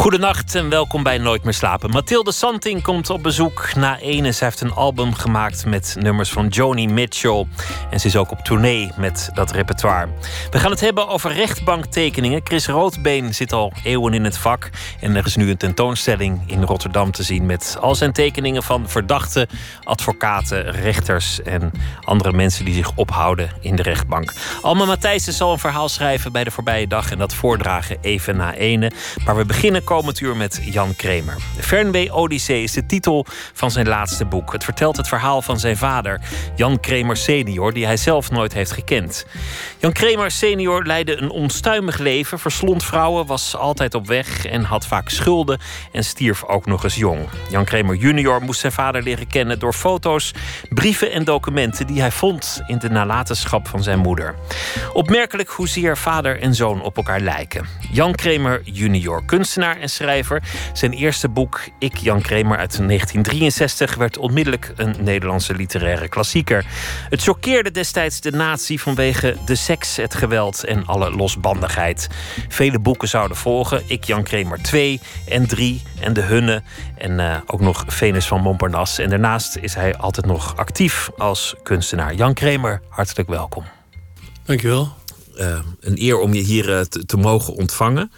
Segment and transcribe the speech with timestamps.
[0.00, 1.90] Goedenacht en welkom bij Nooit meer slapen.
[1.90, 4.32] Mathilde Santing komt op bezoek na ene.
[4.32, 7.46] Ze heeft een album gemaakt met nummers van Joni Mitchell.
[7.90, 10.08] En ze is ook op tournee met dat repertoire.
[10.50, 12.40] We gaan het hebben over rechtbanktekeningen.
[12.44, 14.70] Chris Roodbeen zit al eeuwen in het vak.
[15.00, 17.46] En er is nu een tentoonstelling in Rotterdam te zien...
[17.46, 19.48] met al zijn tekeningen van verdachten,
[19.84, 21.42] advocaten, rechters...
[21.42, 21.72] en
[22.04, 24.32] andere mensen die zich ophouden in de rechtbank.
[24.62, 27.10] Alma Matthijssen zal een verhaal schrijven bij de voorbije dag...
[27.10, 28.92] en dat voordragen even na ene.
[29.24, 31.36] Maar we beginnen komend uur met Jan Kramer.
[31.60, 34.52] Fernweh Odyssee is de titel van zijn laatste boek.
[34.52, 36.20] Het vertelt het verhaal van zijn vader,
[36.56, 39.26] Jan Kramer senior, die hij zelf nooit heeft gekend.
[39.78, 44.86] Jan Kramer senior leidde een onstuimig leven, verslond vrouwen, was altijd op weg en had
[44.86, 45.60] vaak schulden
[45.92, 47.28] en stierf ook nog eens jong.
[47.50, 50.32] Jan Kramer junior moest zijn vader leren kennen door foto's,
[50.68, 54.34] brieven en documenten die hij vond in de nalatenschap van zijn moeder.
[54.92, 57.66] Opmerkelijk hoezeer vader en zoon op elkaar lijken.
[57.92, 60.42] Jan Kramer junior, kunstenaar en schrijver.
[60.72, 66.64] Zijn eerste boek, Ik Jan Kramer uit 1963, werd onmiddellijk een Nederlandse literaire klassieker.
[67.08, 72.08] Het choqueerde destijds de natie vanwege de seks, het geweld en alle losbandigheid.
[72.48, 73.82] Vele boeken zouden volgen.
[73.86, 76.62] Ik Jan Kramer 2 en 3 en De Hunne
[76.96, 79.02] en uh, ook nog Venus van Montparnasse.
[79.02, 82.14] En daarnaast is hij altijd nog actief als kunstenaar.
[82.14, 83.64] Jan Kramer, hartelijk welkom.
[84.44, 84.92] Dankjewel.
[85.38, 88.10] Uh, een eer om je hier uh, te, te mogen ontvangen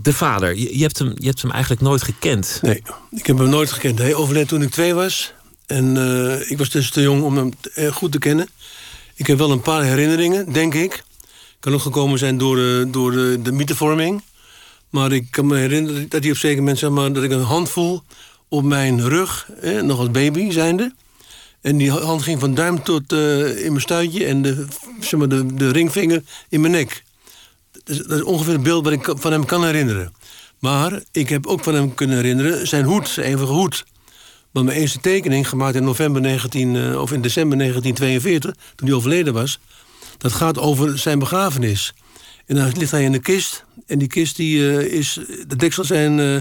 [0.00, 2.58] de vader, je, je, hebt hem, je hebt hem eigenlijk nooit gekend.
[2.62, 3.98] Nee, ik heb hem nooit gekend.
[3.98, 5.32] Hij overleed toen ik twee was.
[5.66, 7.52] En uh, ik was dus te jong om hem
[7.92, 8.48] goed te kennen.
[9.14, 11.04] Ik heb wel een paar herinneringen, denk ik.
[11.60, 14.22] Kan ook gekomen zijn door, de, door de, de mythevorming.
[14.90, 17.42] Maar ik kan me herinneren dat hij op zeker moment, zeg maar, dat ik een
[17.42, 18.02] hand voel
[18.48, 19.48] op mijn rug,
[19.82, 20.94] nog als baby zijnde.
[21.60, 24.66] En die hand ging van duim tot in mijn stuitje en de,
[25.00, 27.02] zeg maar, de, de ringvinger in mijn nek
[27.84, 30.12] dat is ongeveer het beeld wat ik van hem kan herinneren.
[30.58, 33.84] Maar ik heb ook van hem kunnen herinneren zijn hoed, zijn eeuwige hoed.
[34.50, 38.96] Want mijn eerste tekening, gemaakt in november 19, uh, of in december 1942, toen hij
[38.96, 39.58] overleden was,
[40.18, 41.94] dat gaat over zijn begrafenis.
[42.46, 43.64] En dan ligt hij in de kist.
[43.86, 46.36] En die kist die, uh, is, de deksel zijn, uh,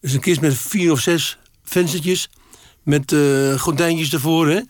[0.00, 2.30] is een kist met vier of zes venstertjes.
[2.82, 3.14] Met
[3.56, 4.48] gordijntjes ervoor.
[4.48, 4.60] Hè?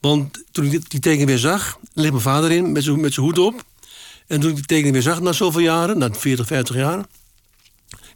[0.00, 3.38] Want toen ik die, die tekening weer zag, ligt mijn vader in met zijn hoed
[3.38, 3.64] op.
[4.26, 7.04] En toen ik die tekening weer zag na zoveel jaren, na 40, 50 jaar...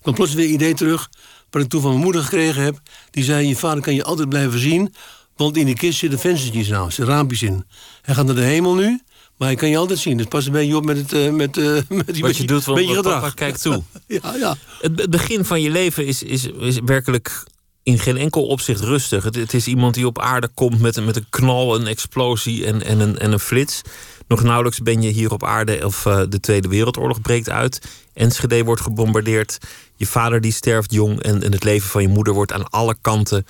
[0.03, 1.11] kwam plots weer een idee terug
[1.51, 2.81] wat ik toen van mijn moeder gekregen heb.
[3.11, 4.95] Die zei, je vader kan je altijd blijven zien...
[5.37, 7.65] want in die kist zitten venstertjes nou, zitten raampjes in.
[8.03, 9.01] Hij gaat naar de hemel nu,
[9.37, 10.17] maar hij kan je altijd zien.
[10.17, 12.65] Dus pas een beetje op met, het, uh, met, uh, met die Wat je doet,
[12.65, 13.21] van beetje gedrag.
[13.21, 13.83] Papa kijkt toe.
[14.07, 14.57] ja, ja.
[14.81, 17.45] Het begin van je leven is, is, is werkelijk
[17.83, 19.25] in geen enkel opzicht rustig.
[19.25, 22.83] Het, het, is iemand die op aarde komt met, met een knal, een explosie en,
[22.83, 23.83] en, een, en een flits.
[24.31, 27.81] Nog nauwelijks ben je hier op aarde of uh, de Tweede Wereldoorlog breekt uit.
[28.13, 29.59] Enschede wordt gebombardeerd.
[29.97, 31.23] Je vader die sterft jong.
[31.23, 33.47] En, en het leven van je moeder wordt aan alle kanten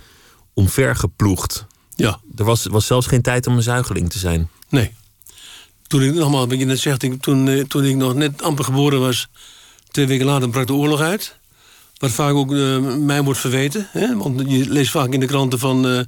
[0.55, 1.67] omvergeploegd.
[1.95, 2.21] Ja.
[2.37, 4.49] Er was, was zelfs geen tijd om een zuigeling te zijn.
[4.69, 4.93] Nee.
[5.87, 8.65] Toen ik nogmaals, wat je net zegt, ik, toen, eh, toen ik nog net amper
[8.65, 9.29] geboren was,
[9.91, 11.39] twee weken later brak de oorlog uit.
[11.97, 13.89] Wat vaak ook uh, mij wordt verweten.
[13.91, 14.17] Hè?
[14.17, 16.01] Want je leest vaak in de kranten van uh,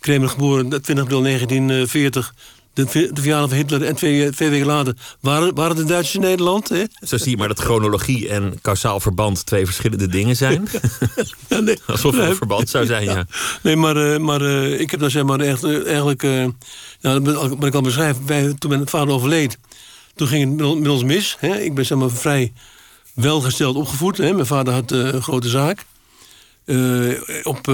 [0.00, 2.34] Kremer geboren 20 april 1940
[2.72, 6.20] de, de verjaardag van Hitler en twee, twee weken later waren, waren de Duitsers in
[6.20, 6.68] Nederland.
[6.68, 6.84] Hè?
[7.06, 10.68] Zo zie je maar dat chronologie en kausaal verband twee verschillende dingen zijn.
[11.48, 13.26] ja, nee, Alsof er een verband zou zijn, ja.
[13.62, 16.22] Nee, maar, uh, maar uh, ik heb dan zeg maar echt, uh, eigenlijk...
[17.00, 19.58] nou, wat ik al beschrijf, wij, toen mijn vader overleed...
[20.14, 21.36] toen ging het met ons mis.
[21.38, 21.60] Hè?
[21.60, 22.52] Ik ben zeg maar vrij
[23.14, 24.16] welgesteld opgevoed.
[24.16, 24.32] Hè?
[24.32, 25.84] Mijn vader had een grote zaak.
[27.42, 27.68] op,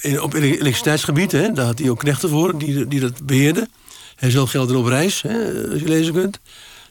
[0.00, 1.52] in, op elektriciteitsgebied, hè?
[1.52, 3.68] daar had hij ook knechten voor, die, die dat beheerden.
[4.16, 6.40] Hij zelf geld op reis, hè, als je lezen kunt.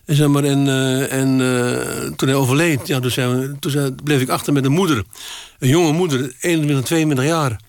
[0.06, 4.54] En, zeg maar, en, uh, en uh, toen hij overleed, ja, toen, bleef ik achter
[4.54, 5.04] met een moeder.
[5.60, 7.60] Een jonge moeder, 21, 22 jaar.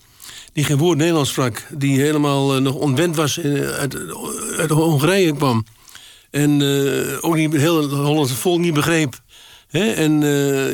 [0.53, 1.67] Die geen woord Nederlands sprak.
[1.71, 3.41] Die helemaal uh, nog ontwend was,
[3.79, 3.97] uit,
[4.57, 5.65] uit Hongarije kwam.
[6.31, 6.63] En
[7.21, 9.21] ook niet heel het Hollandse volk niet begreep.
[9.71, 10.21] En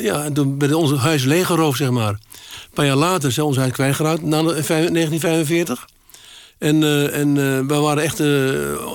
[0.01, 2.11] ja, toen werd ons huis leeggeroofd, zeg maar.
[2.11, 5.85] Een paar jaar later zijn ons huis kwijtgeraakt, na 1945.
[6.63, 8.27] En, uh, en uh, we waren echt uh,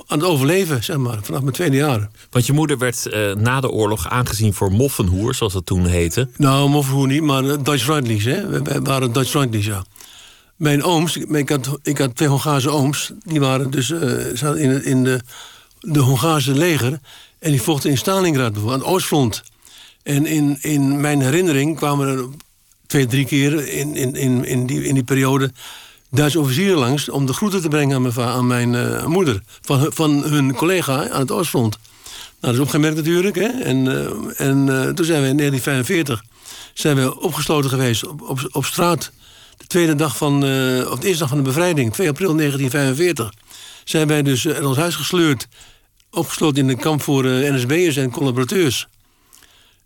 [0.06, 2.08] aan het overleven, zeg maar, vanaf mijn tweede jaar.
[2.30, 6.28] Want je moeder werd na de oorlog aangezien voor moffenhoer, zoals dat toen heette.
[6.36, 8.48] Nou, moffenhoer niet, maar Dutch Freundlies, hè.
[8.48, 9.84] We, waren Dutch Freundlies, ja.
[10.56, 13.86] Mijn ooms, ik had, ik had twee Hongaarse ooms, die waren dus
[14.34, 15.20] zaten in, in de,
[15.80, 17.00] de Hongaarse leger.
[17.38, 19.42] En die vochten in Stalingrad, aan het Oostfront.
[20.02, 22.24] En in, in mijn herinnering kwamen er
[22.86, 25.50] twee, drie keer in, in, in, in, die, in die periode
[26.10, 29.43] Duitse officieren langs om de groeten te brengen aan mijn, uh, moeder.
[29.60, 31.78] Van, van hun collega aan het Oostfront.
[32.12, 33.37] Nou, dat is opgemerkt natuurlijk.
[33.37, 33.46] Hè?
[33.46, 36.22] En, uh, en uh, toen zijn we in 1945
[36.75, 39.10] zijn we opgesloten geweest op, op, op straat.
[39.56, 40.34] De tweede dag van,
[40.90, 43.32] of de eerste dag van de bevrijding, 2 april 1945.
[43.84, 45.49] Zijn wij dus in ons huis gesleurd.
[46.11, 48.88] Opgesloten in een kamp voor NSB'ers en collaborateurs.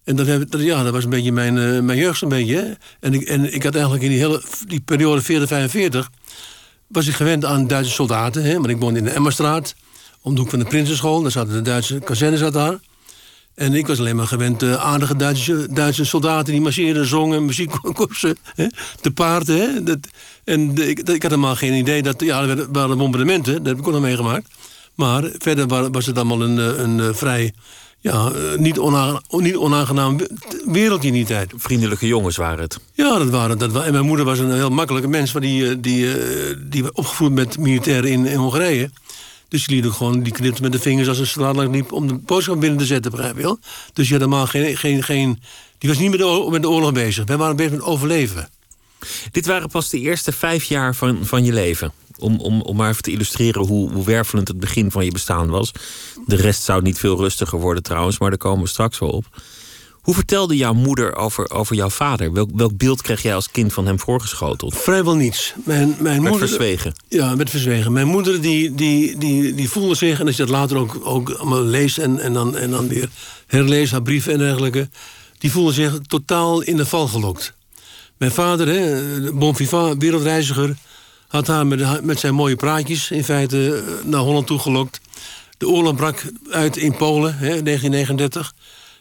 [0.05, 0.27] En dat,
[0.61, 2.77] ja, dat was een beetje mijn, uh, mijn jeugd een beetje.
[3.01, 6.09] En, ik, en ik had eigenlijk in die, hele, die periode 40-45...
[6.87, 8.43] was ik gewend aan Duitse soldaten.
[8.43, 8.55] Hè?
[8.55, 9.75] Want ik woonde in de Emmerstraat,
[10.21, 11.23] om de hoek van de Prinsenschool.
[11.23, 12.79] Daar zaten de Duitse kazernes zat daar.
[13.55, 16.53] En ik was alleen maar gewend uh, aardige Duitse, Duitse soldaten...
[16.53, 18.37] die marcheerden, zongen, muziekkorpsen,
[19.01, 19.57] te paarden.
[19.57, 19.83] Hè?
[19.83, 19.99] Dat,
[20.45, 22.21] en ik, ik, had helemaal geen idee dat...
[22.21, 24.49] Ja, er waren bombardementen, dat heb ik ook nog meegemaakt.
[24.95, 27.53] Maar verder was het allemaal een, een, een vrij
[28.03, 30.19] ja, eh, niet, onaangenaam, niet onaangenaam
[30.65, 31.53] wereldje in die tijd.
[31.57, 32.79] Vriendelijke jongens waren het.
[32.93, 33.85] Ja, dat waren dat.
[33.85, 35.33] En mijn moeder was een heel makkelijke mens.
[35.33, 38.91] Die, eh, die, eh, die opgevoed met militairen in, in Hongarije.
[39.49, 41.93] Dus die liet ook gewoon, die knipte met de vingers als een straat lang liep
[41.93, 43.59] om de boodschap binnen te zetten, begrijp je wel?
[43.93, 45.43] Dus je had helemaal geen, geen, geen.
[45.79, 47.25] Die was niet met de, met de oorlog bezig.
[47.25, 48.49] Wij waren bezig met overleven.
[49.31, 52.91] Dit waren pas de eerste vijf jaar van, van je leven om, om, om maar
[52.91, 55.73] even te illustreren hoe, hoe wervelend het begin van je bestaan was.
[56.27, 59.25] De rest zou niet veel rustiger worden trouwens, maar daar komen we straks wel op.
[60.03, 62.33] Hoe vertelde jouw moeder over, over jouw vader?
[62.33, 64.77] Welk, welk beeld kreeg jij als kind van hem voorgeschoteld?
[64.77, 65.55] Vrijwel niets.
[65.65, 66.95] Mijn, mijn moeder, verzwegen?
[67.09, 67.93] Ja, met verzwegen.
[67.93, 71.31] Mijn moeder die, die, die, die voelde zich, en als je dat later ook, ook
[71.31, 71.99] allemaal leest...
[71.99, 73.09] En, en, dan, en dan weer
[73.47, 74.89] herleest, haar brieven en dergelijke...
[75.39, 77.55] die voelde zich totaal in de val gelokt.
[78.17, 80.77] Mijn vader, hè, bon vivant, wereldreiziger
[81.33, 81.67] had haar
[82.03, 85.01] met, zijn mooie praatjes in feite eh, naar Holland toe gelokt.
[85.59, 88.55] De oorlog brak uit in Polen, hè, 1939.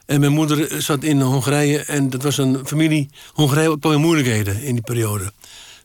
[0.05, 3.09] En mijn moeder zat in Hongarije en dat was een familie.
[3.33, 5.31] Hongarije in moeilijkheden in die periode.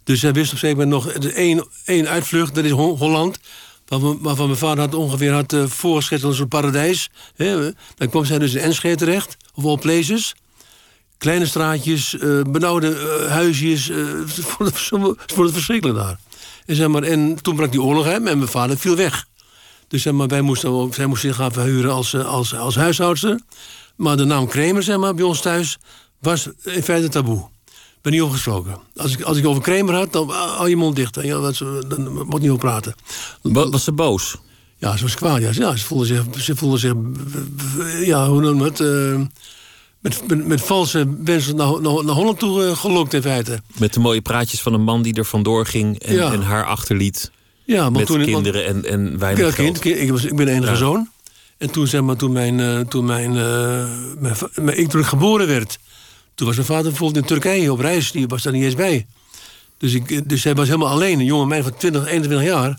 [0.05, 3.39] Dus zij wist op gegeven moment nog één, één uitvlucht, dat is Holland.
[3.87, 7.11] Waarvan, mijn vader had ongeveer had uh, voorgeschreven als een paradijs.
[7.37, 7.71] Hè.
[7.97, 10.35] Dan kwam zij dus in Enschede terecht, of all places.
[11.19, 12.97] Kleine straatjes, uh, benauwde
[13.29, 13.89] huisjes.
[13.97, 16.19] Uh, vond het verschrikkelijk daar.
[16.67, 19.27] En, zeg maar, en toen brak die oorlog hem en mijn vader viel weg.
[19.89, 23.41] Dus zeg maar, wij moesten, zij moest zich gaan verhuren als, eh, als, als huishoudster.
[23.97, 25.79] Maar de naam Kramer zeg maar, bij ons thuis
[26.19, 27.49] was in feite taboe.
[27.67, 28.79] Ik ben niet opgesproken.
[28.97, 31.19] Als ik, als ik over Kramer had, dan hou je mond dicht.
[31.23, 31.59] Ja, dat,
[31.89, 32.95] dan moet niet over praten.
[33.43, 34.37] Was ze boos?
[34.77, 35.41] Ja, ze was kwaad.
[35.41, 36.95] Ja, ze voelde zich, ze voelde zich
[38.05, 38.81] ja, hoe noem het...
[38.81, 39.21] Uh,
[40.07, 43.61] met, met, valse wensen naar, naar, naar, Holland toe uh, gelokt in feite.
[43.79, 47.31] Met de mooie praatjes van een man die er vandoor ging en, en haar achterliet.
[47.65, 49.55] Ja, met toen, kinderen en, en weinig.
[49.55, 51.09] Kind, ik, was, ik ben de enige zoon.
[51.59, 53.89] En toen, zeg maar, toen, mijn, uh, toen mijn, uh,
[54.19, 55.79] mijn, mijn, ik terug geboren werd...
[56.35, 58.13] toen was mijn vader bijvoorbeeld in Turkije op reis.
[58.13, 59.07] Die was daar niet eens bij.
[59.79, 61.19] Dus, ik, dus hij was helemaal alleen.
[61.19, 62.79] Een jonge meid van 20, 21 jaar.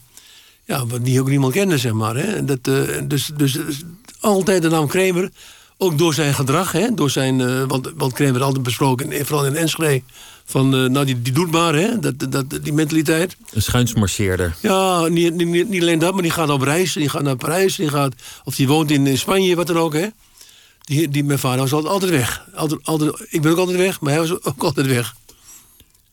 [0.65, 2.15] Ja, die ook niemand kende, zeg maar.
[2.15, 2.45] Hè.
[2.45, 3.81] Dat, dus, dus, dus
[4.19, 5.31] altijd de naam Kramer
[5.77, 9.55] ook door zijn gedrag, hè, door zijn, uh, want, want Kramer altijd besproken, vooral in
[9.55, 10.01] Enschede,
[10.45, 13.37] van uh, nou, die, die doet maar, hè, dat, dat, die mentaliteit.
[13.53, 14.55] Een schuinsmarcheerder.
[14.61, 17.75] Ja, niet, niet, niet alleen dat, maar die gaat op reis, die gaat naar Parijs,
[17.75, 18.13] die gaat,
[18.43, 19.93] of die woont in, in Spanje, wat dan ook.
[19.93, 20.07] Hè.
[20.81, 22.45] Die, die, mijn vader was altijd, altijd weg.
[22.55, 25.15] Altijd, altijd, ik ben ook altijd weg, maar hij was ook altijd weg.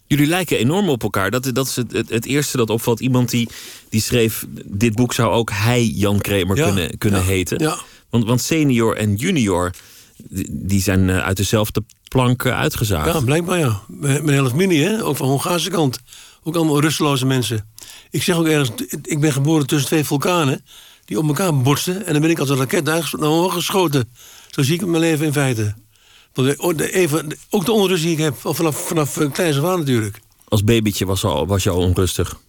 [0.06, 1.30] Jullie lijken enorm op elkaar.
[1.30, 3.00] Dat, dat is het, het, het, eerste dat opvalt.
[3.00, 3.48] Iemand die,
[3.88, 7.58] die schreef: Dit boek zou ook hij, Jan Kramer, kunnen, kunnen ja, heten.
[7.58, 7.78] Ja.
[8.14, 9.70] Want, want senior en junior,
[10.50, 13.12] die zijn eh, uit dezelfde plank uitgezaagd.
[13.12, 13.80] Ja, blijkbaar ja.
[13.88, 15.04] Mijn hele familie, hè?
[15.04, 16.00] ook van de Hongaarse kant.
[16.42, 17.70] Ook allemaal rusteloze mensen.
[18.10, 18.70] Ik zeg ook ergens,
[19.02, 20.64] ik ben geboren tussen twee vulkanen...
[21.04, 22.06] die op elkaar botsten.
[22.06, 23.02] En dan ben ik als een raket naar
[23.50, 24.08] geschoten.
[24.50, 25.74] Zo zie ik mijn leven in feite.
[26.76, 30.20] Even, ook de onrust die ik heb, vanaf, vanaf eh, kleins af aan natuurlijk.
[30.48, 32.40] Als babytje was, al, was je al onrustig?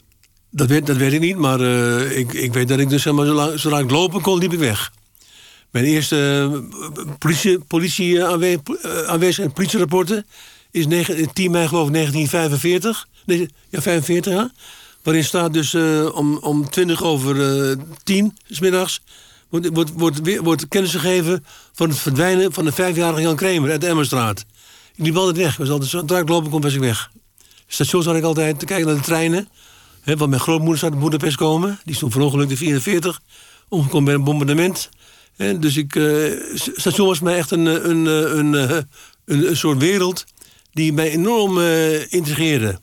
[0.50, 3.13] Dat weet, dat weet ik niet, maar uh, ik, ik weet dat ik dus zeg
[3.13, 4.91] maar, zolang, zolang ik lopen kon, liep ik weg.
[5.75, 8.62] Mijn eerste uh, politie, politie uh, aanwe
[9.08, 10.25] aanwezig politierapporten
[10.72, 13.08] is 9, 10 mei geloof ik 1945.
[13.25, 14.51] Nee, ja, 45 ja.
[15.03, 15.75] Waarin staat dus
[16.13, 19.01] om, om 20 over 10 s middags
[19.50, 23.88] wordt, wordt, wordt, kennis gegeven van het verdwijnen van de vijfjarige Jan Kramer uit de
[23.88, 24.46] Emmerstraat.
[24.96, 25.51] Ik liep altijd weg.
[25.51, 27.12] Ik was altijd zo draak lopen kon, was ik weg.
[27.67, 29.48] Station zat ik altijd te kijken naar de treinen.
[30.03, 31.79] Want mijn grootmoeder zou uit Boedapest komen.
[31.84, 33.22] Die stond voor ongeluk de 44.
[33.70, 34.89] Omgekomen bij een bombardement.
[35.36, 38.88] Hè, dus ik, uh, station was mij echt een, een, een, een,
[39.25, 40.25] een, soort wereld
[40.72, 41.60] die mij enorm
[42.10, 42.80] uh.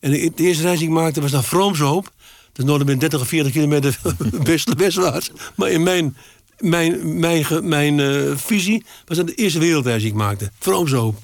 [0.00, 2.04] En de, eerste reis die ik maakte was naar Vroomshoop.
[2.52, 3.98] Dat is noorden 30 of 40 kilometer
[4.42, 5.30] west, westwaarts.
[5.54, 6.16] Maar in mijn
[6.60, 10.50] mijn, mijn, mijn eh, visie was dat de Eerste Wereldreis die ik maakte.
[10.58, 11.18] Vroomshoop.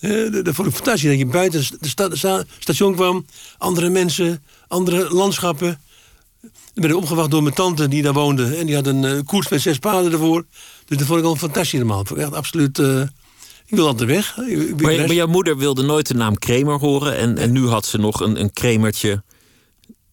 [0.00, 0.10] Eh,
[0.44, 1.08] dat vond ik fantastisch.
[1.08, 1.64] Dat je buiten
[2.10, 3.26] sta- station kwam,
[3.58, 5.80] andere mensen, andere landschappen.
[6.74, 8.56] Ben ik opgewacht door mijn tante die daar woonde.
[8.56, 10.44] En die had een eh, koets met zes paarden ervoor.
[10.86, 12.78] Dus dat vond ik al fantastisch vond ik echt absoluut...
[12.78, 13.00] eh,
[13.66, 14.36] ik wil altijd weg.
[14.48, 17.16] Ik, Maar, maar jouw moeder wilde nooit de naam Kramer horen.
[17.16, 19.22] En, en nu had ze nog een, een Kramertje.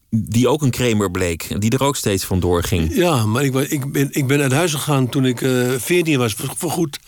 [0.09, 1.43] Die ook een Kramer bleek.
[1.43, 2.95] En die er ook steeds vandoor ging.
[2.95, 6.33] Ja, maar ik, ik, ben, ik ben uit huis gegaan toen ik eh 14 was,
[6.33, 6.99] voor, voor goed.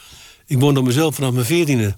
[0.45, 1.95] Ik woonde op mezelf vanaf mijn 14e.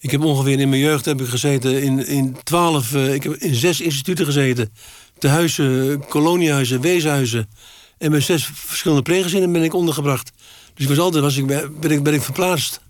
[0.00, 3.54] Ik heb ongeveer in mijn jeugd heb ik gezeten in, in 12, ik heb in
[3.54, 4.72] zes instituten gezeten.
[5.18, 7.48] Tehuizen, koloniehuizen, weeshuizen.
[7.98, 10.32] En met zes verschillende pleeggezinnen ben ik ondergebracht.
[10.74, 12.80] Dus ik was altijd was ik, ben, ik, ben ik verplaatst.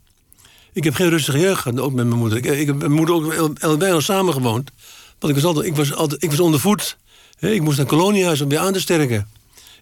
[0.73, 2.39] Ik heb geen rustige jeugd gehad, ook met mijn moeder.
[2.39, 4.71] Ik, ik heb mijn moeder ook bijna samen gewoond.
[5.19, 6.97] Want ik was altijd, ik was altijd, ik was ondervoed.
[7.39, 9.29] Hè, Ik moest naar koloniehuis om weer aan te sterken.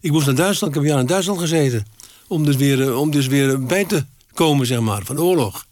[0.00, 1.86] Ik moest naar Duitsland, ik heb jaar in Duitsland gezeten.
[2.28, 5.66] Om dus weer, eh, om dus weer bij te komen, zeg maar, van oorlog.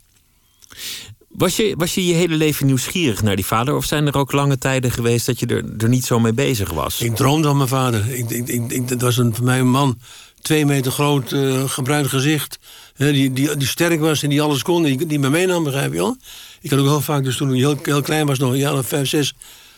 [1.37, 3.75] Was je, was je je hele leven nieuwsgierig naar die vader?
[3.75, 6.71] Of zijn er ook lange tijden geweest dat je er, er niet zo mee bezig
[6.71, 7.01] was?
[7.01, 8.11] Ik droomde van mijn vader.
[8.11, 9.99] Ik, ik, ik, dat was een, voor mij een man,
[10.43, 12.59] twee meter groot, eh gebruind gezicht.
[12.97, 15.99] Die, die, die sterk was en die alles kon, die, die me meenam, begrijp je
[15.99, 16.17] wel?
[16.61, 18.87] Ik had ook heel vaak, dus toen ik heel, klein was, nog een jaar of
[18.87, 19.35] vijf, zes...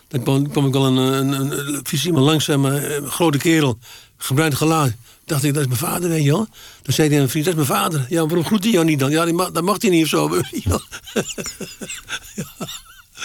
[0.09, 3.79] dan kwam, ik wel een, een, een, een zeg maar, een grote kerel,
[4.17, 4.93] gebruind gelaat.
[5.27, 6.47] Dacht ik, dat is mijn vader, weet je wel.
[6.83, 8.07] Dan zei hij aan een vriend, dat is mijn vader.
[8.09, 9.11] Ja, waarom groet hij jou niet dan?
[9.11, 10.41] Ja, die mag, dat mag hij niet of zo.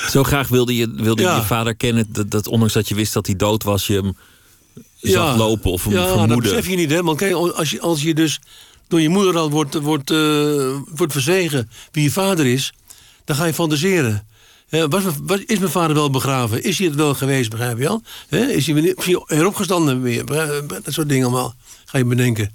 [0.09, 1.35] Zo graag wilde je, wilde je Ja.
[1.35, 2.05] je vader kennen...
[2.09, 3.87] Dat, dat ondanks dat je wist dat hij dood was...
[3.87, 4.15] je hem
[5.01, 6.37] zag lopen of hem ja, dat vermoeden.
[6.53, 7.03] besef je niet, hè.
[7.03, 8.39] Want kijk, als je, als je dus
[8.87, 12.73] door je moeder al wordt, wordt, eh, wordt verzegen wie je vader is...
[13.25, 14.27] dan ga je fantaseren.
[14.89, 15.03] Was,
[15.45, 16.63] is mijn vader wel begraven?
[16.63, 18.01] Is hij het wel geweest, begrijp je wel?
[18.29, 20.25] Hè, is hij weer- misschien heropgestanden weer?
[20.25, 21.55] Dat soort dingen allemaal
[21.91, 22.51] ga je bedenken.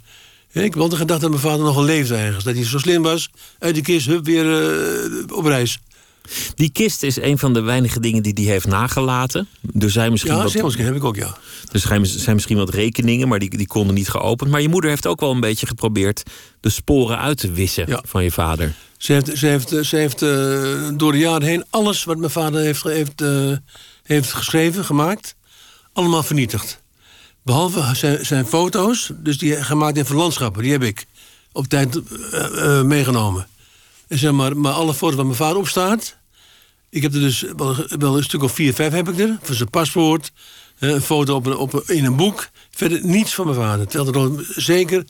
[0.52, 2.44] Ik heb altijd gedacht dat mijn vader nog wel leefde ergens.
[2.44, 5.78] Dat hij zo slim was, uit de kist, hup, weer eh, op reis.
[6.54, 9.48] Die kist is een van de weinige dingen die hij heeft nagelaten.
[9.78, 11.36] Er zijn misschien, Ja, wat, heb ik ook, ja.
[11.72, 14.50] er zijn, zijn misschien wat rekeningen, maar die, die konden niet geopend.
[14.50, 16.22] Maar je moeder heeft ook wel een beetje geprobeerd
[16.60, 18.02] de sporen uit te wissen Ja.
[18.06, 18.74] van je vader.
[18.98, 22.60] Ze heeft, ze heeft, ze heeft eh, door de jaren heen alles wat mijn vader
[22.60, 23.52] heeft, heeft, eh,
[24.02, 25.34] heeft geschreven, gemaakt,
[25.92, 26.84] allemaal vernietigd.
[27.46, 31.06] Behalve zijn, zijn foto's, dus die gemaakt heeft van landschappen, die heb ik
[31.52, 32.00] op tijd
[32.32, 33.46] eh, eh, meegenomen.
[34.08, 36.16] En zeg maar, maar alle foto's waar mijn vader op staat,
[36.90, 39.54] ik heb er dus wel, wel een stuk of vier, vijf heb ik er, van
[39.54, 40.32] zijn paspoort,
[40.78, 42.48] eh, een foto op in een boek.
[42.70, 43.86] Verder niets van mijn vader.
[43.86, 45.04] Terwijl er zeker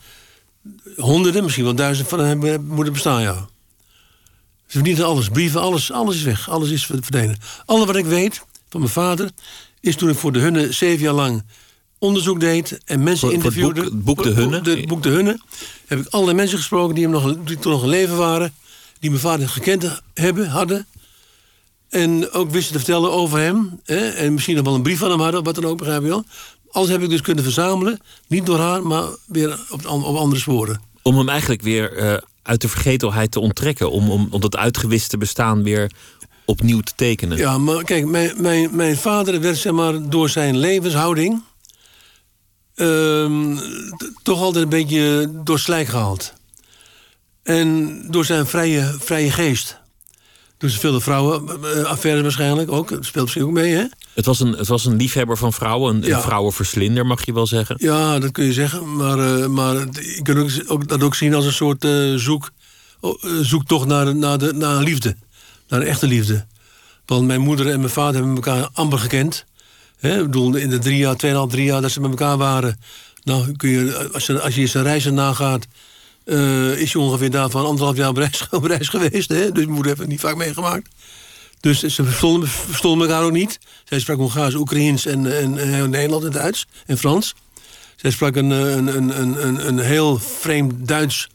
[0.97, 3.49] honderden, misschien wel duizend van hem hebben moeten bestaan, ja.
[4.67, 6.51] Ze verdienen alles, brieven, alles, alles is weg.
[6.51, 7.39] Alles is verdwenen.
[7.65, 9.31] Alle wat ik weet van mijn vader
[9.81, 11.43] is toen ik voor de Hunne zeven jaar lang
[11.99, 13.83] onderzoek deed en mensen Voor- voor het interviewde.
[13.83, 14.61] boek- het boek De Hunne?
[14.61, 15.39] De, het boek De Hunne.
[15.87, 18.55] Heb ik allerlei mensen gesproken die, hem nog, die toen nog in leven waren.
[19.01, 20.87] Die mijn vader gekend hebben, hadden.
[21.89, 23.81] En ook wisten te vertellen over hem.
[23.85, 26.09] Hè, en misschien nog wel een brief van hem hadden, wat dan ook, begrijp je
[26.09, 26.25] wel.
[26.71, 28.01] Alles heb ik dus kunnen verzamelen.
[28.29, 30.81] Niet door haar, maar weer op, op andere sporen.
[31.03, 33.91] Om hem eigenlijk weer eh, uit de vergetelheid te onttrekken.
[33.91, 35.91] Om, om, om dat uitgewiste bestaan weer
[36.45, 37.39] opnieuw te tekenen.
[37.39, 41.43] Ja, maar kijk, mijn, mijn, mijn vader werd zeg maar door zijn levenshouding.
[42.77, 43.57] Ehm,
[44.23, 46.33] toch altijd een beetje door slijk gehaald.
[47.43, 49.79] En door zijn vrije, vrije geest.
[50.59, 52.89] Dus veel vrouwenaffaires waarschijnlijk ook.
[52.89, 53.85] Dat speelt misschien ook mee, hè?
[54.15, 55.95] Het, was een, het was een liefhebber van vrouwen.
[55.97, 56.21] Een, Ja.
[56.21, 57.77] vrouwenverslinder, mag je wel zeggen.
[57.79, 58.97] Ja, dat kun je zeggen.
[58.97, 62.51] Maar, eh, maar je kunt ook, ook, dat ook zien als een soort eh, zoek,
[63.01, 65.17] eh, zoektocht naar, naar, de, naar liefde.
[65.69, 66.47] Naar een echte liefde.
[67.07, 69.45] Want mijn moeder en mijn vader hebben elkaar amper gekend.
[70.01, 72.81] Ik bedoel, in de drie jaar, tweeënhalf, drie jaar dat ze met elkaar waren.
[73.25, 75.67] Nou, kun je, als, je, als je zijn reizen nagaat,
[76.25, 79.29] eh, is je ongeveer daarvan anderhalf jaar op reis, geweest.
[79.29, 79.53] Hè?
[79.53, 80.89] Dus moeder heeft het niet vaak meegemaakt.
[81.61, 83.59] Dus ze verstonden, elkaar ook niet.
[83.85, 87.35] Zij sprak Hongaars, Oekraïens en, en, en Nederlands en Duits en Frans.
[87.97, 91.29] Zij sprak een, een, een, een, een heel vreemd Duits.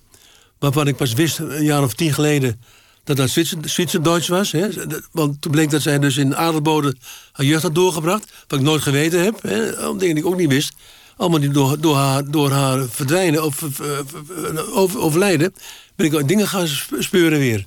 [0.59, 2.61] Waarvan ik pas wist, een jaar of tien geleden,
[3.03, 4.51] dat dat Zwitser, Zwitserduits was.
[4.51, 4.67] Hè?
[5.11, 6.95] Want toen bleek dat zij dus in Adelbode
[7.31, 8.31] haar jeugd had doorgebracht.
[8.47, 9.41] Wat ik nooit geweten heb.
[9.41, 9.71] Hè?
[9.75, 10.73] Dingen die ik ook niet wist.
[11.17, 15.53] Allemaal die door, door, haar, door haar verdwijnen of eh, eh, over, overlijden...
[15.95, 17.65] ben ik dingen gaan sp- speuren weer.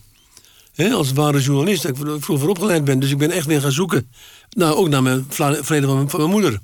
[0.92, 2.98] Als ware journalist, dat ik vroeger opgeleid ben.
[2.98, 4.08] Dus ik ben echt weer gaan zoeken.
[4.50, 6.58] Nou, ook naar mijn verleden van mijn, van mijn moeder.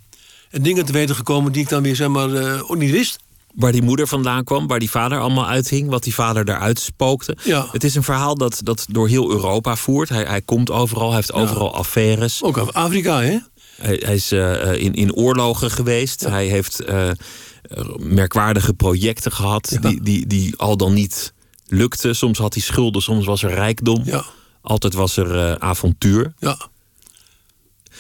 [0.51, 3.19] En dingen te weten gekomen die ik dan weer zeg maar eh, ook niet wist.
[3.55, 7.37] Waar die moeder vandaan kwam, waar die vader allemaal uithing, wat die vader daaruit spookte.
[7.45, 7.69] Ja.
[7.73, 10.09] Het is een verhaal dat, dat door heel Europa voert.
[10.09, 12.43] Hij, hij komt overal, hij heeft overal affaires.
[12.43, 13.39] Ook af Afrika, hè?
[13.77, 16.21] Hij, hij is uh, in, in oorlogen geweest.
[16.21, 17.11] Hij heeft uh,
[17.99, 21.33] merkwaardige projecten gehad die, die, die al dan niet
[21.67, 22.17] lukten.
[22.17, 24.03] Soms had hij schulden, soms was er rijkdom.
[24.05, 24.25] Ja.
[24.63, 26.33] Altijd was er uh, avontuur.
[26.39, 26.59] Ja.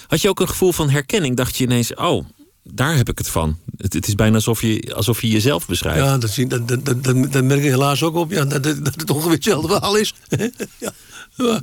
[0.06, 1.36] Had je ook een gevoel van herkenning?
[1.36, 2.24] Dacht je ineens, oh,
[2.62, 3.58] daar heb ik het van.
[3.76, 5.98] Het, het is bijna alsof je, alsof je jezelf beschrijft.
[5.98, 8.30] Ja, dat, zie, dat, dat, dat, dat merk ik helaas ook op.
[8.30, 10.14] Ja, dat, dat, dat het ongeveer hetzelfde verhaal is.
[10.78, 10.92] ja.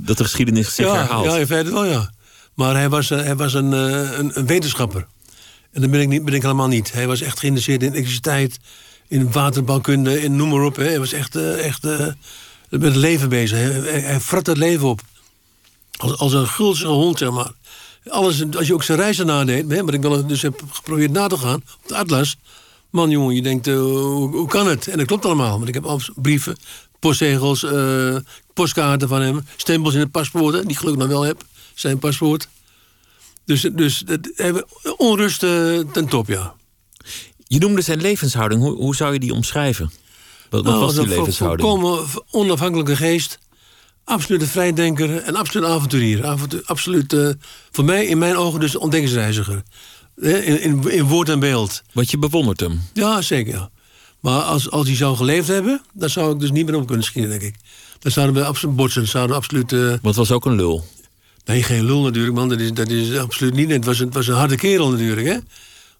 [0.00, 1.24] Dat de geschiedenis zich ja, herhaalt.
[1.24, 2.10] Ja, in feite wel, ja.
[2.54, 5.06] Maar hij was, hij was een, een, een wetenschapper.
[5.72, 6.92] En dat ben ik, niet, ben ik helemaal niet.
[6.92, 8.58] Hij was echt geïnteresseerd in elektriciteit,
[9.08, 10.76] in waterbouwkunde, in noem maar op.
[10.76, 10.84] Hè.
[10.84, 12.06] Hij was echt, echt uh,
[12.68, 13.58] met het leven bezig.
[13.58, 15.00] Hij, hij, hij frat het leven op.
[15.96, 17.52] Als, als een gulzige hond, zeg maar.
[18.10, 21.26] Alles, als je ook zijn reizen nadeed, hè, maar ik wel dus heb geprobeerd na
[21.26, 22.36] te gaan op de Atlas.
[22.90, 24.88] Man, jongen, je denkt, uh, hoe, hoe, kan het?
[24.88, 25.56] En dat klopt allemaal.
[25.56, 26.56] Want ik heb al brieven,
[26.98, 28.16] postzegels, uh,
[28.54, 31.98] postkaarten van hem, stempels in het paspoort, hè, die ik gelukkig nog wel heb, zijn
[31.98, 32.48] paspoort.
[33.44, 34.20] Dus, dus dat,
[34.96, 36.54] onrust uh, ten top, ja.
[37.46, 38.62] Je noemde zijn levenshouding.
[38.62, 39.90] Hoe, hoe zou je die omschrijven?
[40.50, 41.68] Wat, wat nou, was die levenshouding?
[41.68, 43.38] Een volkomen onafhankelijke geest.
[44.08, 46.26] Absolute vrijdenker en absoluut avonturier.
[46.26, 47.28] Avontu absoluut, uh,
[47.70, 49.62] voor mij, in mijn ogen, dus ontdekkingsreiziger.
[50.16, 51.82] In, in, in, woord en beeld.
[51.92, 52.80] Want je bewondert hem?
[52.92, 53.54] Ja, zeker.
[53.54, 53.70] Ja.
[54.20, 57.04] Maar als, als hij zou geleefd hebben, dan zou ik dus niet meer om kunnen
[57.04, 57.54] schieten, denk ik.
[57.98, 59.08] Dan zouden we absoluut botsen.
[59.08, 59.88] Zouden we absoluut, uh...
[59.88, 60.84] Want het was ook een lul.
[61.44, 62.48] Nee, geen lul natuurlijk, man.
[62.48, 63.70] Dat is, dat is absoluut niet.
[63.70, 65.36] Het was, een, het was een harde kerel natuurlijk, hè.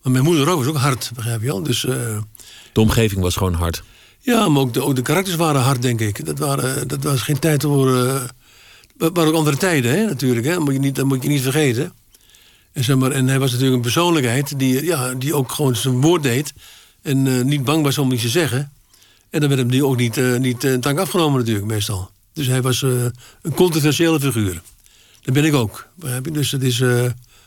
[0.02, 1.62] Maar mijn moeder ook was ook hard, begrijp je al.
[1.62, 2.18] Dus, uh...
[2.72, 3.82] De omgeving was gewoon hard.
[4.20, 6.26] Ja, maar ook de, ook de karakters waren hard, denk ik.
[6.26, 7.88] Dat, waren, dat was geen tijd voor...
[7.88, 8.22] Uh...
[8.96, 10.46] Waren ook andere tijden, hè, natuurlijk.
[10.46, 10.52] Hè.
[10.52, 11.92] Dat, moet je niet, dat moet je niet vergeten.
[12.72, 14.58] En, zeg maar, en hij was natuurlijk een persoonlijkheid...
[14.58, 16.52] die, ja, die ook gewoon zijn woord deed.
[17.02, 18.72] En uh, niet bang was om iets te zeggen.
[19.30, 22.10] En dan werd hem die ook niet, uh, niet uh, tank afgenomen natuurlijk, meestal.
[22.32, 24.62] Dus hij was een controversiële figuur.
[25.22, 25.86] Dat ben ik ook.
[26.32, 26.78] Dus dat is,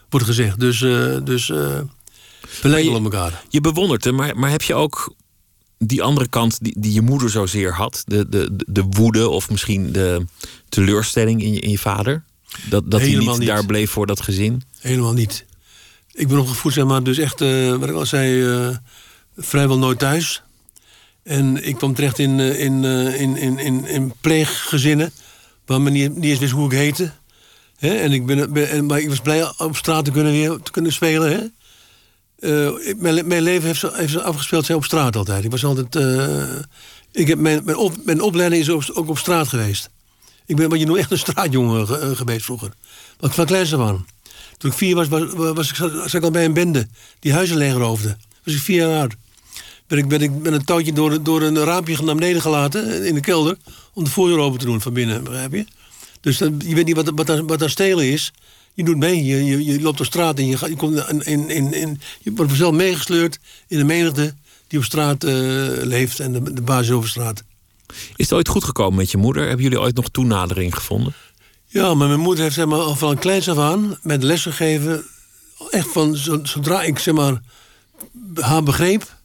[0.10, 0.60] wordt gezegd.
[0.60, 0.80] Dus,
[1.24, 1.88] dus we
[2.62, 3.44] lijken op elkaar.
[3.50, 5.16] Je bewondert hem, maar, maar heb je ook
[5.88, 8.04] die andere kant die, die je moeder zozeer had?
[8.08, 10.26] De, de, de woede of misschien de
[10.70, 12.24] teleurstelling in je, in je vader?
[12.70, 14.64] Dat, dat hij niet, niet, daar bleef voor dat gezin?
[14.80, 15.46] Helemaal niet.
[16.14, 17.40] Ik ben opgevoed, zeg maar, dus echt,
[17.80, 18.80] wat ik al zei,
[19.38, 20.44] vrijwel nooit thuis.
[21.24, 25.12] En ik kwam terecht in, in, in, in, in, in pleeggezinnen...
[25.66, 27.12] waar men niet, niet eens wist hoe ik heette.
[27.78, 30.72] He, en ik, ben, ben, maar ik was blij op straat te kunnen, weer, te
[30.72, 31.32] kunnen spelen.
[31.32, 31.40] Hè?
[32.42, 35.44] Uh, mijn, mijn, leven heeft, heeft afgespeeld zijn op straat altijd.
[35.44, 35.96] Ik was altijd.
[35.96, 36.56] Uh,
[37.12, 39.90] ik heb mijn, mijn, mijn, opleiding is ook op straat geweest.
[40.46, 42.74] Ik ben wat je noemt echt een straatjongen ge, uh, geweest vroeger.
[43.20, 44.06] Wat van kleins af aan.
[44.58, 46.88] Toen ik vier was, was, ik, zat ik al bij een bende
[47.20, 48.18] die huizen leegroofde.
[48.44, 49.16] Was ik vier jaar oud.
[49.88, 53.14] Ben ik, ben ik ben een touwtje door, door een raampje naar beneden gelaten in
[53.14, 53.58] de kelder.
[53.94, 55.66] om de voordeur open te doen van binnen, begrijp je?
[56.20, 58.34] Dus dan, je weet niet wat, wat, wat daar stelen is.
[58.74, 61.50] Je doet mee, je, je, je loopt op straat en je, gaat, je, komt in,
[61.50, 64.34] in, in, je wordt vanzelf meegesleurd in de menigte
[64.68, 65.32] die op straat uh,
[65.82, 67.44] leeft en de, de basis over straat.
[68.16, 69.48] Is het ooit goed gekomen met je moeder?
[69.48, 71.14] Hebben jullie ooit nog toenadering gevonden?
[71.66, 75.04] Ja, maar mijn moeder heeft zeg maar, al van kleins af aan met les gegeven.
[75.70, 77.42] Echt van zodra ik zeg maar,
[78.34, 79.18] haar begreep,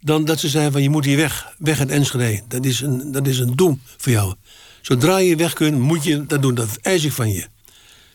[0.00, 2.42] dan dat ze zei van je moet hier weg, weg uit Enschede.
[2.48, 4.34] Dat is een, dat is een doem voor jou.
[4.80, 6.54] Zodra je weg kunt, moet je dat doen.
[6.54, 7.46] Dat eis ik van je.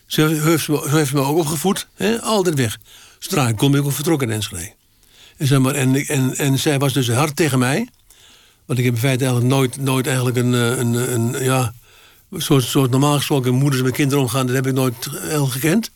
[0.07, 0.27] Zo
[0.87, 1.87] heeft me, ook opgevoed.
[1.95, 2.21] Hè?
[2.21, 2.77] Altijd weg.
[3.19, 4.73] Zodra ik kom, ben ik ook vertrokken in Enschede.
[5.37, 7.87] En, zeg maar, en, en, zij was dus hard tegen mij.
[8.65, 11.73] Want ik heb in feite eigenlijk nooit, nooit eigenlijk een, een, een, ja...
[12.31, 14.45] Zoals, zoals normaal gesproken moeders met kinderen omgaan...
[14.45, 15.91] dat heb ik nooit heel gekend.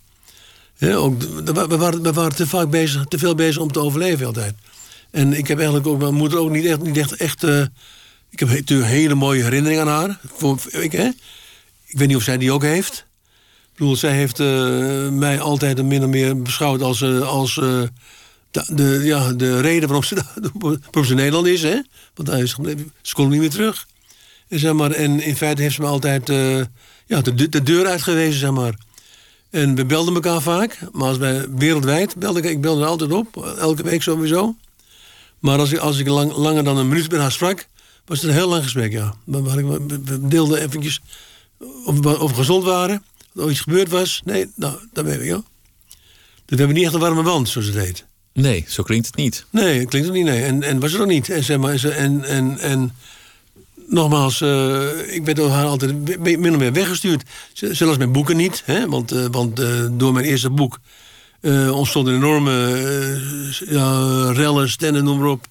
[0.82, 4.56] Ook, we, waren, we waren te vaak bezig, te veel bezig om te overleven altijd.
[5.10, 7.62] En ik heb eigenlijk ook mijn moeder ook niet echt, niet echt, echt uh,
[8.30, 10.20] ik heb natuurlijk hele mooie herinneringen aan haar.
[10.36, 10.94] Voor, ik,
[11.86, 13.06] ik weet niet of zij die ook heeft.
[13.82, 17.82] Ik bedoel, zij heeft uh, mij altijd min of meer beschouwd als, uh, als uh,
[18.52, 20.16] de, ja, de reden waarom ze,
[20.92, 21.62] waarom Nederland is.
[21.62, 21.82] Hè?
[22.14, 22.56] Want hij is,
[23.02, 23.88] ze kon niet meer terug.
[24.48, 26.28] En, zeg maar, en in feite heeft ze me altijd
[27.06, 28.74] ja, de, de deur uitgewezen, zeg maar.
[29.50, 30.80] En we belden elkaar vaak.
[30.92, 33.56] Maar als wij wereldwijd belden, ik belde er altijd op.
[33.60, 34.56] Elke week sowieso.
[35.40, 37.68] Maar als ik, als ik lang, langer dan een minuut met haar sprak
[38.06, 39.16] was het een heel lang gesprek, ja.
[39.26, 41.02] We deelden eventjes
[41.86, 43.04] of we gezond waren,
[43.36, 44.22] of er iets gebeurd was.
[44.26, 45.44] Nee, nou, dat weet ik, ja.
[45.86, 45.94] Dus
[46.46, 48.06] we hebben niet echt een warme band, zoals het heet.
[48.34, 49.46] Nee, zo klinkt het niet.
[49.50, 50.44] Nee, klinkt het niet, nee.
[50.44, 51.30] En, en was het ook niet.
[51.30, 52.96] En, zeg maar, en, en, en
[53.88, 57.24] nogmaals, uh, ik werd door haar altijd min of meer weggestuurd.
[57.54, 58.90] Zelfs mijn boeken niet, hè?
[58.90, 60.80] want, uh, want uh, door mijn eerste boek
[61.72, 62.74] ontstond een enorme
[64.34, 65.48] rellen, stenden, noem maar op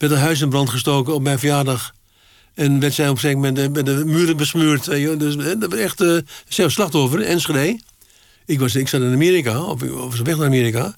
[0.00, 1.94] werd een huis in brand gestoken op mijn verjaardag.
[2.54, 4.84] En werd zij op een gegeven moment met de muren besmeurd.
[5.18, 7.80] Dus dat was echt uh, slachtoffer, Enschede.
[8.46, 10.94] Ik, was, ik zat in Amerika, of was op weg naar Amerika.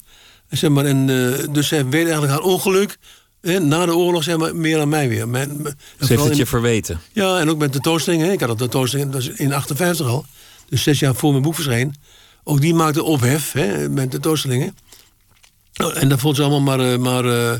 [0.49, 2.97] En zeg maar, en, eh, dus zij weet eigenlijk haar ongeluk.
[3.41, 5.27] Hè, na de oorlog zeg maar, meer aan mij weer.
[5.29, 5.49] Mijn,
[5.99, 6.99] Ze heeft het in- je verweten.
[7.11, 8.31] ja, en ook met de hè.
[8.31, 10.25] Ik had een tentoonstelling, dat was in 58 al.
[10.69, 11.95] Dus zes jaar voor mijn boek verscheen.
[12.43, 14.75] Ook die maakte ophef hè, met de tentoonstellingen.
[15.83, 16.91] Oh, En dat vond ze allemaal maar...
[16.93, 17.59] eh, maar eh,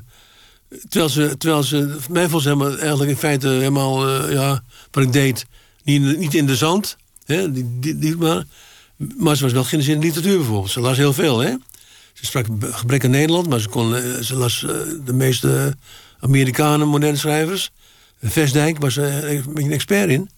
[0.89, 1.97] terwijl, ze, terwijl ze...
[2.09, 4.07] Mij ze helemaal, eigenlijk in feite helemaal...
[4.07, 5.45] eh, ja, wat ik deed,
[5.83, 6.97] niet, niet in de zand.
[7.25, 8.43] Hè, die, die, maar,
[8.97, 10.71] maar ze was wel geïnteresseerd in literatuur bijvoorbeeld.
[10.71, 11.55] Ze las heel veel, hè.
[12.13, 14.69] Ze sprak gebrek aan Nederland, maar ze, kon, eh, ze las eh,
[15.05, 15.75] de meeste
[16.19, 17.71] Amerikanen, moderne schrijvers.
[18.21, 20.29] Vestdijk was een beetje een expert in.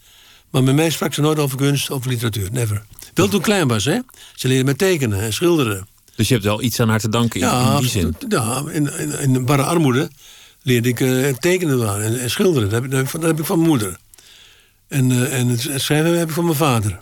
[0.49, 2.49] Maar met mij sprak ze nooit over kunst, over literatuur.
[2.51, 2.83] Never.
[3.13, 3.99] Wel toen klein was, hè.
[4.35, 5.87] Ze leerde met tekenen en schilderen.
[6.15, 8.15] Dus je hebt wel iets aan haar te danken in, die zin.
[8.27, 10.09] Ja, in, in, in barre armoede
[10.61, 12.69] leerde ik eh, tekenen en, en schilderen.
[12.69, 13.97] Dat heb, dat, heb ik van- dat mijn moeder.
[14.87, 17.01] En, eh, en het, schrijven heb ik van mijn vader.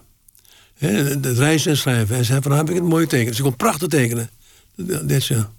[0.77, 2.15] Hè, het reizen en schrijven.
[2.15, 3.35] En ze van haar heb ik het mooie tekenen.
[3.35, 4.29] Ze kon prachtig tekenen.
[4.75, 5.51] Dat is ja.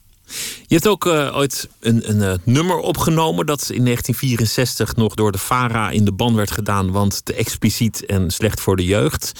[0.67, 5.33] Je hebt ook eh, ooit een, een eh, nummer opgenomen dat in 1964 nog door
[5.33, 9.33] de Fara in de ban werd gedaan, want te expliciet en slecht voor de jeugd.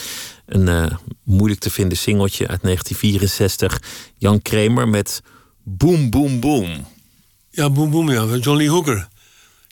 [0.47, 3.81] Een eh, moeilijk te vinden singeltje uit 1964.
[4.19, 5.23] Jan Kramer met
[5.63, 6.87] Boom Boom Boom.
[7.51, 8.27] Ja, boem boem, ja.
[8.27, 9.09] van John Lee Hooker.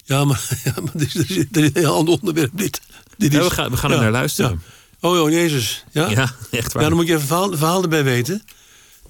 [0.04, 2.80] Ja, maar, ja, maar dit, is, dit is een heel ander onderwerp, dit.
[3.16, 4.62] dit Ja, is- we gaan- we gaan er naar luisteren.
[5.00, 5.84] Oh, oh, Jezus.
[5.90, 6.08] Ja?
[6.10, 6.82] Ja, echt waar.
[6.82, 8.42] Ja, dan moet je even verhaal, verhaal erbij weten.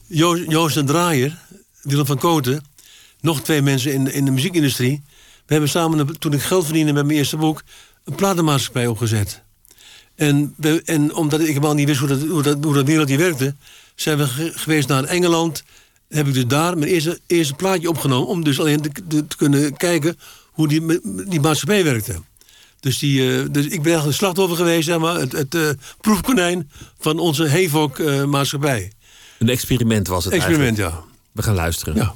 [0.07, 1.39] Jo- Joost en Draaier,
[1.83, 2.65] Willem van Koten...
[3.21, 5.03] nog twee mensen in, in de muziekindustrie...
[5.47, 7.63] we hebben samen, toen ik geld verdiende met mijn eerste boek...
[8.05, 9.43] een platenmaatschappij opgezet.
[10.15, 13.17] En, we, en omdat ik helemaal niet wist hoe dat, hoe dat, hoe dat wereldje
[13.17, 13.55] werkte...
[13.95, 15.63] zijn we ge- geweest naar Engeland.
[16.09, 18.29] Heb ik dus daar mijn eerste, eerste plaatje opgenomen...
[18.29, 20.19] om dus alleen te, kunnen kijken
[20.51, 22.15] hoe die, die maatschappij werkte.
[22.81, 25.69] Dus, die, eh, dus ik ben eigenlijk een slachtoffer geweest, zeg maar, het, het eh,
[26.01, 28.93] proefkonijn van onze Hevok-maatschappij.
[29.39, 31.05] Een experiment was het Experiment, eigenlijk.
[31.07, 31.12] ja.
[31.33, 31.95] We gaan luisteren.
[31.95, 32.15] ja.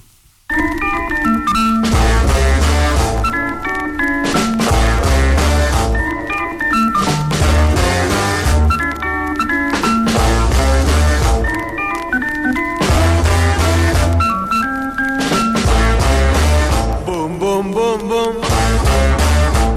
[17.04, 18.36] Boom, boom, boom, boom.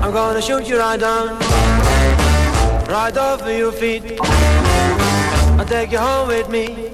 [0.01, 1.37] I'm gonna shoot you right down,
[2.87, 4.19] right off of your feet.
[5.57, 6.91] I'll take you home with me,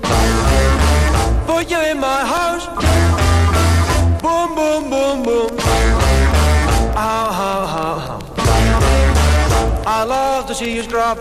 [1.56, 2.66] put you in my house.
[4.22, 5.58] Boom, boom, boom, boom.
[7.02, 8.20] How, how, how, how.
[9.88, 11.18] I love to see you drop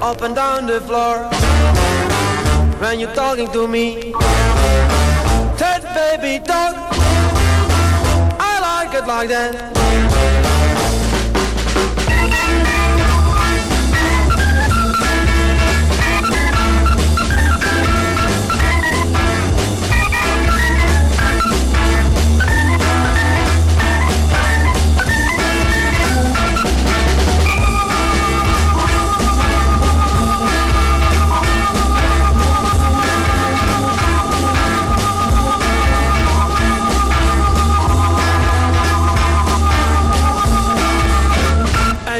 [0.00, 1.16] up and down the floor
[2.80, 4.12] when you're talking to me.
[5.60, 6.74] That baby talk.
[8.50, 10.17] I like it like that.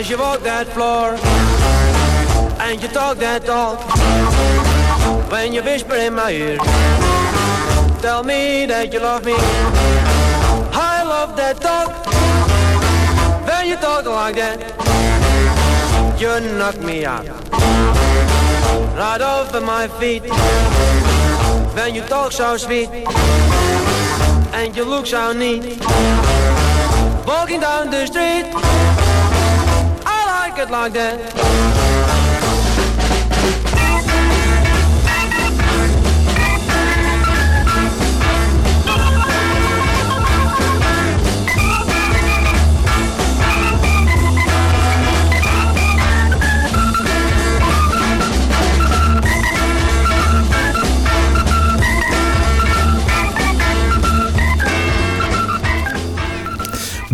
[0.09, 1.19] As you walk that floor
[2.65, 3.79] and you talk that talk,
[5.31, 6.57] when you whisper in my ear,
[8.01, 9.35] tell me that you love me.
[10.73, 11.91] I love that talk.
[13.47, 14.59] When you talk like that,
[16.19, 17.29] you knock me out.
[18.97, 20.23] Right of my feet.
[21.77, 22.89] When you talk so sweet
[24.55, 25.79] and you look so neat.
[27.27, 29.08] Walking down the street.
[30.59, 31.88] Like it like that.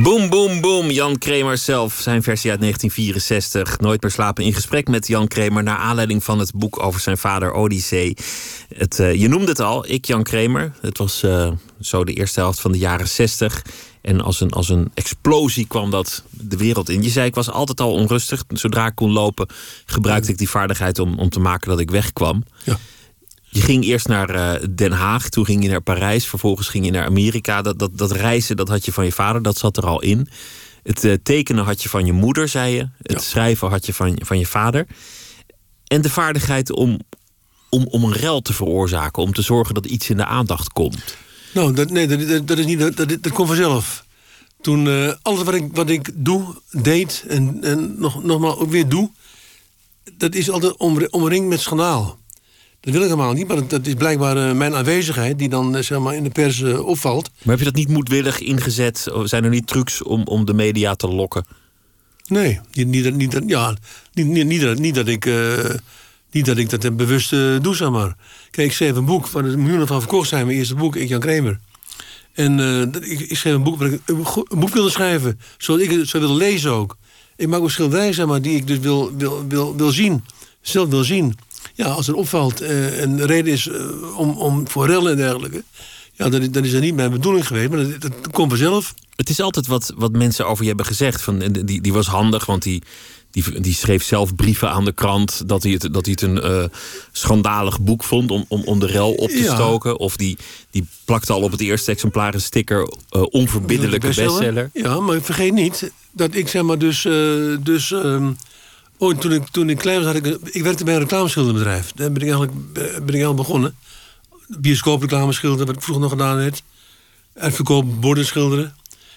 [0.05, 0.90] Boom, boom, boom.
[0.90, 3.79] Jan Kramer zelf, zijn versie uit 1964.
[3.79, 5.62] Nooit meer slapen in gesprek met Jan Kramer...
[5.62, 8.17] naar aanleiding van het boek over zijn vader Odyssee.
[8.75, 10.73] Het, eh, je noemde het al, ik Jan Kramer.
[10.81, 13.62] Het was eh, zo de eerste helft van de jaren 60.
[14.01, 17.03] En als een, als een explosie kwam dat de wereld in.
[17.03, 18.45] Je zei, ik was altijd al onrustig.
[18.49, 19.49] Zodra ik kon lopen,
[19.87, 20.99] gebruikte ik die vaardigheid...
[20.99, 22.45] om, om te maken dat ik wegkwam.
[22.64, 22.79] Ja.
[23.55, 26.90] Je ging eerst naar eh, Den Haag, toen ging je naar Parijs, vervolgens ging je
[26.90, 27.62] naar Amerika.
[27.62, 30.29] Dat, dat, dat reizen, dat had je van je vader, dat zat er al in.
[30.83, 32.81] Het eh, tekenen had je van je moeder, zei je.
[32.81, 33.19] Het Ja.
[33.19, 34.87] schrijven had je van, van je vader.
[35.87, 37.01] En de vaardigheid om
[37.75, 41.17] om, om een rel te veroorzaken, om te zorgen dat iets in de aandacht komt?
[41.55, 44.05] Nou, dat, nee, dat, dat, is niet, dat, dat, komt vanzelf.
[44.61, 48.88] Toen eh, alles wat ik, wat ik doe, deed en, en nog, nogmaals ook weer
[48.88, 49.11] doe,
[50.17, 52.19] dat is altijd omre- omringd met schandaal.
[52.85, 55.83] Dat wil ik helemaal niet, maar dat, is blijkbaar eh, mijn aanwezigheid die dan eh,
[55.83, 57.31] zeg maar, in de pers eh, opvalt.
[57.42, 59.11] Maar heb je dat niet moedwillig ingezet?
[59.12, 61.47] Of Zijn er niet trucs om, om de media te lokken?
[62.27, 63.77] Nee, niet, niet, dat- niet, ja,
[64.12, 65.29] niet, niet, niet, dat, niet, dat ik,
[66.31, 67.31] niet dat ik dat bewust
[67.62, 68.16] doe, zeg maar.
[68.51, 70.47] Kijk, ik schreef een boek waar er miljoenen van verkocht zijn.
[70.47, 71.59] Mijn eerste boek, ik Jan Kramer.
[72.33, 72.59] En
[73.03, 74.25] ik, ik schreef een boek waar ik een,
[74.59, 75.40] boek wilde schrijven.
[75.59, 76.97] Zoals ik het zou willen lezen ook.
[77.37, 80.25] Ik maak ook schilderijen, zeg maar, die ik dus wil, wil, wil, wil zien.
[80.61, 81.35] Zelf wil zien.
[81.74, 85.16] Ja, als er opvalt eh, en de reden is eh, om, om voor rellen en
[85.16, 85.64] dergelijke...
[86.16, 88.94] Ja, dan, dan is dat niet mijn bedoeling geweest, maar dat, dat komt vanzelf.
[89.16, 91.22] Het is altijd wat, wat mensen over je hebben gezegd.
[91.22, 92.83] Van, die, die was handig, want die,
[93.31, 95.48] die, die schreef zelf brieven aan de krant...
[95.48, 96.64] dat hij het, dat hij het een eh,
[97.12, 99.55] schandalig boek vond om, om, om de rel op te Ja.
[99.55, 99.98] stoken.
[99.98, 100.38] Of die,
[100.70, 102.88] die plakte al op het eerste exemplaar een sticker...
[103.09, 104.70] eh, onverbiddelijke bestseller.
[104.72, 107.05] Ja, maar vergeet niet dat ik zeg maar dus...
[107.05, 107.12] eh,
[107.61, 108.33] dus ehm,
[108.98, 110.38] oh, toen, ik, toen ik klein was, had ik...
[110.42, 111.92] Ik werkte bij een reclameschilderbedrijf.
[111.92, 113.76] Daar ben ik eigenlijk, eh, ben ik eigenlijk begonnen.
[114.48, 116.62] Bioscoopreclameschilderen, wat ik vroeger nog gedaan had.
[117.35, 118.74] Uitverkoop, borden schilderen.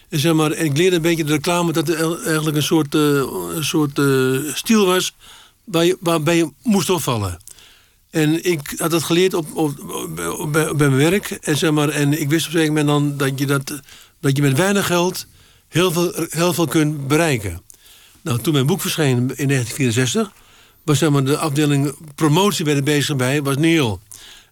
[0.09, 2.95] En, zeg maar, en ik leerde een beetje de reclame dat er eigenlijk een soort,
[2.95, 3.01] eh,
[3.55, 5.15] een soort eh, stiel was...
[5.63, 7.39] Waar je, waarbij je moest opvallen.
[8.09, 11.29] En ik had dat geleerd op, op, bij mijn werk.
[11.29, 13.81] En, zeg maar, en ik wist op een gegeven moment dan dat je, dat,
[14.19, 15.25] dat je met weinig geld
[15.67, 17.61] heel veel, heel veel kunt bereiken.
[18.21, 20.31] Nou, toen mijn boek verscheen in 1964,
[20.83, 23.99] was zeg maar, de afdeling promotie bij de bezig bij, was Neil.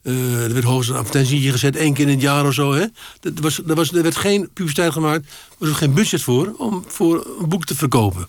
[0.05, 2.73] Eh, er werd hoogstens een advertentie gezet, één keer in het jaar of zo.
[2.73, 2.81] Hè?
[2.81, 6.53] Er, was, er, was, er werd geen publiciteit gemaakt, er was ook geen budget voor
[6.57, 8.27] om voor een boek te verkopen.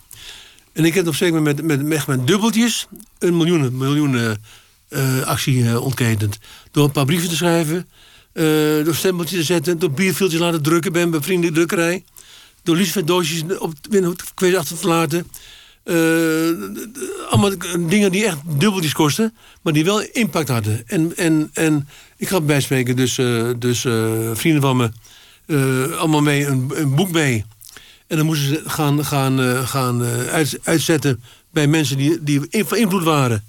[0.73, 2.87] En ik heb op moment met, met, met, met dubbeltjes
[3.19, 4.31] een miljoen, miljoen eh,
[4.89, 6.39] eh, actie ontketend.
[6.71, 7.89] Door een paar brieven te schrijven,
[8.85, 12.05] door stempeltjes te zetten, door bierviltjes laten drukken bij een bevriende drukkerij.
[12.67, 13.73] Door liefstdoosjes op
[14.35, 15.27] kwees achter te laten.
[15.83, 17.53] Eh, allemaal
[17.89, 20.83] dingen die echt dubbeltjes kosten, maar die wel impact hadden.
[20.87, 24.91] En, en, en ik had bijspreken, dus, eh, dus eh, vrienden van me,
[25.99, 27.45] allemaal mee een, een boek mee.
[28.07, 33.03] En dan moesten ze gaan, gaan, gaan uit- uitzetten bij mensen die, die van invloed
[33.03, 33.45] waren.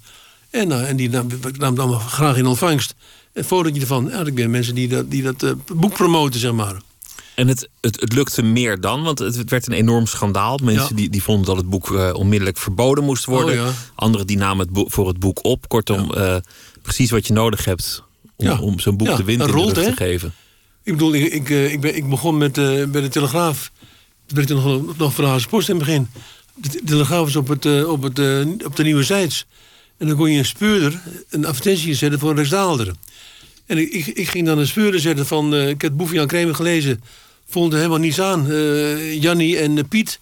[0.50, 1.28] En, nou, en die nam,
[1.58, 2.94] nam allemaal graag in ontvangst.
[3.32, 4.08] Een fotootje ervan.
[4.08, 6.74] Ja, ik ben mensen die dat, die dat boek promoten, zeg maar.
[7.38, 10.58] En het, het, het lukte meer dan, want het, werd een enorm schandaal.
[10.62, 10.94] Mensen Ja.
[10.96, 13.60] die, die vonden dat het boek eh, onmiddellijk verboden moest worden.
[13.60, 13.72] Oh, ja.
[13.94, 15.68] Anderen die namen het boek, voor het boek op.
[15.68, 16.36] Kortom, eh,
[16.82, 18.02] precies wat je nodig hebt
[18.36, 20.34] om, om zo'n boek de wind in rolt, te geven.
[20.82, 23.70] Ik bedoel, ik, ik, eh, ik, ben, ik begon met, bij de Telegraaf.
[24.26, 26.08] Toen werd ik nog, nog Haagse Post in het begin.
[26.54, 28.18] De Te- Telegraaf was op, het, op, het,
[28.64, 29.46] op de Nieuwe Zijds.
[29.98, 32.92] En dan kon je een speurder een advertentie zetten voor een Rijksdaalder.
[33.66, 35.54] En ik, ik, ik ging dan een speurder zetten van...
[35.54, 37.00] ik heb het boek van Jan gelezen.
[37.48, 38.50] Vond er helemaal niets aan.
[38.50, 40.20] Eh Jannie en eh, Piet.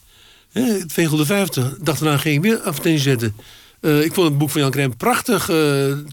[0.53, 1.75] Hè, het Vegel 50.
[1.81, 3.35] Dag daarna ging ik weer advertentie zetten.
[3.81, 5.51] Eh, ik vond het boek van Jan Kramer prachtig.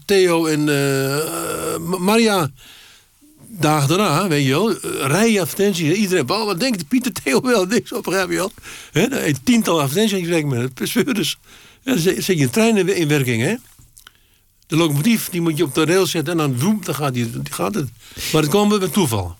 [0.04, 0.64] Theo en
[2.04, 2.50] Maria
[3.48, 4.72] dagen daarna, weet je wel,
[5.06, 5.96] rijen advertenties.
[5.96, 7.64] Iedereen, oh, wat denkt Pieter Theo wel?
[7.74, 8.52] Niks op, begrijp je wel?
[8.92, 11.36] Hè, heb je tientallen advertenties gesprek met speurders.
[11.84, 13.54] En dan zet je een trein in- in werking, hè?
[14.66, 17.30] De locomotief, die moet je op de rail zetten en dan woem, dan gaat, die,
[17.50, 17.88] gaat het.
[18.32, 19.36] Maar het kwam bij toeval.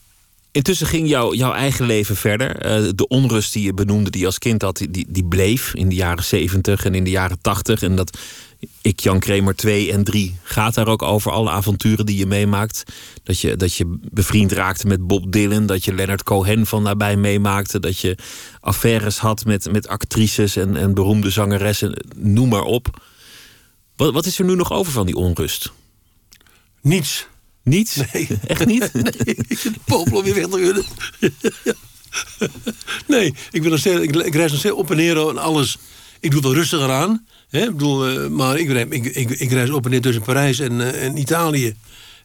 [0.54, 2.56] Intussen ging jouw eigen leven verder.
[2.56, 5.94] Eh, de onrust die je benoemde, die als kind had, die, die bleef in de
[5.94, 7.82] jaren 70 en in de jaren 80.
[7.82, 8.18] En dat
[8.80, 11.32] ik, Jan Kramer 2 en 3, gaat daar ook over.
[11.32, 12.82] Alle avonturen die je meemaakt.
[13.22, 15.66] Dat je, dat je bevriend raakte met Bob Dylan.
[15.66, 17.80] Dat je Leonard Cohen van nabij meemaakte.
[17.80, 18.16] Dat je
[18.60, 22.04] affaires had met, met actrices en, en beroemde zangeressen.
[22.16, 23.02] Noem maar op.
[23.96, 25.72] Wat, wat is er nu nog over van die onrust?
[26.80, 27.26] Niets.
[27.64, 27.96] Niets?
[28.12, 28.28] Nee.
[28.46, 28.90] Echt niet?
[29.02, 30.84] Nee, ik zit popel weer weg te.
[33.06, 35.78] Nee, ik, ben nog steeds, ik, ik reis nog steeds op en neer en alles.
[36.20, 37.24] Ik doe het wel rustiger aan.
[37.50, 37.62] Hè?
[37.62, 40.80] Ik bedoel, eh, maar ik, ik, ik, ik reis op en neer tussen Parijs en,
[40.80, 41.74] eh, en Italië.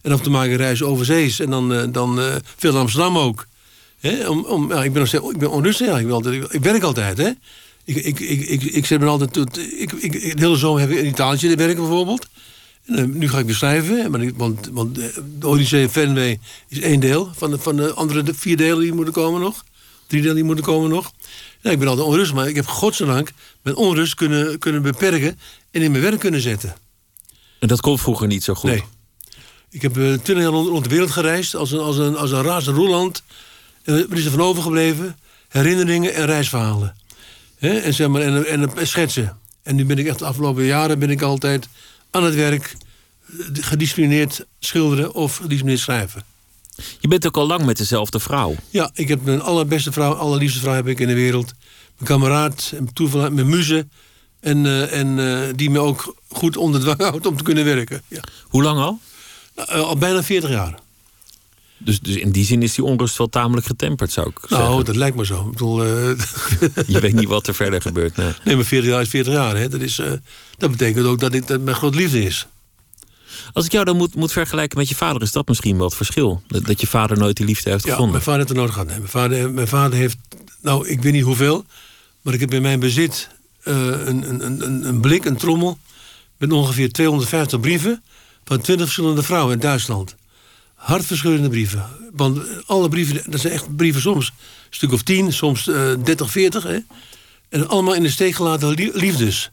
[0.01, 1.39] En af en toe maak ik een reis overzees.
[1.39, 2.19] En dan, eh, dan
[2.57, 3.47] veel Amsterdam ook.
[3.99, 4.27] Hè?
[4.29, 5.87] Om, om, ja, ik ben nog steeds ik ben onrustig.
[5.87, 5.97] Ja.
[5.97, 7.17] Ik, ben altijd, ik werk altijd.
[7.17, 7.29] Hè?
[7.85, 9.37] Ik, ik, ik, ik, ik zet me altijd...
[9.77, 12.27] ik, ik- de hele zomer heb ik in Italië te werken bijvoorbeeld.
[12.95, 15.05] Eh, nu ga ik weer schrijven, maar ik- want, want eh,
[15.39, 18.93] de Odyssee Fenway is één deel van de, van de andere de vier delen die
[18.93, 19.63] moeten komen nog.
[20.07, 21.11] Drie delen die moeten komen nog.
[21.61, 25.39] Ja, ik ben altijd onrustig, maar ik heb godzijdank mijn onrust kunnen, kunnen beperken
[25.71, 26.75] en in mijn werk kunnen zetten.
[27.59, 28.69] En dat kon vroeger niet zo goed.
[28.69, 28.83] Nee.
[29.69, 32.41] Ik heb eh, twintig jaar rond, de wereld gereisd als een, als een, als een
[32.41, 33.23] razend roeland.
[33.83, 35.17] En wat is er van overgebleven?
[35.47, 36.95] Herinneringen en reisverhalen.
[37.59, 39.37] En, zeg maar, en, en, en schetsen.
[39.63, 41.67] En nu ben ik echt de afgelopen jaren ben ik altijd
[42.11, 42.75] aan het werk.
[43.53, 46.23] gedisciplineerd schilderen of gedisciplineerd schrijven.
[46.99, 48.55] Je bent ook al lang met dezelfde vrouw.
[48.69, 51.53] Ja, ik heb mijn allerbeste vrouw, allerliefste vrouw heb ik in de wereld.
[51.97, 53.87] Mijn kameraad, mijn toeval, mijn muze.
[54.39, 58.01] En, eh, en eh, die me ook goed onder dwang houdt om te kunnen werken.
[58.07, 58.21] Ja.
[58.43, 58.99] Hoe lang al?
[59.55, 60.79] Nou, eh, al bijna 40 jaar.
[61.81, 64.85] Dus, dus in die zin is die onrust wel tamelijk getemperd, zou ik Nou, zeggen.
[64.85, 65.45] dat lijkt me zo.
[65.45, 65.89] Ik bedoel, eh,
[66.87, 68.15] Je weet niet wat er verder gebeurt.
[68.15, 68.31] Nee.
[68.43, 69.57] nee, maar 40 jaar is 40 jaar.
[69.57, 69.67] Hè.
[69.69, 70.11] Dat, is, eh,
[70.57, 72.47] dat betekent ook dat, ik, dat mijn groot liefde is.
[73.53, 75.95] Als ik jou dan moet, moet vergelijken met je vader, is dat misschien wel het
[75.95, 76.41] verschil.
[76.47, 78.11] Dat, dat je vader nooit die liefde heeft Ja, gevonden.
[78.11, 78.87] mijn vader heeft er nooit gehad.
[78.87, 80.17] Nee, mijn, vader, mijn vader heeft,
[80.61, 81.65] nou, ik weet niet hoeveel,
[82.21, 83.29] maar ik heb in mijn bezit
[83.63, 85.77] eh, een, een, een, een blik, een trommel,
[86.37, 88.03] met ongeveer 250 brieven
[88.43, 90.15] van 20 verschillende vrouwen in Duitsland.
[90.79, 91.85] Hartverscheurende brieven.
[92.13, 94.33] Want alle brieven, dat zijn echt brieven soms een
[94.69, 96.63] stuk of 10, soms eh 30, 40.
[96.63, 96.77] Hè?
[97.49, 99.51] En allemaal in de steek gelaten lie- liefdes.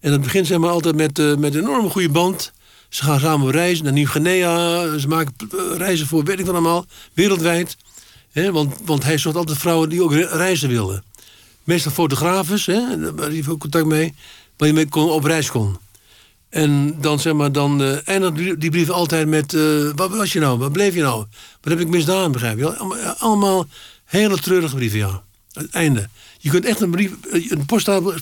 [0.00, 2.52] En dat begint zeg maar altijd met, eh, met een enorme goede band.
[2.88, 4.98] Ze gaan samen reis naar Nieuw-Guinea.
[4.98, 7.76] Ze maken eh, reizen voor, weet ik wat allemaal, wereldwijd.
[8.32, 11.04] Hè, want, want hij zocht altijd vrouwen die ook re- reizen wilden.
[11.64, 14.14] Meestal fotografen, hè, waar hij veel contact mee,
[14.56, 15.76] waar je mee kon, op reis kon.
[16.48, 19.54] En dan, zeg maar, dan eh eindigt die, brieven altijd met...
[19.54, 19.60] eh,
[19.94, 20.58] waar was je nou?
[20.58, 21.24] Waar bleef je nou?
[21.60, 22.62] Wat heb ik misdaan, begrijp je?
[22.62, 22.96] wel?
[23.18, 23.66] Allemaal,
[24.04, 25.22] hele treurige brieven, ja.
[25.52, 26.08] Het einde.
[26.38, 27.66] Je kunt echt een, brief, eh, een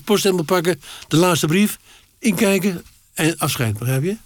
[0.03, 1.79] poststempel, pakken, de laatste brief,
[2.19, 4.17] inkijken en afscheid, begrijp je?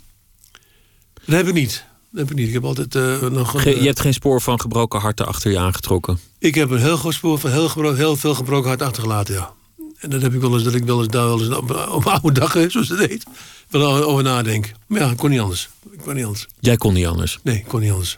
[1.26, 1.86] Dat heb ik niet.
[2.10, 2.48] Dat heb ik niet.
[2.48, 3.54] Ik heb altijd eh, nog...
[3.54, 6.20] een, eh, je hebt geen spoor van gebroken harten achter je aangetrokken.
[6.40, 9.54] ik heb een heel groot spoor van heel, heel veel gebroken hart achtergelaten, ja.
[10.02, 12.06] En dat heb ik wel eens, dat ik wel eens daar wel eens op, op
[12.08, 13.24] oude dag, zoals het heet,
[13.70, 14.72] wel over nadenk.
[14.88, 15.70] Maar ja, ik kon niet anders.
[15.92, 16.48] Ik kon niet anders.
[16.60, 17.40] Jij kon niet anders.
[17.44, 18.18] Nee, ik kon niet anders.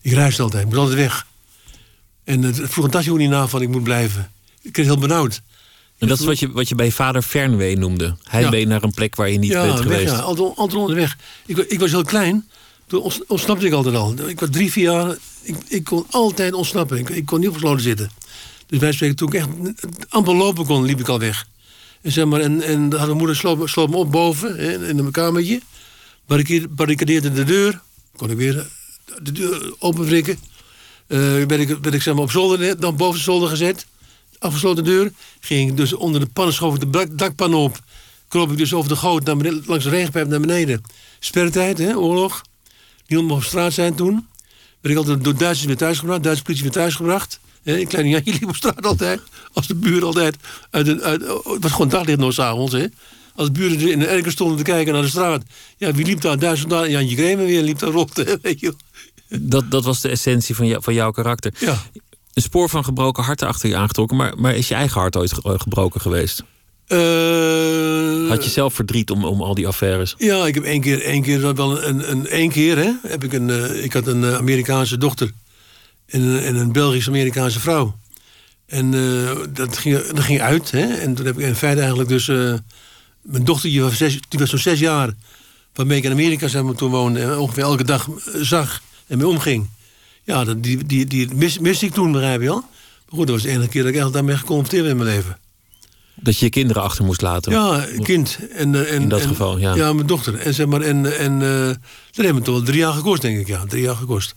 [0.00, 1.26] Ik reisde altijd, ik moest altijd weg.
[2.24, 4.30] En het vroeg een tasje ook niet na van ik moet blijven.
[4.62, 5.42] Ik kreeg heel benauwd.
[5.98, 8.16] En dat is wat je, wat je bij je vader Fernweh noemde.
[8.22, 8.66] Hij Ja.
[8.66, 10.12] naar een plek waar je niet ja, bent weg, geweest.
[10.12, 11.16] ja, altijd, altijd onderweg.
[11.46, 12.48] Ik, ik was heel klein,
[12.86, 14.14] toen ontsnapte ik altijd al.
[14.28, 16.98] Ik was drie, vier jaar, ik, ik kon altijd ontsnappen.
[16.98, 18.10] Ik, ik kon niet opgesloten zitten.
[18.70, 19.48] Dus wij spreken, toen ik echt
[20.08, 21.46] amper lopen kon, liep ik al weg.
[22.02, 24.96] En, zeg maar, en, en had mijn moeder sloot, sloot me op boven, hè, in
[24.96, 25.60] mijn kamertje.
[26.26, 27.80] Barricade- Barricadeerde de deur.
[28.16, 28.66] Kon ik weer
[29.22, 30.38] de deur openwrikken.
[31.06, 33.86] Eh werd ik, werd ik zeg maar, op zolder, dan boven de zolder gezet.
[34.38, 35.12] Afgesloten deur.
[35.40, 37.78] Ging ik dus onder de pannen schoof ik de dak- dakpan op.
[38.28, 40.82] Kroop ik dus over de goot naar beneden, langs de regenpijp naar beneden.
[41.18, 42.42] Sperrtijd, hè, oorlog.
[43.06, 44.26] Niemand mocht op straat zijn toen.
[44.80, 46.22] Ben ik altijd door Duitsers weer thuisgebracht.
[46.22, 47.39] Duitse politie weer thuisgebracht.
[47.64, 49.20] Een kleine Jantje liep op straat altijd.
[49.52, 50.36] Als de buren altijd...
[50.70, 52.84] Uit, een- uit, het was gewoon daglicht nog s'avonds, hè.
[53.34, 55.42] Als de buren in de erker stonden te kijken naar de straat.
[55.76, 56.38] Ja, wie liep daar?
[56.38, 56.90] Duitsers daar?
[56.90, 58.74] Jantje Kremer weer liep daar rond, hè, weet je.
[59.28, 61.52] Dat, dat was de essentie van, jou, van jouw karakter.
[61.58, 61.82] Ja.
[62.34, 64.16] Een spoor van gebroken harten achter je aangetrokken.
[64.16, 66.42] Maar, maar is je eigen hart ooit eh, gebroken geweest?
[66.86, 70.14] Eh, Had je zelf verdriet om, om al die affaires?
[70.18, 73.24] Ja, ik heb één keer, één keer dat wel een, een, één keer, hè, heb
[73.24, 75.30] ik een, eh, ik had een Amerikaanse dochter
[76.10, 77.98] en, een- en een Belgisch-Amerikaanse vrouw.
[78.66, 80.86] En eh, dat, ging, dat ging uit, hè.
[80.94, 82.54] En toen heb ik in feite eigenlijk dus, eh,
[83.22, 83.62] mijn was,
[83.96, 85.10] zes, die was zo'n zes jaar,
[85.74, 89.18] waarmee ik in Amerika zeg maar, toen woonde, en ongeveer elke dag eh, zag en
[89.18, 89.68] mee omging.
[90.24, 92.60] Ja, dat, die, die, die mis, miste ik toen, begrijp je wel.
[92.60, 95.08] Maar goed, dat was de enige keer dat ik echt daarmee geconfronteerd ben in mijn
[95.16, 95.38] leven.
[96.14, 97.52] Dat je je kinderen achter moest laten?
[97.52, 98.38] Ja, een kind.
[98.54, 99.74] En, eh, en, In dat en- geval, ja.
[99.74, 100.34] Ja, mijn dochter.
[100.38, 101.66] En, zeg maar, en, en eh,
[102.10, 103.46] dat heeft me toch wel drie jaar gekost, denk ik.
[103.46, 104.34] Ja, drie jaar gekost.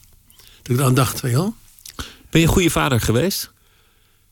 [0.61, 1.55] Dat ik eraan dacht, weet je wel.
[2.33, 3.51] Ben je een goede vader geweest?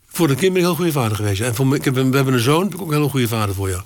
[0.07, 1.41] Voor de kind ben ik een heel goede vader geweest.
[1.41, 3.09] En voor me, ik heb, een- we hebben een zoon, ben ik ook een hele
[3.09, 3.85] goede vader voor, ja.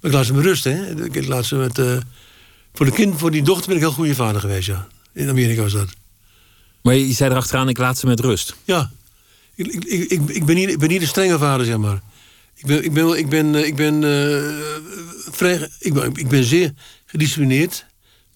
[0.00, 1.04] Maar ik laat ze me rusten, hè.
[1.04, 1.78] Ik laat ze met...
[1.78, 1.96] eh,
[2.74, 4.88] voor de kind, voor die dochter ben ik een heel goede vader geweest, ja.
[5.12, 5.88] In Amerika was dat.
[6.82, 8.54] Maar je zei erachteraan, ik laat ze met rust.
[8.64, 8.90] Ja.
[9.54, 12.00] Ik, ik, ik, ik, ben niet, ik ben niet een strenge vader, zeg maar.
[12.54, 14.52] Ik ben, ik ben, ik ben, eh, ik ben, eh,
[15.30, 16.72] vrij, ik ben, ik ben zeer
[17.06, 17.86] gedisciplineerd.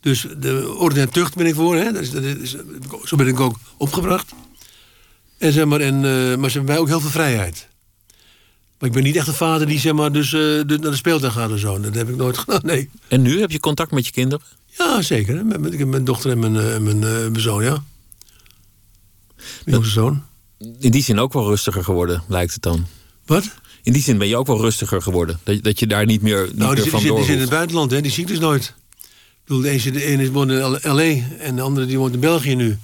[0.00, 1.76] Dus de orde en tucht ben ik voor.
[1.76, 1.92] Hè?
[1.92, 2.56] Dat is, dat is,
[3.04, 4.32] zo ben ik ook opgebracht.
[5.42, 7.68] En, zeg maar, en, eh, maar ze hebben mij ook heel veel vrijheid.
[8.78, 11.32] Maar ik ben niet echt een vader die zeg maar, dus, eh, naar de speeltuin
[11.32, 11.80] gaat of zo.
[11.80, 12.90] Dat heb ik nooit gedaan, nee.
[13.08, 14.44] En nu heb je contact met je kinderen?
[14.78, 15.36] Ja, zeker.
[15.36, 15.42] hè.
[15.44, 17.82] Met, met, ik heb mijn dochter en mijn, eh, mijn, mijn zoon, ja.
[19.36, 20.22] Mijn jongste zoon.
[20.78, 22.86] In die zin ook wel rustiger geworden, lijkt het dan.
[23.26, 23.50] Wat?
[23.82, 25.40] In die zin ben je ook wel rustiger geworden.
[25.42, 27.16] Dat, je- dat je daar niet meer, niet Nou, die, meer zit- van die, zit,
[27.16, 28.00] die zit in het buitenland, hè?
[28.00, 28.74] die ziet dus nooit.
[29.00, 29.04] Ik
[29.44, 30.58] bedoel, de ene, zit- de ene woont in
[30.92, 31.38] L.A.
[31.38, 32.78] en de andere die woont in België nu.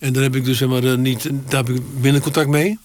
[0.00, 2.78] En daar heb ik dus zeg maar, eh, niet, daar heb ik minder contact mee.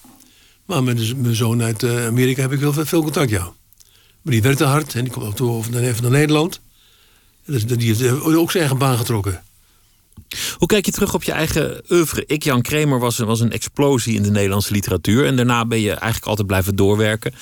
[0.65, 3.53] Maar met dus mijn zoon uit eh, Amerika heb ik heel veel, veel contact, ja.
[4.21, 6.59] Maar die werkt te hard en die komt ook toe over naar, even naar Nederland.
[7.45, 9.43] En die heeft eh, ook zijn eigen baan getrokken.
[10.57, 12.23] Hoe kijk je terug op je eigen oeuvre?
[12.25, 15.25] Ik, Jan Kramer, was, was een explosie in de Nederlandse literatuur.
[15.25, 17.33] En daarna ben je eigenlijk altijd blijven doorwerken.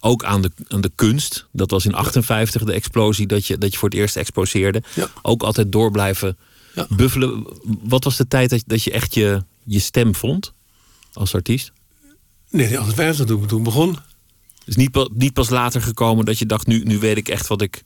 [0.00, 1.46] ook aan de, aan de kunst.
[1.52, 4.82] Dat was in 58 de explosie dat je, dat je voor het eerst exposeerde.
[4.94, 5.08] Ja.
[5.22, 6.36] Ook altijd door blijven
[6.74, 6.86] Ja.
[6.90, 7.46] buffelen.
[7.82, 10.52] Wat was de tijd dat, dat je echt je, je stem vond
[11.12, 11.72] als artiest?
[12.50, 13.96] Nee, in 58 toen ik toen begon.
[14.64, 17.46] Dus niet, pa- niet pas later gekomen dat je dacht, nu, nu weet ik echt
[17.46, 17.82] wat ik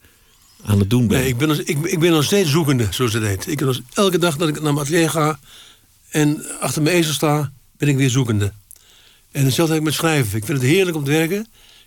[0.64, 1.18] aan het doen ben.
[1.18, 3.46] Nee, ik ben, nog- ik, ik ben nog steeds zoekende, zoals het heet.
[3.46, 5.38] Ik ben elke dag dat ik naar mijn atelier ga
[6.08, 8.52] en achter mijn ezel sta, ben ik weer zoekende.
[9.30, 10.36] En hetzelfde heb ik met schrijven.
[10.38, 11.40] Ik vind het heerlijk om te werken.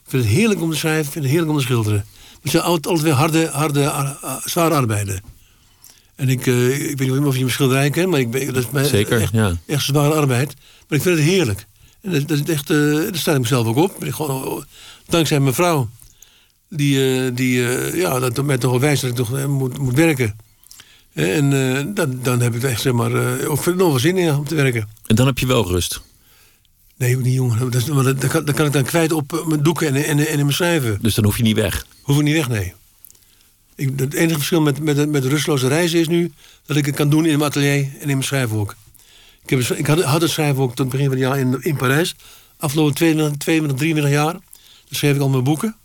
[0.03, 1.05] Ik vind het heerlijk om te schrijven.
[1.05, 2.05] Ik vind het heerlijk om te schilderen.
[2.05, 5.21] Maar het zijn altijd, altijd weer harde, harde, ar- ar- zware arbeiden.
[6.19, 8.63] En ik, eh, ik weet niet of je mijn schilderij kent, maar ik ben, dat
[8.63, 9.55] is mijn, Zeker, echt, ja.
[9.65, 10.53] echt zware arbeid.
[10.87, 11.65] Maar ik vind het heerlijk.
[12.01, 14.03] En dat, dat is echt, eh daar sta ik mezelf ook op.
[14.03, 14.63] Ik gewoon, eh,
[15.07, 15.89] dankzij mijn vrouw,
[16.69, 17.61] die, eh, die
[17.95, 20.35] ja, dat mij toch wel wijst dat ik toch moet, moet werken.
[21.13, 21.49] En
[21.93, 24.89] dan, dan heb ik echt zeg maar, ook nog wel zin in om te werken.
[25.05, 26.01] En dan heb je wel rust.
[26.97, 27.71] Nee, niet jongen.
[27.71, 30.27] Dat, dat, dat kan, dat kan ik dan kwijt op mijn doeken en, en, en
[30.27, 30.97] in mijn schrijven.
[31.01, 31.85] Dus dan hoef je niet weg.
[32.01, 32.73] Hoef ik niet weg, nee.
[33.79, 36.31] Het enige verschil met, met, met rustloze reizen is nu
[36.65, 38.75] dat ik het kan doen in mijn atelier en in mijn schrijfhoek.
[39.43, 42.15] Ik, heb, ik had, het schrijfhoek tot het begin van het jaar in, in Parijs.
[42.57, 44.33] Afgelopen 22, 22, 23 jaar.
[44.33, 44.41] Dan
[44.89, 45.75] schreef ik al mijn boeken.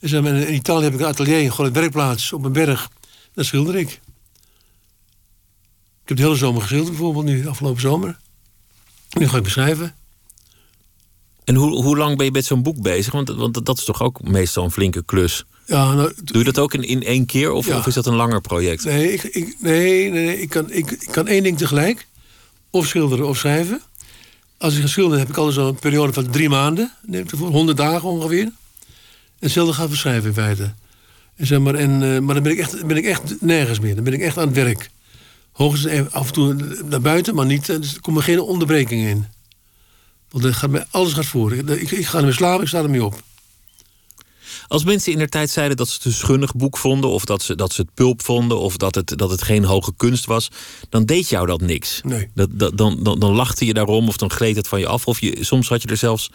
[0.00, 2.90] Maar, in Italië heb ik een atelier, gewoon een werkplaats op een berg.
[3.34, 3.90] Daar schilder ik.
[6.02, 8.18] Ik heb de hele zomer geschilderd bijvoorbeeld nu, afgelopen zomer.
[9.10, 9.94] Nu ga ik beschrijven.
[11.44, 13.12] En hoe, hoe lang ben je met zo'n boek bezig?
[13.12, 15.44] Want dat is toch ook meestal een flinke klus.
[15.70, 17.78] Ja, nou, Doe je dat ook in, in één keer of, Ja.
[17.78, 18.84] of is dat een langer project?
[18.84, 22.06] Nee, ik, ik, nee, nee, nee, ik, kan, ik, ik kan één ding tegelijk.
[22.70, 23.80] Of schilderen of schrijven.
[24.58, 26.92] Als ik ga schilderen heb ik altijd zo'n periode van drie maanden.
[27.06, 28.42] Neem ik ervoor, 100 dagen ongeveer.
[28.42, 28.52] En
[29.38, 30.74] hetzelfde gaat voor schrijven in feite.
[31.36, 33.94] En zeg maar, en, eh, maar dan ben ik, echt, ben ik echt nergens meer.
[33.94, 34.90] Dan ben ik echt aan het werk.
[35.52, 36.54] Hoogstens even af en toe
[36.84, 39.26] naar buiten, maar niet, eh, dus er komen geen onderbrekingen in.
[40.30, 41.52] Want dan gaat mij, alles gaat voor.
[41.52, 43.22] Ik, ik, ik ga ermee slapen, ik sta ermee op.
[44.70, 47.42] Als mensen in der tijd zeiden dat ze het een schunnig boek vonden, of dat
[47.42, 50.48] ze, dat ze het pulp vonden, of dat het, dat het geen hoge kunst was,
[50.88, 52.00] dan deed jou dat niks.
[52.04, 52.28] Nee.
[52.34, 55.06] Dat, dat, dan, dan, dan lachte je daarom, of dan gleed het van je af,
[55.06, 56.30] of je, soms had je er zelfs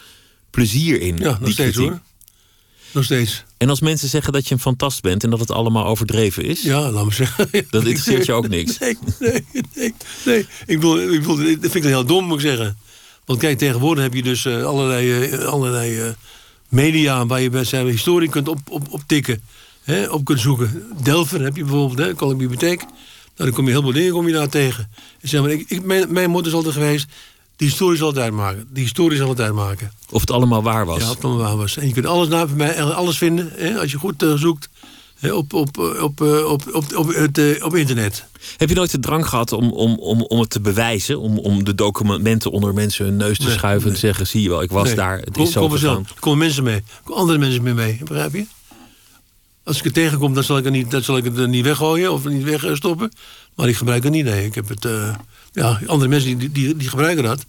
[0.50, 1.18] plezier in.
[1.18, 1.92] Ja, nog die steeds kritiek.
[1.92, 2.02] hoor.
[2.92, 3.44] Nog steeds.
[3.58, 6.62] En als mensen zeggen dat je een fantast bent en dat het allemaal overdreven is,
[6.62, 7.50] Ja, laat me zeggen.
[7.70, 8.78] Dat interesseert je ook niks?
[8.78, 9.94] Nee, nee, nee.
[10.26, 10.40] nee.
[10.66, 12.78] Ik, bedoel, ik bedoel, dat vind ik heel dom, moet ik zeggen.
[13.26, 16.10] Want kijk, tegenwoordig heb je dus eh, allerlei, eh, allerlei eh,
[16.70, 17.26] media...
[17.26, 19.42] waar je bij zijn historie kunt op, op, op tikken.
[19.84, 20.84] Hè, op kunt zoeken.
[21.04, 22.80] Delver heb je bijvoorbeeld, hè, Koninklijke Bibliotheek.
[22.80, 24.90] Nou, dan kom je heel veel dingen kom je daar tegen.
[25.22, 27.08] En zeg maar, ik, ik, mijn, mijn motto is altijd geweest...
[27.56, 28.68] de historie zal het uitmaken.
[28.74, 29.92] De historie zal het uitmaken.
[30.10, 31.00] of het allemaal waar was.
[31.00, 31.78] Ja, of het allemaal waar was.
[31.78, 34.70] En je kunt alles mij, alles vinden, hè, als je goed eh, zoekt...
[35.20, 38.26] hè, op, op, eh, op, eh, op, op, op, het, eh, op internet.
[38.58, 41.20] Heb je nooit de drang gehad om, om, om, om het te bewijzen?
[41.20, 44.42] Om, om de documenten onder mensen hun neus te Nee, schuiven en te zeggen: zie
[44.42, 46.06] je wel, ik was Nee, daar, het kom, is zo kom gegaan.
[46.16, 46.76] Er komen mensen mee.
[46.76, 48.00] Er komen andere mensen mee mee.
[48.04, 48.46] Begrijp je?
[49.64, 52.12] Als ik het tegenkom, dan zal ik het niet, dan zal ik het niet weggooien
[52.12, 53.12] of niet wegstoppen.
[53.56, 54.46] Maar ik gebruik het niet, nee.
[54.46, 55.16] Ik heb het, eh,
[55.52, 57.46] ja, andere mensen die, die, die gebruiken dat.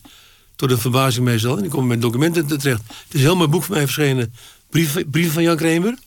[0.56, 1.56] Tot een verbazing meestal.
[1.56, 2.82] En die komen met documenten terecht.
[3.08, 4.34] Het is mooi boek van mij verschenen.
[4.70, 5.98] Brief, brief van Jan Kramer.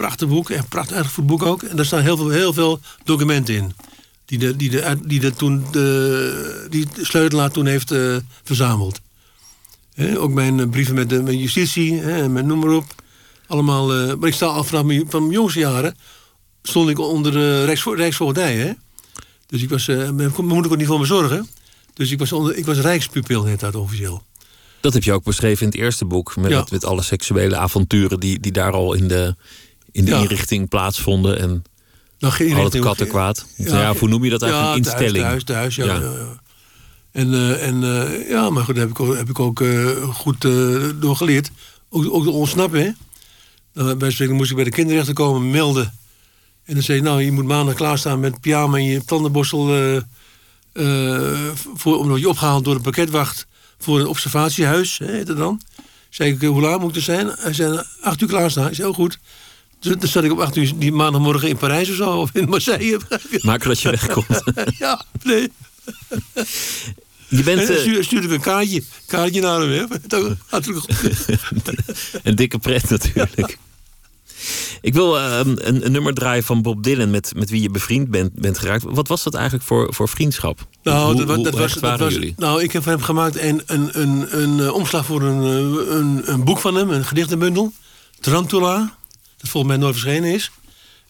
[0.00, 0.50] Prachtig boek.
[0.50, 1.62] Echt prachtig erg boek ook.
[1.62, 3.72] En daar staan heel veel, heel veel documenten in.
[4.24, 9.00] Die de, die de, die de, toen de, die sleutelaar toen heeft eh, verzameld.
[10.16, 12.84] Ook mijn eh, brieven met de met justitie, en met noem maar op.
[13.46, 15.96] Allemaal, eh, maar ik sta al vanaf mijn, van mijn jongste jaren...
[16.62, 18.56] stond ik onder de Rijksvo Rijksvoogdij.
[18.56, 18.72] Hè?
[19.46, 21.48] Dus ik was, eh, mijn mijn moeder kon niet voor me zorgen.
[21.94, 24.22] Dus ik was, onder, ik was rijkspupil, heet dat officieel.
[24.80, 26.36] Dat heb je ook beschreven in het eerste boek.
[26.36, 26.66] Met, Ja.
[26.70, 29.36] met alle seksuele avonturen die, die daar al in de,
[29.92, 30.18] in de Ja.
[30.18, 31.38] inrichting plaatsvonden.
[31.38, 31.64] En
[32.18, 33.46] Nou, geen al het kattenkwaad.
[33.56, 34.84] Ja, hoe noem je dat eigenlijk?
[34.84, 35.24] Ja, thuis, instelling.
[35.24, 35.84] Thuis, thuis, ja.
[35.84, 35.94] Ja.
[35.94, 36.00] ja.
[36.00, 36.40] ja.
[37.12, 40.02] En, eh, en eh, ja, maar goed, daar heb ik ook, heb ik ook eh,
[40.14, 41.50] goed eh door geleerd.
[41.88, 42.90] Ook, ook de ontsnappen, hè.
[43.72, 45.98] Dan, bij spreken moest ik bij de kinderrechter komen, melden.
[46.64, 49.66] En dan zei je, nou, je moet maandag klaarstaan met pyjama en je tandenborstel...
[51.74, 53.46] voor, omdat je opgehaald door de pakketwacht
[53.78, 55.60] voor een observatiehuis, hè, heet het dan.
[56.08, 57.30] Zei ik, hoe laat moet het zijn?
[57.38, 58.68] Hij zei, acht uur klaarstaan.
[58.68, 59.18] Ik zei, heel goed.
[59.80, 62.48] Dus dan zat ik op acht uur die maandagmorgen in Parijs of zo, of in
[62.48, 63.00] Marseille.
[63.42, 64.42] Maken dat je wegkomt.
[64.78, 65.52] ja, nee.
[67.28, 69.88] Je bent En eh, stuur- ik een kaartje, kaartje naar hem.
[72.22, 73.58] Een dikke pret natuurlijk.
[74.80, 78.08] Ik wil eh, een, een nummer draaien van Bob Dylan, met, met wie je bevriend
[78.10, 78.84] bent, bent geraakt.
[78.86, 80.66] Wat was dat eigenlijk voor, voor vriendschap?
[80.82, 82.34] Nou, hoe, dat, hoe dat was, dat was, jullie?
[82.36, 85.94] nou, ik heb voor hem gemaakt een, een, een, een, eh, omslag voor een, eh,
[85.96, 87.72] een, een boek van hem, een gedichtenbundel.
[88.20, 88.98] Tarantula,
[89.40, 90.50] dat volgens mij nooit verschenen is.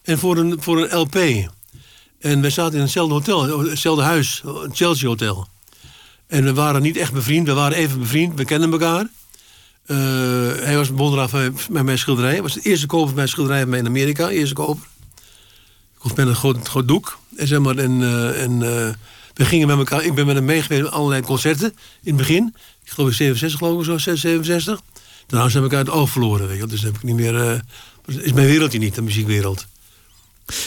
[0.03, 1.15] En voor een, voor een LP.
[2.19, 5.47] En wij zaten in hetzelfde hotel, hetzelfde huis, het Chelsea Hotel.
[6.27, 9.07] En we waren niet echt bevriend, we waren even bevriend, we kenden elkaar.
[9.85, 9.97] Eh,
[10.63, 12.31] hij was bonderaaf met met mijn schilderij.
[12.31, 14.29] Hij was de eerste koper van mijn schilderij van in Amerika.
[14.29, 14.83] Eerste koper.
[15.93, 17.19] Ik kocht met een groot, groot doek.
[17.35, 18.93] En zeg maar, en, eh, en eh,
[19.33, 20.03] we gingen met elkaar...
[20.03, 21.69] Ik ben met hem meegeweest met allerlei concerten
[22.03, 22.55] in het begin.
[22.83, 24.81] Ik geloof in 67, geloof ik zo, 67.
[25.27, 26.67] Daarna zijn we elkaar het oog verloren, weet je.
[26.67, 27.61] Dus heb ik niet meer...
[28.05, 29.67] is mijn wereldje niet, de muziekwereld.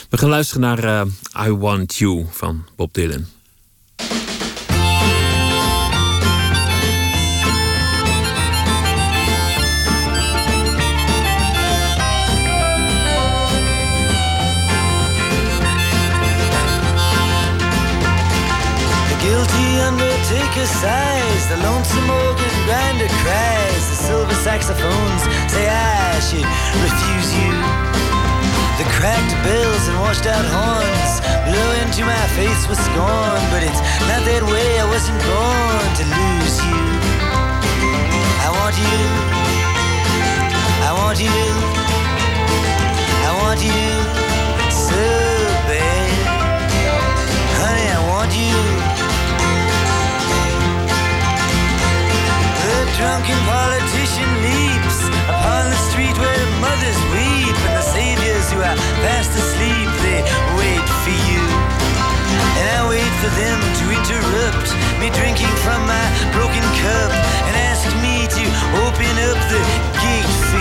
[0.09, 3.27] We gaan luisteren naar eh, I Want You van Bob Dylan.
[19.09, 22.24] The guilty undertaker sighs, the lonesome
[24.55, 26.47] saxophones say I should
[26.87, 27.51] refuse you.
[28.79, 31.13] The cracked bells and washed out horns
[31.49, 34.69] blow into my face with scorn, but it's not that way.
[34.79, 36.83] I wasn't born to lose you.
[38.47, 39.03] I want you.
[40.87, 41.41] I want you.
[43.27, 43.91] I want you
[44.71, 45.03] so
[45.67, 46.15] bad.
[47.59, 48.95] Honey, I want you.
[52.65, 54.44] The drunken politician
[55.95, 60.27] street where mothers weep, and the saviors who are fast asleep they
[60.59, 61.45] wait for you.
[62.59, 67.15] And I wait for them to interrupt me drinking from my broken cup
[67.47, 68.45] and ask me to
[68.83, 69.63] open up the
[70.03, 70.54] gate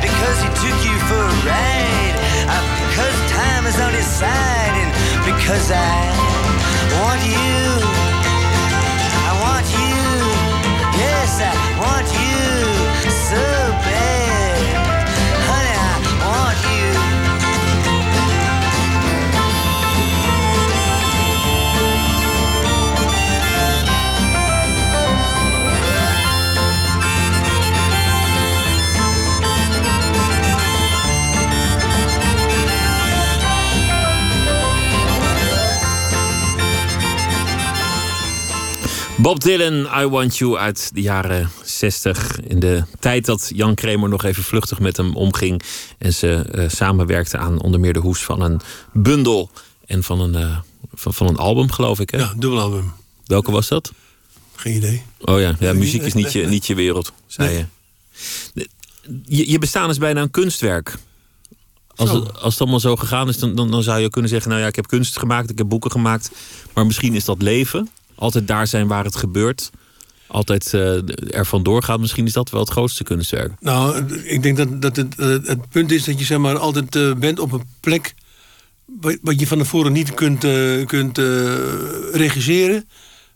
[0.00, 2.16] because he took you for a ride.
[2.48, 4.90] Uh, because time is on his side and
[5.24, 6.12] because I
[7.00, 7.54] want you.
[9.28, 10.02] I want you.
[10.98, 12.71] Yes, I want you
[39.22, 42.40] Bob Dylan, I Want You uit de jaren 60.
[42.40, 45.62] In de tijd dat Jan Kramer nog even vluchtig met hem omging.
[45.98, 48.60] En ze eh, samenwerkten aan onder meer de hoes van een
[48.92, 49.50] bundel.
[49.86, 50.58] En van een, eh,
[50.94, 52.10] van, van een album, geloof ik.
[52.10, 52.18] Hè?
[52.18, 52.92] Ja, dubbelalbum.
[53.26, 53.92] Welke was dat?
[54.54, 55.02] Geen idee.
[55.20, 57.50] Oh ja, ja muziek is niet je, niet je wereld, zei
[58.54, 58.68] je.
[59.24, 59.50] je.
[59.50, 60.94] Je bestaan is bijna een kunstwerk.
[61.94, 64.50] Als het, als het allemaal zo gegaan is, dan, dan, dan zou je kunnen zeggen:
[64.50, 66.30] Nou ja, ik heb kunst gemaakt, ik heb boeken gemaakt.
[66.74, 67.88] Maar misschien is dat leven.
[68.22, 69.70] Altijd daar zijn waar het gebeurt.
[70.26, 72.00] Altijd eh er vandoor gaat.
[72.00, 73.52] Misschien is dat wel het grootste kunstwerk.
[73.60, 76.96] Nou, ik denk dat, dat het, eh, het punt is dat je zeg maar, altijd
[76.96, 78.14] eh, bent op een plek...
[79.00, 81.24] wat wat je van tevoren niet kunt, eh, kunt eh,
[82.12, 82.88] regisseren...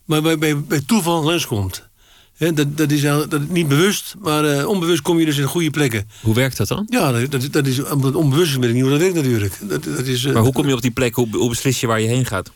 [0.05, 1.89] maar bij, bij, bij toeval langskomt.
[2.37, 5.71] Hè, dat, dat is dat niet bewust, maar eh, onbewust kom je dus in goede
[5.71, 6.09] plekken.
[6.23, 6.87] Hoe werkt dat dan?
[6.91, 9.59] Ja, dat, dat, dat is, omdat onbewust is, weet ik niet hoe dat werkt natuurlijk.
[9.69, 11.15] Dat, dat is, eh, Maar hoe kom je op die plek?
[11.15, 12.51] Hoe, hoe beslis je waar je heen gaat?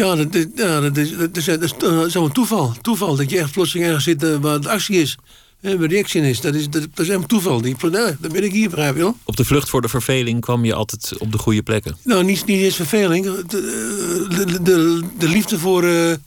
[0.00, 2.72] Ja, dat, is- ja, dat is, dat is, dat is, dat is gewoon toeval.
[2.82, 5.16] Toeval, dat je echt plotseling ergens zit eh, waar de actie is.
[5.60, 6.40] Hè, waar de action is.
[6.40, 7.60] Dat is, dat, dat is helemaal toeval.
[7.60, 9.16] Die, nou, dan ben ik hier, begrijp je wel?
[9.24, 11.96] Op de vlucht voor de verveling kwam je altijd op de goede plekken.
[12.04, 13.24] Nou, niet, niet eens verveling.
[13.24, 16.20] De, de, de, de liefde voor eh, het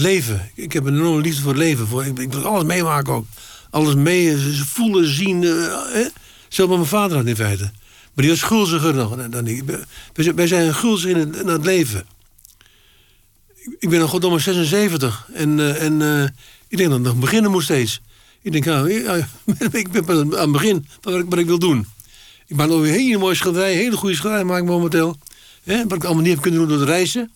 [0.00, 0.50] leven.
[0.54, 1.86] Ik heb een enorme liefde voor het leven.
[1.86, 3.26] Voor, ik, ik wil alles meemaken ook.
[3.70, 5.44] Alles mee, eh, voelen, zien.
[5.44, 5.50] eh,
[5.92, 6.04] hè?
[6.48, 7.62] Zelfs mijn vader had in feite.
[8.14, 9.62] Maar die was gulziger nog dan ik.
[9.66, 12.06] Wij zijn- Wij zijn gulzig in het, in het leven.
[13.64, 15.28] Ik- Ik ben al goddomme 76.
[15.32, 16.22] En, eh, en eh,
[16.68, 18.00] ik denk dat het nog beginnen moet steeds.
[18.42, 18.84] Ik denk, ja,
[19.72, 21.86] ik ben aan het begin van wat ik, wat ik wil doen.
[22.46, 25.16] Ik maak alweer hele mooie schilderijen, hele goede schilderijen maak ik momenteel.
[25.64, 27.30] Hè, wat ik allemaal niet heb kunnen doen door het reizen.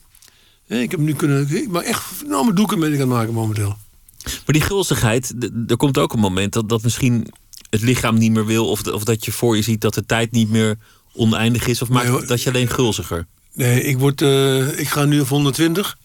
[0.67, 3.35] Hè, ik heb nu kunnen, ik maak echt enorme doeken ben ik aan het maken
[3.35, 3.77] momenteel.
[4.25, 5.35] Maar die gulzigheid,
[5.67, 7.33] er komt ook een moment dat, dat misschien
[7.71, 8.69] het lichaam niet meer wil.
[8.69, 10.77] Of, of dat je voor je ziet dat de tijd niet meer
[11.13, 11.83] oneindig is.
[11.83, 13.27] Of maakt Nee, dat je alleen gulziger?
[13.53, 15.99] Nee, ik, word, eh, ik ga nu op 120.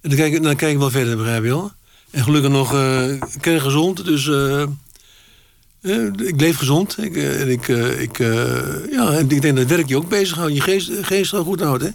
[0.00, 1.72] En dan kijk, ik- dan kijk ik wel verder, begrijp je wel.
[2.10, 4.04] En gelukkig nog uh, kerngezond.
[4.04, 6.96] Dus eh, eh, ik leef gezond.
[7.02, 9.96] Ik, eh, en ik, eh, ik, eh, ja, en ik denk dat het werk je
[9.96, 10.54] ook bezighoudt.
[10.54, 11.88] Je geest, geest wel goed houdt, hè.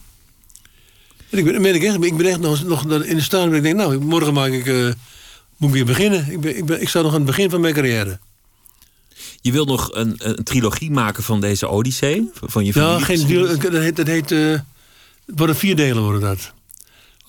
[1.29, 3.53] En ik ben, ben ik, echt, ik ben echt nog, nog in de staat dat
[3.53, 3.75] ik denk...
[3.75, 4.89] nou, morgen maak ik, eh,
[5.57, 6.31] moet ik weer beginnen.
[6.31, 8.19] Ik, ben, ik, ben, ik sta nog aan het begin van mijn carrière.
[9.41, 12.29] Je wil nog een, een trilogie maken van deze Odyssee?
[12.33, 13.27] Van je Ja, geen,
[13.71, 13.95] dat heet...
[13.95, 14.39] Dat heet eh,
[15.25, 16.51] het worden vier delen worden dat.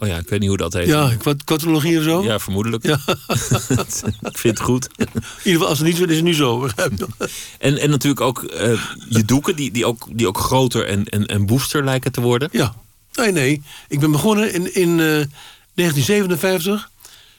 [0.02, 0.86] Oh ja, ik weet niet hoe dat heet.
[0.86, 1.12] Ja,
[1.44, 2.22] kwadrologie of zo.
[2.22, 2.86] Ja, vermoedelijk.
[2.86, 3.00] Ja.
[4.30, 4.88] ik vind het goed.
[4.96, 6.68] In ieder geval, als het niet zo is, is het nu zo.
[7.58, 11.26] En, en natuurlijk ook eh, je doeken, die, die, ook, die ook groter en, en,
[11.26, 12.48] en woester lijken te worden.
[12.52, 12.74] Ja.
[13.12, 13.62] Nee, nee.
[13.88, 15.26] Ik ben begonnen in, in eh,
[15.74, 16.90] 1957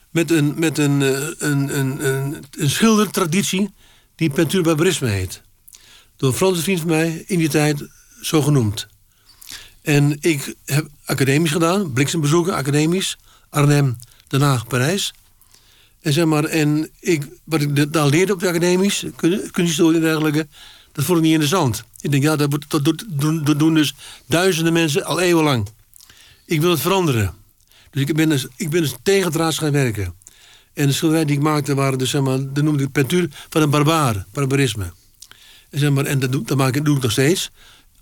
[0.10, 3.74] met een, met een, eh, een, een, een, een schildertraditie
[4.16, 5.42] die Penturbarisme heet.
[6.16, 7.88] Door een Franse vriend van mij in die tijd
[8.22, 8.88] zo genoemd.
[9.84, 13.18] En ik heb academisch gedaan, bliksembezoeken, academisch.
[13.50, 15.14] Arnhem, Den Haag, Parijs.
[16.02, 19.96] En zeg maar, en ik, wat ik da- daar leerde op de academisch, kun- kunsthistorie
[19.96, 20.48] en dergelijke,
[20.92, 21.84] dat vond ik niet interessant.
[22.02, 22.86] Ik denk, ja, dat, dat,
[23.44, 23.94] dat doen dus
[24.26, 25.68] duizenden mensen al eeuwenlang.
[26.46, 27.34] Ik wil het veranderen.
[27.92, 30.14] Dus ik ben dus, ik ben dus tegen het raad gaan werken.
[30.74, 33.62] En de schilderijen die ik maakte waren dus, zeg maar, dat noemde ik pentuur van
[33.62, 34.94] een barbaar, barbarisme.
[35.70, 37.52] En, zeg maar, en dat, doe, dat, maak doe ik nog steeds.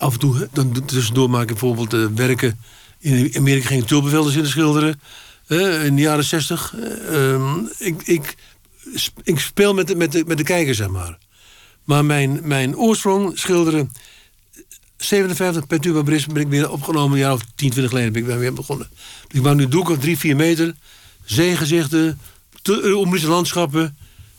[0.02, 2.60] Af en toe, dan tussendoor maak ik bijvoorbeeld eh, werken.
[3.00, 5.02] In Amerika ging ik tulpenvelden zitten schilderen.
[5.48, 6.76] eh, in de jaren zestig.
[7.78, 8.36] ik, ik,
[8.96, 11.18] sp- ik speel met de, met, de, met de kijker, zeg maar.
[11.84, 13.92] Maar mijn, mijn oorsprong schilderen...
[14.98, 17.12] 57 pentubarisme ben ik weer opgenomen.
[17.12, 18.90] Een jaar of 10, 20 geleden ben ik weer begonnen.
[19.32, 20.76] Ik maak nu doeken van 3, 4 meter.
[21.26, 22.20] Zeegezichten.
[22.62, 23.98] te- Onbelichte landschappen.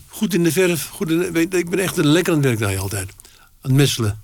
[0.08, 0.88] Goed in de verf.
[0.88, 3.08] Goed in de- ik ben echt een lekker aan het werk daar altijd.
[3.40, 4.20] Aan het messelen.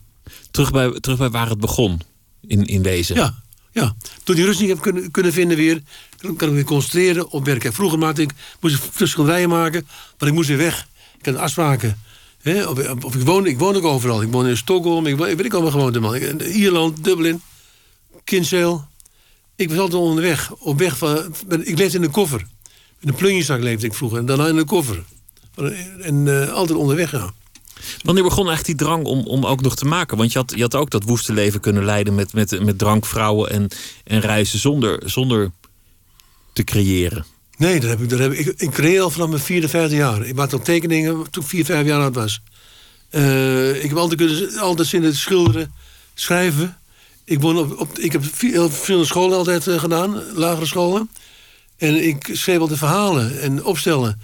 [0.51, 2.01] Terug bij, terug bij waar het begon,
[2.47, 3.17] in, in wezen.
[3.17, 3.35] Ja,
[3.73, 3.97] ja.
[4.25, 5.83] Toen die rust niet heb kunnen, kunnen vinden weer,
[6.37, 7.69] kan ik weer concentreren op werk.
[7.73, 9.87] Vroeger maakte ik, moest ik schilderijen maken,
[10.19, 10.89] maar ik moest weer weg.
[11.19, 11.99] Ik had afspraken.
[12.43, 14.23] Hè, of, of ik, woon, ik woon ook overal.
[14.23, 16.01] Ik woon in Stockholm, ik, woon- ik weet ik allemaal gewoond.
[16.01, 16.41] Man.
[16.41, 17.41] Ierland, Dublin,
[18.25, 18.81] Kinsale.
[19.57, 20.53] Ik was altijd onderweg.
[20.53, 22.47] Op weg van, ik leefde in een koffer.
[23.01, 24.19] In een plunjezak leefde ik vroeger.
[24.19, 25.05] En daarna in een koffer.
[26.01, 27.33] En eh, altijd onderweg, ja.
[28.03, 30.17] Wanneer begon eigenlijk die drang om, om ook nog te maken?
[30.17, 33.07] Want je had, je had ook dat woeste leven kunnen leiden met, met, met drank,
[33.07, 33.69] vrouwen en,
[34.05, 35.51] en reizen zonder, zonder
[36.53, 37.25] te creëren.
[37.57, 40.27] Nee, dat heb ik, dat heb ik, ik, creëer al vanaf mijn vierde, vijfde jaar.
[40.27, 42.41] Ik maakte al tekeningen toen ik vier, vijf jaar oud was.
[43.11, 45.73] Eh, ik heb altijd, kunnen, altijd in het schilderen,
[46.15, 46.77] schrijven.
[47.25, 51.11] Ik, woon op, ik heb heel verschillende scholen altijd eh, gedaan, lagere scholen.
[51.77, 54.21] En ik schreef altijd verhalen en opstellen.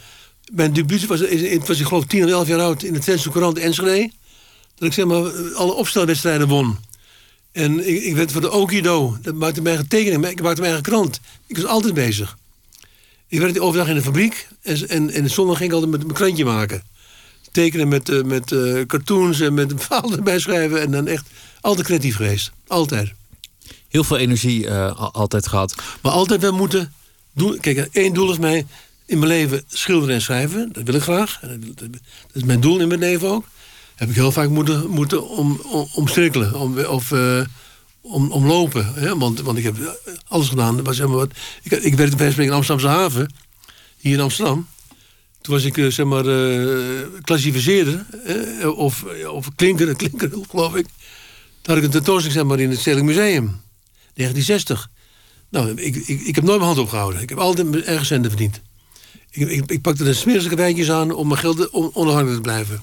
[0.53, 3.31] Mijn debuut was, ik was ik geloof 10 of 11 jaar oud in de Twentse
[3.31, 4.11] Courant Enschede.
[4.75, 6.77] Dat ik zeg maar alle opstelwedstrijden won.
[7.53, 9.17] En ik, ik werd voor de Okido.
[9.23, 10.27] Dat maakte mijn eigen tekening.
[10.27, 11.21] Ik maakte mijn eigen krant.
[11.47, 12.37] Ik was altijd bezig.
[13.29, 14.49] Ik werkte overdag in de fabriek.
[14.63, 16.83] En, en, en zondag ging ik altijd met mijn krantje maken.
[17.53, 20.81] Tekenen met, eh, met eh, cartoons en met verhalen erbij schrijven.
[20.81, 21.27] En dan echt
[21.61, 22.53] altijd creatief geweest.
[22.67, 23.13] Altijd.
[23.89, 25.75] Heel veel energie eh, al- altijd gehad.
[26.03, 26.93] Maar altijd wel moeten
[27.33, 27.61] doen.
[27.61, 28.67] Kijk, één doel is mij
[29.15, 30.69] in mijn leven schilderen en schrijven.
[30.73, 31.41] Dat wil ik graag.
[31.75, 31.89] Dat,
[32.33, 33.45] is mijn doel in mijn leven ook.
[33.95, 36.55] Heb ik heel vaak moeten, moeten om, om, omstrikkelen.
[36.55, 37.45] Om, of eh,
[38.01, 38.95] om, omlopen.
[38.95, 39.19] Hè?
[39.19, 39.99] Want, want ik heb
[40.29, 40.85] alles gedaan.
[40.85, 41.31] Was zeg maar wat,
[41.63, 43.35] ik, ik werkte bij in Amsterdamse haven.
[43.97, 44.67] Hier in Amsterdam.
[45.45, 48.07] Toen was ik eh, zeg maar eh, klassificeerder.
[48.61, 50.87] eh, of, of klinker, klinker geloof ik.
[51.63, 53.61] Daar had ik een tentoonstelling zeg maar, in het Stedelijk Museum.
[54.15, 54.91] 1960.
[55.49, 57.23] Nou, ik, ik, ik heb nooit mijn hand opgehouden.
[57.23, 58.61] Ik heb altijd eigen centen verdiend.
[59.35, 62.83] Ik, ik, ik pakte de smerige wijntjes aan om mijn geld on- onafhankelijk te blijven.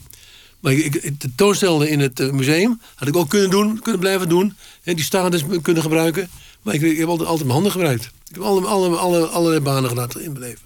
[0.60, 2.82] Maar ik, ik tentoonstelde in het eh, museum.
[2.96, 4.56] Had ik ook kunnen doen, kunnen blijven doen.
[4.84, 6.30] En die staanders kunnen gebruiken.
[6.62, 8.04] Maar ik, ik heb altijd, altijd mijn handen gebruikt.
[8.06, 10.60] Ik heb alle, alle, alle, allerlei banen gedaan in mijn leven.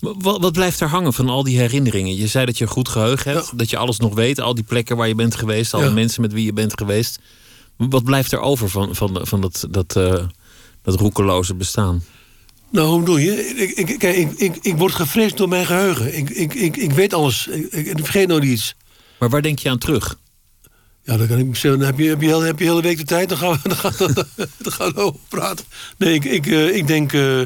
[0.00, 2.16] Wat, wat blijft er hangen van al die herinneringen?
[2.16, 3.56] Je zei dat je een goed geheugen hebt, Ja.
[3.56, 5.90] dat je alles nog weet, al die plekken waar je bent geweest, alle Ja.
[5.90, 7.18] mensen met wie je bent geweest.
[7.76, 10.24] Wat blijft er over van, van, van dat, dat, eh,
[10.82, 12.02] dat roekeloze bestaan?
[12.74, 13.46] Nou, hoe bedoel je?
[13.46, 16.16] Ik, ik, kijk, ik, ik, ik word gevreesd door mijn geheugen.
[16.16, 17.46] Ik, ik, ik, ik weet alles.
[17.46, 18.74] Ik, vergeet nooit iets.
[19.18, 20.18] Maar waar denk je aan terug?
[21.02, 23.28] Ja, dan kan ik dan heb je, heb je, heb je hele week de tijd,
[23.28, 25.64] dan gaan we, dan gaan, dan, dan gaan we over praten.
[25.98, 27.40] Nee, ik, ik, eh, ik denk, eh,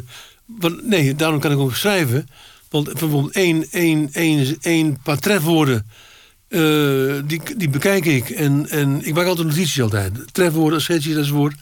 [0.83, 2.29] nee, daarom kan ik ook schrijven.
[2.71, 5.87] Want bijvoorbeeld één, één, één, één paar trefwoorden,
[6.49, 6.61] eh,
[7.25, 8.31] die, die bekijk ik.
[8.31, 10.13] En, en ik maak altijd notities altijd.
[10.33, 11.55] Trefwoorden, schetsjes enzovoort.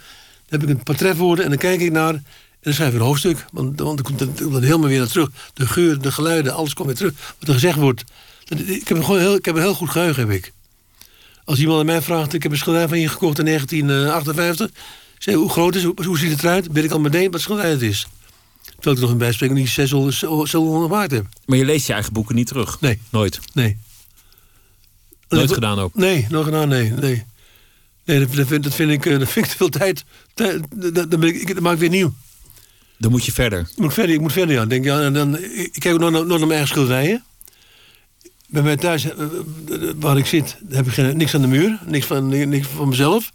[0.47, 2.23] Dan heb ik een paar trefwoorden en dan kijk ik naar...
[2.67, 3.45] Dan schrijf ik een hoofdstuk.
[3.53, 5.31] Want, want dan komt het komt helemaal weer naar terug.
[5.55, 7.13] De geur, de geluiden, alles komt weer terug.
[7.39, 8.05] Wat er gezegd wordt.
[8.49, 10.53] Ik heb, een gewoon heel, ik heb een heel goed geheugen, heb ik.
[11.45, 12.33] Als iemand aan mij vraagt...
[12.33, 14.71] Ik heb een schilderij van je gekocht in 1958.
[15.19, 16.05] Zeg, hoe groot is het?
[16.05, 16.67] Hoe, ziet het eruit?
[16.73, 18.07] Weet ik al meteen wat schilderij het is.
[18.63, 20.15] Terwijl ik er nog een bijspreking niet 600,
[20.49, 21.27] 600 waard heb.
[21.45, 22.81] Maar je leest je eigen boeken niet terug?
[22.81, 23.01] Nee.
[23.11, 23.41] Nooit?
[23.53, 23.79] Nee.
[25.29, 25.95] Nooit gedaan ook?
[25.95, 26.91] Nee, nog gedaan, nee.
[26.91, 27.25] Nee,
[28.05, 30.05] nee dat, vind, dat, vind ik, eh, dat vind ik te veel tijd.
[30.35, 32.15] Tijd- Dat, dat maak ik weer nieuw.
[32.99, 33.61] Dan moet je verder.
[33.61, 34.67] Ik moet verder, ik moet verder, ja.
[34.67, 37.25] Denk, ja en dan, ik, kijk ook nog, naar- nog naar mijn eigen schilderijen.
[38.49, 39.29] Bij mij thuis, eh, eh,
[39.97, 41.79] waar ik zit, heb ik geen, niks aan de muur.
[41.87, 43.33] Niks van, niks van mezelf.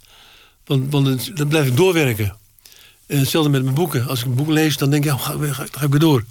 [0.64, 0.92] Want,
[1.36, 2.36] dan blijf ik doorwerken.
[3.06, 4.06] En hetzelfde met mijn boeken.
[4.06, 6.24] Als ik een boek lees, dan denk ik, ja, ga, ga, ga ik weer door.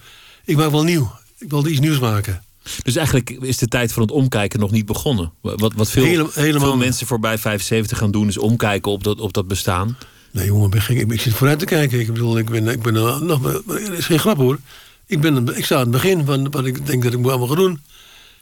[0.46, 1.12] Ik maak wel nieuw.
[1.38, 2.44] Ik wil iets nieuws maken.
[2.84, 5.32] Dus eigenlijk is de tijd van het omkijken nog niet begonnen.
[5.42, 6.04] Wat, wat veel,
[6.34, 9.98] Hele- veel mensen voorbij 75 gaan doen, is omkijken op dat, op dat bestaan.
[10.32, 10.98] Nee, jongen, ik, ben gek.
[10.98, 12.00] ik, ik zit vooruit te kijken.
[12.00, 13.44] Ik bedoel, ik ben, ik ben nog.
[13.68, 14.60] Het is geen grap hoor.
[15.06, 17.48] Ik, ben, ik sta aan het begin van wat ik denk dat ik moet allemaal
[17.48, 17.82] gaan doen.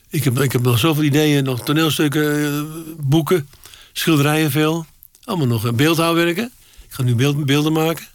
[0.10, 2.62] Ik heb, ik heb nog zoveel ideeën, nog toneelstukken, eh,
[2.98, 3.50] boeken,
[3.94, 4.86] schilderijen veel.
[5.24, 6.52] Allemaal nog eh, beeldhouwwerken.
[6.88, 8.06] Ik ga nu beeld, beelden maken.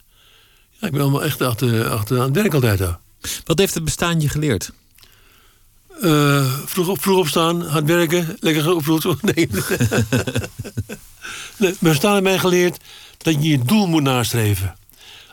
[0.71, 2.79] Ja, ik ben allemaal echt achter, achter aan het werk altijd.
[2.79, 3.01] Ja.
[3.45, 4.73] Wat heeft het bestaan je geleerd?
[6.01, 9.05] Eh, vroeg, vroeg opstaan, hard werken, lekker geopvloed.
[9.35, 9.49] Nee.
[11.57, 11.77] nee.
[11.79, 12.79] We staan mij geleerd
[13.25, 14.77] dat je je doel moet nastreven.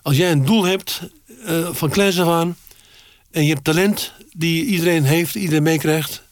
[0.01, 1.01] Als jij een doel hebt,
[1.45, 2.57] eh, van kleins af aan...
[3.31, 6.23] en je hebt talent die iedereen heeft, iedereen meekrijgt...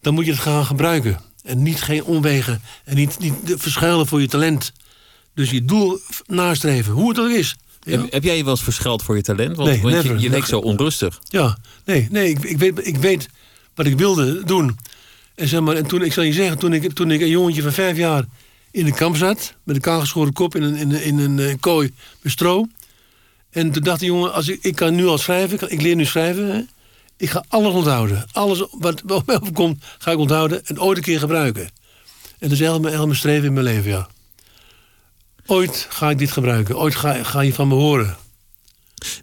[0.00, 1.20] dan moet je het gaan gebruiken.
[1.42, 2.62] En niet geen omwegen.
[2.84, 4.72] En niet, niet verschuilen voor je talent.
[5.34, 7.56] Dus je doel nastreven, hoe het ook is.
[7.82, 8.00] Ja?
[8.00, 9.56] Heb, heb jij je wel eens verscheld voor je talent?
[9.56, 11.20] Want, Nee, want je, je leek zo onrustig.
[11.28, 13.28] Ja, nee, nee ik, ik, weet, ik weet
[13.74, 14.78] wat ik wilde doen.
[15.34, 17.62] En, zeg maar, en toen, ik zal je zeggen, toen ik, toen ik een jongetje
[17.62, 18.24] van vijf jaar
[18.70, 19.54] in de kamp zat...
[19.64, 22.66] met een kaalgeschoren kop in een, in, een- in een eh, kooi met stro...
[23.50, 26.04] en toen dacht de jongen, als ik, ik kan nu al schrijven, ik, leer nu
[26.04, 26.68] schrijven...
[27.16, 28.26] Ik ga alles onthouden.
[28.32, 31.62] Alles wat wat mij overkomt, ga ik onthouden en ooit een keer gebruiken.
[31.62, 31.70] En
[32.38, 34.08] dat is helemaal, helemaal mijn streven in mijn leven, ja.
[35.46, 36.78] Ooit ga ik dit gebruiken.
[36.78, 38.16] Ooit ga, ga je van me horen.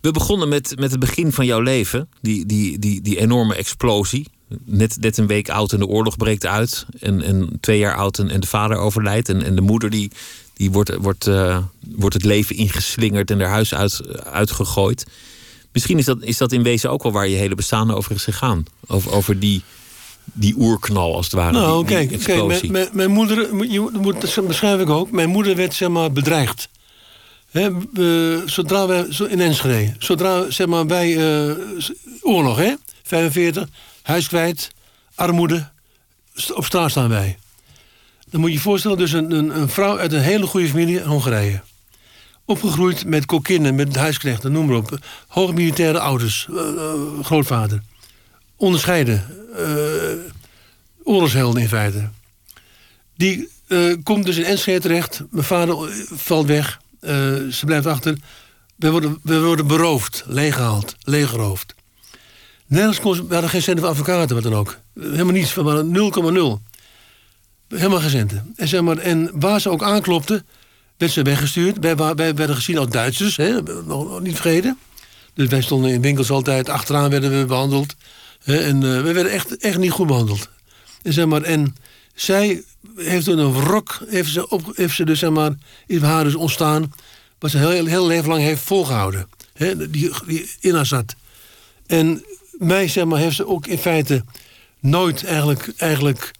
[0.01, 2.09] We begonnen met, met het begin van jouw leven.
[2.21, 4.27] Die, die, die, die enorme explosie.
[4.63, 6.85] Net, net een week oud en de oorlog breekt uit.
[6.99, 9.29] En, en twee jaar oud en, en de vader overlijdt.
[9.29, 10.11] En, en de moeder die,
[10.53, 11.57] die wordt, wordt, eh,
[11.95, 15.05] wordt het leven ingeslingerd en haar huis uit, uitgegooid.
[15.71, 18.23] Misschien is dat, is dat in wezen ook wel waar je hele bestaan over is
[18.23, 18.65] gegaan.
[18.87, 19.61] Over, over die,
[20.23, 21.51] die oerknal als het ware.
[21.51, 25.11] Nou, die, die kijk, mijn, mijn, mijn moeder, je moet, dat beschrijf ik ook.
[25.11, 26.69] Mijn moeder werd zeg maar bedreigd.
[27.51, 31.55] Hè, we- zodra wij, in Enschede, zodra zeg maar, wij, eh,
[32.21, 32.73] oorlog hè,
[33.03, 33.67] 45,
[34.07, 34.71] huis kwijt,
[35.15, 35.69] armoede,
[36.53, 37.37] op straat staan wij.
[38.29, 40.99] Dan moet je je voorstellen, dus een, een, een vrouw uit een hele goede familie
[40.99, 41.61] in Hongarije.
[42.45, 44.99] Opgegroeid met kokkinnen, met huisknechten, noem maar op.
[45.27, 47.81] Hoge militaire ouders, eh, eh, grootvader.
[48.55, 49.25] Onderscheiden.
[49.55, 50.33] eh,
[51.03, 52.09] oorlogshelden in feite.
[53.15, 53.49] Die
[54.03, 55.21] komt dus in Enschede terecht.
[55.29, 56.81] Mijn vader valt weg.
[57.51, 58.17] Ze blijft achter.
[58.75, 61.75] We worden, we worden beroofd, leeggehaald, leeggeroofd.
[62.68, 64.78] Nergens kon ze, we geen centen voor advocaten, wat dan ook.
[64.99, 66.61] Helemaal niets, we waren 0,0.
[67.68, 68.53] Helemaal geen centen.
[68.55, 70.45] En, zeg maar, en waar ze ook aanklopten,
[70.97, 71.78] werd ze weggestuurd.
[71.80, 74.78] Wij, werden gezien als Duitsers, hè, nog, niet vergeten.
[75.34, 77.95] Dus wij stonden in winkels altijd, achteraan werden we behandeld.
[78.43, 80.49] Hè, en eh, we werden echt, echt niet goed behandeld.
[81.03, 81.76] En, zeg maar, en
[82.15, 82.63] zij
[82.95, 85.51] heeft toen een wrok, heeft ze, op, heeft ze dus, zeg maar,
[85.86, 86.93] in haar dus ontstaan,
[87.39, 89.28] wat ze heel, heel leven lang heeft volgehouden.
[89.53, 91.15] Hè, die, die in haar zat.
[91.86, 92.24] En
[92.57, 94.23] mij, zeg maar, heeft ze ook in feite
[94.79, 96.35] nooit eigenlijk, eigenlijk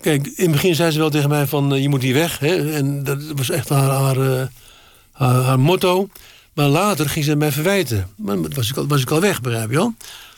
[0.00, 2.38] Kijk, in het begin zei ze wel tegen mij van eh, je moet hier weg.
[2.38, 2.72] Hè?
[2.72, 4.46] En dat was echt haar, haar, eh,
[5.12, 6.08] haar, motto.
[6.52, 8.08] Maar later ging ze mij verwijten.
[8.16, 9.94] Maar was ik al, was ik al weg, begrijp je wel?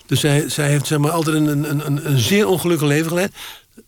[0.07, 3.32] Dus zij, zij heeft zeg maar, altijd een, een, een, een zeer ongelukkig leven geleid.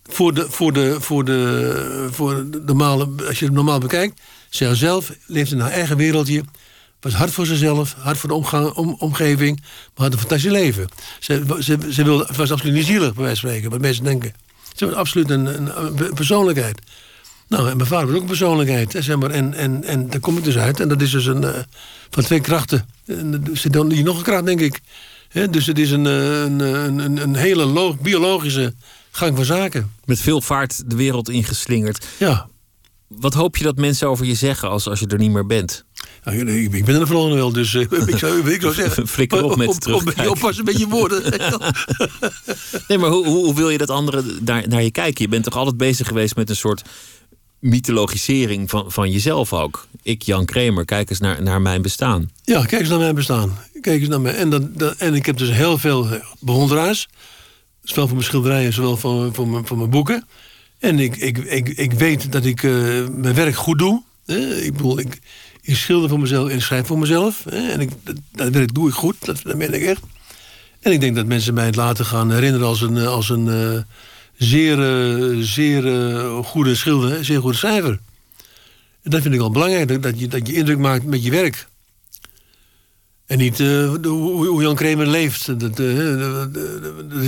[0.03, 4.21] Voor de, voor de, voor de, voor de normale, als je het normaal bekijkt.
[4.49, 6.43] Zij zelf leeft in haar eigen wereldje.
[7.05, 9.59] Was hard voor zichzelf, hard voor de omgang, om, omgeving.
[9.61, 10.87] Maar had een fantastisch leven.
[11.19, 14.03] Ze, ze, ze wilde, het was absoluut niet zielig, bij wijze van spreken, wat mensen
[14.03, 14.33] denken.
[14.75, 16.81] Ze was absoluut een, een, een persoonlijkheid.
[17.47, 18.93] Nou, en mijn vader was ook een persoonlijkheid.
[18.93, 20.79] Hè, zeg maar, en, en, en daar kom ik dus uit.
[20.79, 21.59] En dat is dus een, eh,
[22.09, 22.87] van twee krachten.
[23.05, 24.79] En er zit dan hier nog een kracht, denk ik.
[25.49, 28.73] Dus het is een, eh, een, een, een, een hele lo- biologische
[29.11, 29.91] gang van zaken.
[30.05, 32.05] Met veel vaart de wereld ingeslingerd.
[32.17, 32.47] Ja.
[33.07, 35.85] Wat hoop je dat mensen over je zeggen als, als je er niet meer bent?
[36.25, 39.07] Ik, ben er nog wel, dus eh, ik, zou, ik zou zeggen...
[39.07, 40.29] Flikker op met terugkijken.
[40.29, 41.23] Oppassen met je woorden.
[42.87, 45.23] Nee, maar hoe, hoe, wil je dat anderen daar, naar je kijken?
[45.23, 46.81] Je bent toch altijd bezig geweest met een soort
[47.59, 49.87] mythologisering van, van jezelf ook.
[50.01, 52.29] Ik, Jan Kramer, kijk eens naar, naar mijn bestaan.
[52.43, 53.57] Ja, kijk eens naar mijn bestaan.
[53.81, 54.35] Kijk eens naar mij.
[54.35, 56.07] En, en ik heb dus heel veel
[56.39, 57.07] bewonderaars.
[57.83, 60.27] Zowel voor mijn schilderijen, zowel voor, voor, mijn, voor mijn boeken.
[60.79, 62.71] En ik, ik, ik, ik weet dat ik eh,
[63.11, 64.03] mijn werk goed doe.
[64.25, 64.55] hè.
[64.55, 65.19] Ik bedoel, ik,
[65.65, 67.43] ik schilder voor mezelf en schrijf voor mezelf.
[67.49, 67.69] hè.
[67.71, 67.89] En ik,
[68.31, 70.01] dat, doe ik goed, dat, dat ben ik echt.
[70.79, 73.47] En ik denk dat mensen mij het later gaan herinneren als een, eh, als een
[73.47, 73.81] eh,
[74.37, 75.83] zeer, eh, zeer
[76.43, 77.99] goede schilder, zeer goede schrijver.
[79.01, 81.67] En dat vind ik wel belangrijk, dat, je, dat je indruk maakt met je werk.
[83.25, 85.59] En niet eh, hoe, hoe Jan Kramer leeft.
[85.59, 86.81] Dat, eh, dat, dat-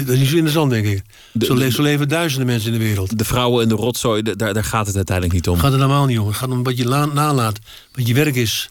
[0.06, 1.02] dat is niet zo interessant, denk ik.
[1.40, 3.18] Zo, le- zo leven duizenden mensen in de wereld.
[3.18, 5.54] De vrouwen en de rotzooi, daar, daar gaat het uiteindelijk niet om.
[5.54, 6.28] Het gaat er normaal niet om.
[6.28, 7.60] Het gaat om wat je la- nalaat.
[7.94, 8.70] Wat je werk is.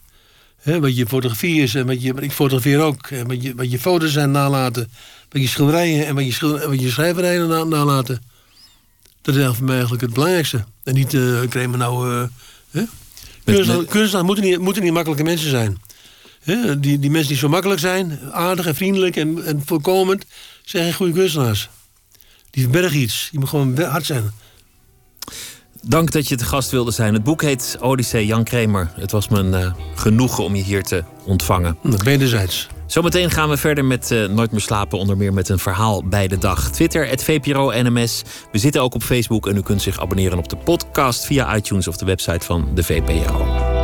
[0.61, 1.75] Hè, wat je fotografie is.
[1.75, 3.07] En wat je, ik fotografeer ook.
[3.07, 4.89] En wat, je, wat je foto's zijn nalaten.
[5.29, 8.21] Wat je schilderijen en wat je, schil- en wat je schrijverijen na- nalaten.
[9.21, 10.63] Dat is voor mij eigenlijk het belangrijkste.
[10.83, 12.13] En niet uh, Kramer nou...
[12.15, 12.23] eh
[12.71, 12.83] hè?
[13.43, 15.77] Kunstenaars, kunstenaars moeten, niet, moeten niet makkelijke mensen zijn.
[16.77, 20.25] Die, die mensen die zo makkelijk zijn, aardig en vriendelijk en, en voorkomend,
[20.63, 21.69] zijn geen goede kunstenaars.
[22.49, 23.27] Die verbergen iets.
[23.31, 24.31] Die moet gewoon hard zijn.
[25.81, 27.13] Dank dat je te gast wilde zijn.
[27.13, 28.91] Het boek heet Odyssee, Jan Kramer.
[28.95, 31.77] Het was me een eh, genoegen om je hier te ontvangen.
[31.81, 32.67] Nou, Wederzijds.
[32.85, 36.27] Zometeen gaan we verder met eh, Nooit meer slapen, onder meer met een verhaal bij
[36.27, 36.71] de dag.
[36.71, 38.21] Twitter, het VPRO NMS.
[38.51, 41.87] We zitten ook op Facebook en u kunt zich abonneren op de podcast via iTunes
[41.87, 43.76] of de website van de VPRO.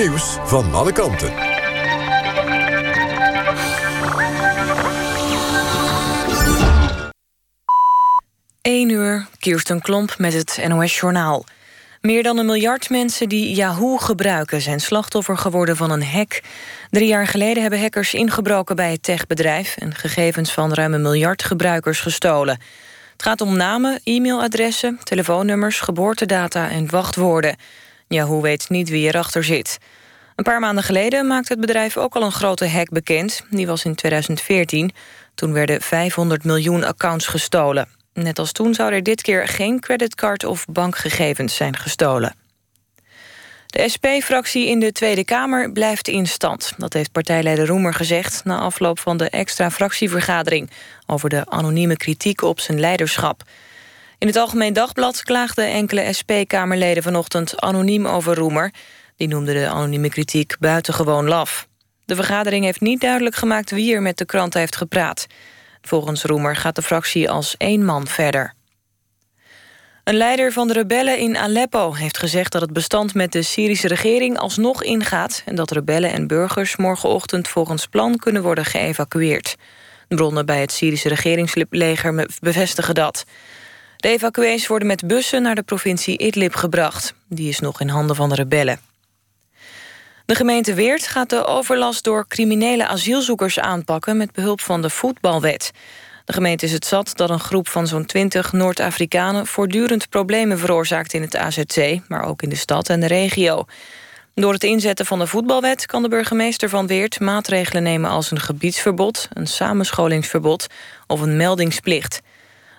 [0.00, 1.32] Nieuws van alle kanten.
[8.60, 11.44] 1 uur, Kirsten Klomp met het NOS-journaal.
[12.00, 14.60] Meer dan een miljard mensen die Yahoo gebruiken...
[14.60, 16.40] zijn slachtoffer geworden van een hack.
[16.90, 19.76] Drie jaar geleden hebben hackers ingebroken bij het techbedrijf...
[19.76, 22.60] en gegevens van ruim een miljard gebruikers gestolen.
[23.12, 25.80] Het gaat om namen, e-mailadressen, telefoonnummers...
[25.80, 27.56] geboortedata en wachtwoorden.
[28.14, 29.78] Yahoo weet niet wie erachter zit.
[30.36, 33.42] Een paar maanden geleden maakte het bedrijf ook al een grote hack bekend.
[33.50, 34.92] Die was in 2014.
[35.34, 37.88] Toen werden 500 miljoen accounts gestolen.
[38.12, 42.34] Net als toen zou er dit keer geen creditcard of bankgegevens zijn gestolen.
[43.66, 46.72] De SP-fractie in de Tweede Kamer blijft in stand.
[46.76, 48.44] Dat heeft partijleider Roemer gezegd...
[48.44, 50.70] na afloop van de extra fractievergadering...
[51.06, 53.42] over de anonieme kritiek op zijn leiderschap.
[54.20, 58.72] In het Algemeen Dagblad klaagden enkele SP-kamerleden vanochtend anoniem over Roemer.
[59.16, 61.68] Die noemde de anonieme kritiek buitengewoon laf.
[62.04, 65.26] De vergadering heeft niet duidelijk gemaakt wie er met de krant heeft gepraat.
[65.82, 68.54] Volgens Roemer gaat de fractie als één man verder.
[70.04, 73.88] Een leider van de rebellen in Aleppo heeft gezegd dat het bestand met de Syrische
[73.88, 79.56] regering alsnog ingaat en dat rebellen en burgers morgenochtend volgens plan kunnen worden geëvacueerd.
[80.08, 83.24] Bronnen bij het Syrische regeringsleger bevestigen dat.
[84.00, 87.14] De evacuees worden met bussen naar de provincie Idlib gebracht.
[87.28, 88.80] Die is nog in handen van de rebellen.
[90.26, 95.70] De gemeente Weert gaat de overlast door criminele asielzoekers aanpakken met behulp van de voetbalwet.
[96.24, 99.46] De gemeente is het zat dat een groep van zo'n 20 Noord-Afrikanen...
[99.46, 101.98] voortdurend problemen veroorzaakt in het AZC...
[102.08, 103.64] maar ook in de stad en de regio.
[104.34, 107.20] Door het inzetten van de voetbalwet kan de burgemeester van Weert...
[107.20, 110.66] maatregelen nemen als een gebiedsverbod, een samenscholingsverbod...
[111.06, 112.20] of een meldingsplicht.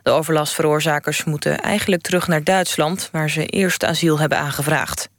[0.03, 3.09] De overlastveroorzakers moeten eigenlijk terug naar Duitsland...
[3.11, 5.09] waar ze eerst asiel hebben aangevraagd.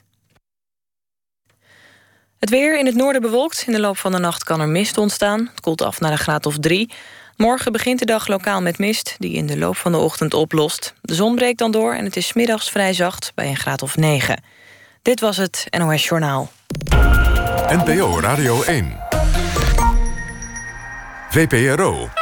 [2.38, 3.64] Het weer in het noorden bewolkt.
[3.66, 5.48] In de loop van de nacht kan er mist ontstaan.
[5.50, 6.90] Het koelt af naar een graad of drie.
[7.36, 10.94] Morgen begint de dag lokaal met mist, die in de loop van de ochtend oplost.
[11.00, 13.96] De zon breekt dan door en het is middags vrij zacht bij een graad of
[13.96, 14.42] 9.
[15.02, 16.50] Dit was het NOS Journaal.
[17.68, 18.96] NPO Radio 1.
[21.30, 22.21] VPRO.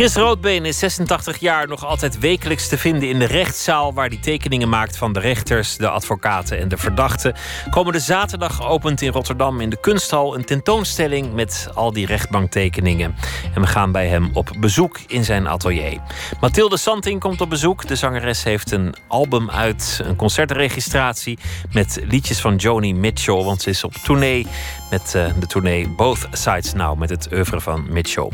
[0.00, 3.94] Chris Roodbeen is 86 jaar, nog altijd wekelijks te vinden in de rechtszaal...
[3.94, 7.34] waar hij tekeningen maakt van de rechters, de advocaten en de verdachten.
[7.70, 10.34] Komende zaterdag opent in Rotterdam in de Kunsthal...
[10.34, 13.14] een tentoonstelling met al die rechtbanktekeningen.
[13.54, 16.00] En we gaan bij hem op bezoek in zijn atelier.
[16.40, 17.86] Mathilde Santing komt op bezoek.
[17.86, 21.38] De zangeres heeft een album uit, een concertregistratie...
[21.72, 24.46] met liedjes van Joni Mitchell, want ze is op tournee...
[24.90, 28.30] met uh, de tournee Both Sides Now, met het oeuvre van Mitchell.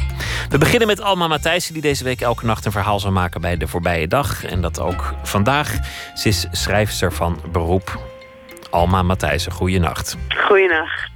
[0.48, 3.56] We beginnen met Alma Matthijs die deze week elke nacht een verhaal zal maken bij
[3.56, 4.44] de voorbije dag.
[4.44, 5.72] En dat ook vandaag.
[6.14, 7.98] Ze is schrijfster van beroep.
[8.70, 10.16] Alma Matthijssen, goeienacht.
[10.36, 11.10] Goeienacht.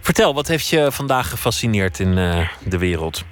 [0.00, 3.24] Vertel, wat heeft je vandaag gefascineerd in uh, de wereld?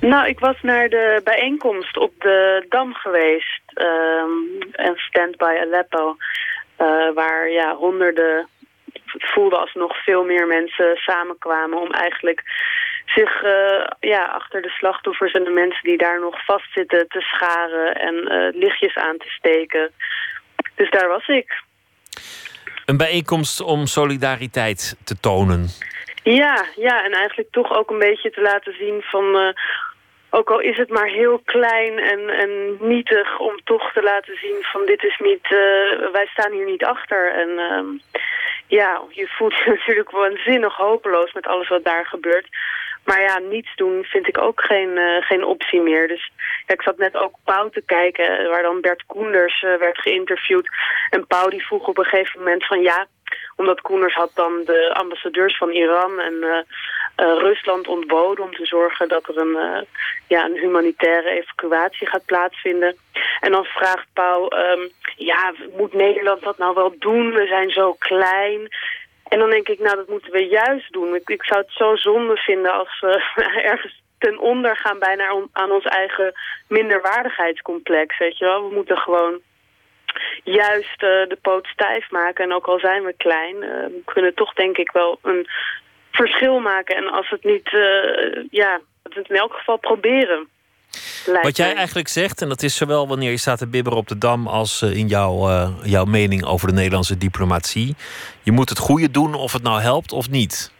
[0.00, 3.60] Nou, ik was naar de bijeenkomst op de Dam geweest.
[3.74, 6.16] Um, en Stand by Aleppo.
[6.78, 8.48] Uh, waar ja, honderden,
[8.92, 11.80] het voelde alsnog veel meer mensen samenkwamen...
[11.80, 12.42] om eigenlijk
[13.08, 17.94] zich uh, ja, achter de slachtoffers en de mensen die daar nog vastzitten te scharen
[17.94, 19.90] en uh, lichtjes aan te steken.
[20.74, 21.62] Dus daar was ik.
[22.86, 25.66] Een bijeenkomst om solidariteit te tonen.
[26.22, 29.24] Ja, ja, en eigenlijk toch ook een beetje te laten zien van...
[29.36, 29.48] Uh,
[30.30, 34.56] ook al is het maar heel klein en, en nietig om toch te laten zien
[34.60, 35.48] van dit is niet...
[36.12, 37.32] wij staan hier niet achter.
[37.32, 37.50] En
[38.66, 42.48] ja, je voelt je natuurlijk waanzinnig hopeloos met alles wat daar gebeurt.
[43.08, 46.08] Maar ja, niets doen vind ik ook geen, uh, geen optie meer.
[46.08, 46.32] Dus
[46.66, 49.98] ja, ik zat net ook Pauw te kijken, eh, waar dan Bert Koenders uh, werd
[49.98, 50.68] geïnterviewd.
[51.10, 53.06] En Pauw die vroeg op een gegeven moment van ja,
[53.56, 56.58] omdat Koenders had dan de ambassadeurs van Iran en uh,
[57.16, 59.86] Rusland ontboden om te zorgen dat er een,
[60.26, 62.96] ja, een humanitaire evacuatie gaat plaatsvinden.
[63.40, 67.32] En dan vraagt Pauw, um, ja, moet Nederland dat nou wel doen?
[67.32, 68.68] We zijn zo klein.
[69.28, 71.14] En dan denk ik, nou dat moeten we juist doen.
[71.14, 73.22] Ik, ik zou het zo zonde vinden als we
[73.72, 76.32] ergens ten onder gaan bijna aan ons eigen
[76.68, 78.18] minderwaardigheidscomplex.
[78.18, 78.68] Weet je wel?
[78.68, 79.40] We moeten gewoon
[80.44, 82.44] juist uh, de poot stijf maken.
[82.44, 85.46] En ook al zijn we klein, uh, we kunnen toch denk ik wel een
[86.10, 86.96] verschil maken.
[86.96, 90.48] En als het niet, uh, ja, het in elk geval proberen.
[91.42, 94.18] Wat jij eigenlijk zegt, en dat is zowel wanneer je staat te bibberen op de
[94.18, 94.46] Dam...
[94.46, 97.96] als in jouw, uh, jouw mening over de Nederlandse diplomatie.
[98.42, 100.72] Je moet het goede doen of het nou helpt of niet.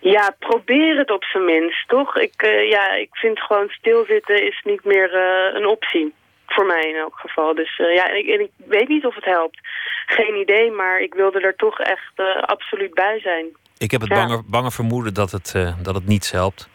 [0.00, 2.16] Ja, probeer het op zijn minst, toch?
[2.16, 6.14] Ik, uh, ja, ik vind gewoon stilzitten is niet meer uh, een optie.
[6.46, 7.54] Voor mij in elk geval.
[7.54, 9.60] Dus ja, ik, ik, weet niet of het helpt.
[10.06, 13.46] Geen idee, maar ik wilde er toch echt absoluut bij zijn.
[13.78, 14.26] Ik heb het ja.
[14.26, 15.52] bange, bange vermoeden dat het,
[15.82, 16.68] dat het niets helpt.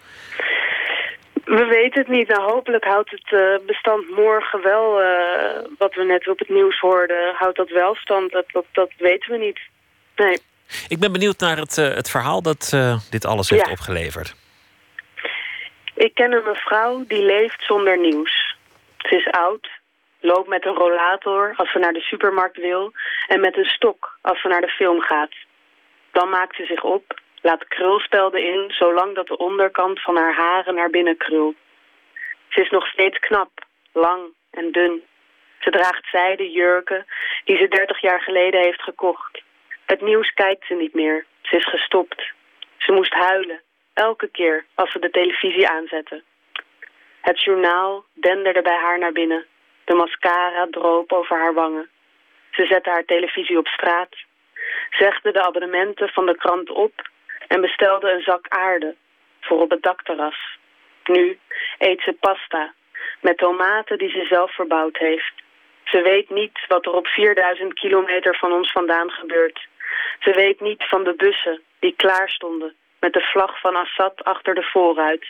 [1.44, 2.28] We weten het niet.
[2.28, 5.08] Nou, hopelijk houdt het uh, bestand morgen wel, uh,
[5.78, 8.32] wat we net op het nieuws hoorden, houdt dat wel stand.
[8.32, 9.60] Dat, dat, dat weten we niet.
[10.16, 10.38] Nee.
[10.88, 12.78] Ik ben benieuwd naar het, uh, het verhaal dat
[13.10, 13.72] dit alles heeft ja.
[13.72, 14.36] opgeleverd.
[15.96, 18.56] Ik ken een mevrouw die leeft zonder nieuws.
[18.98, 19.70] Ze is oud,
[20.20, 22.92] loopt met een rollator als ze naar de supermarkt wil...
[23.28, 25.34] en met een stok als ze naar de film gaat.
[26.12, 30.76] Dan maakt ze zich op laat krulspelden in, zolang dat de onderkant van haar haren
[30.76, 31.56] naar binnen krult.
[32.50, 33.52] Ze is nog steeds knap,
[33.92, 34.22] lang
[34.52, 35.04] en dun.
[35.60, 37.06] Ze draagt zijden jurken
[37.44, 39.42] die ze dertig jaar geleden heeft gekocht.
[39.86, 41.26] Het nieuws kijkt ze niet meer.
[41.42, 42.32] Ze is gestopt.
[42.78, 43.62] Ze moest huilen,
[43.94, 46.24] elke keer als ze de televisie aanzette.
[47.22, 49.46] Het journaal denderde bij haar naar binnen.
[49.86, 51.90] De mascara droop over haar wangen.
[52.52, 54.16] Ze zette haar televisie op straat.
[54.90, 57.12] Zegde de abonnementen van de krant op
[57.54, 58.96] en bestelde een zak aarde
[59.42, 60.58] voor op het dakterras.
[61.06, 61.40] Nu
[61.78, 62.74] eet ze pasta
[63.22, 65.34] met tomaten die ze zelf verbouwd heeft.
[65.84, 69.68] Ze weet niet wat er op 4000 kilometer van ons vandaan gebeurt.
[70.20, 74.56] Ze weet niet van de bussen die klaar stonden met de vlag van Assad achter
[74.56, 75.26] de voorruit.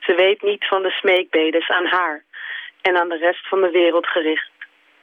[0.00, 2.24] Ze weet niet van de smeekbedes aan haar
[2.82, 4.50] en aan de rest van de wereld gericht.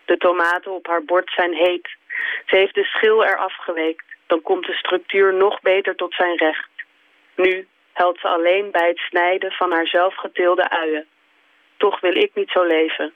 [0.06, 1.96] De tomaten op haar bord zijn heet.
[2.46, 4.09] Ze heeft de schil eraf geweekt.
[4.30, 6.70] Dan komt de structuur nog beter tot zijn recht.
[7.36, 11.06] Nu helpt ze alleen bij het snijden van haar zelfgeteelde uien.
[11.78, 13.14] Toch wil ik niet zo leven.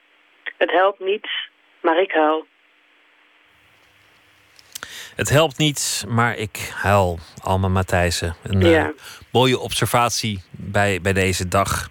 [0.57, 1.49] Het helpt niets,
[1.81, 2.45] maar ik huil.
[5.15, 7.19] Het helpt niets, maar ik huil.
[7.43, 8.35] Alma Matthijssen.
[8.43, 8.85] Een Ja.
[8.85, 8.89] eh,
[9.31, 11.89] mooie observatie bij, bij deze dag.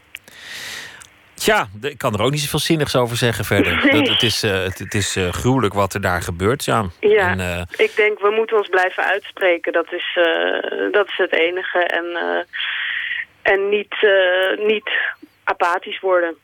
[1.43, 3.85] Tja, ik kan er ook niet zoveel zinnigs over zeggen verder.
[3.85, 4.03] Nee.
[4.03, 6.65] Dat, het is, eh, het, het is eh, gruwelijk wat er daar gebeurt.
[6.65, 6.85] Ja.
[7.01, 9.73] Ja, En, eh, ik denk we moeten ons blijven uitspreken.
[9.73, 10.19] Dat is,
[10.93, 11.79] dat is het enige.
[11.79, 12.05] En,
[13.43, 13.95] en niet,
[14.67, 14.91] niet
[15.45, 16.35] apathisch worden.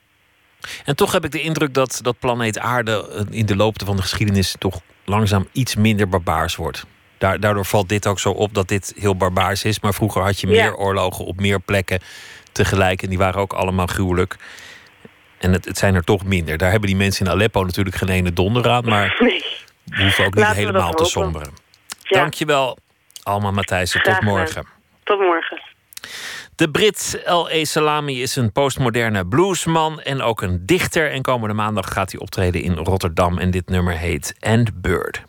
[0.85, 4.03] En toch heb ik de indruk dat, dat planeet Aarde in de loop van de
[4.03, 6.85] geschiedenis toch langzaam iets minder barbaars wordt.
[7.19, 9.81] Daar- Daardoor valt dit ook zo op dat dit heel barbaars is.
[9.81, 10.73] Maar vroeger had je meer Ja.
[10.73, 12.01] oorlogen op meer plekken
[12.53, 13.03] tegelijk.
[13.03, 14.37] En die waren ook allemaal gruwelijk.
[15.39, 16.59] En het, het zijn er toch minder.
[16.59, 18.85] Daar hebben die mensen in Aleppo natuurlijk geen ene donder aan.
[18.85, 19.45] Maar Nee.
[19.85, 21.51] we hoeven ook niet Laten helemaal te somberen.
[22.03, 22.79] Ja, Dankjewel,
[23.23, 24.01] Alma Matthijssen.
[24.01, 24.67] Graag Tot morgen.
[25.05, 25.61] tot morgen.
[26.55, 27.65] De Brit L.A.
[27.65, 31.11] Salami is een postmoderne bluesman en ook een dichter.
[31.11, 33.39] En komende maandag gaat hij optreden in Rotterdam.
[33.39, 35.23] En dit nummer heet And Bird.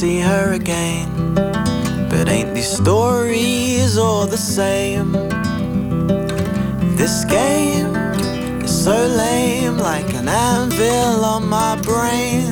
[0.00, 1.34] See her again,
[2.08, 5.12] but ain't these stories all the same?
[6.96, 7.94] This game
[8.64, 12.50] is so lame, like an anvil on my brain,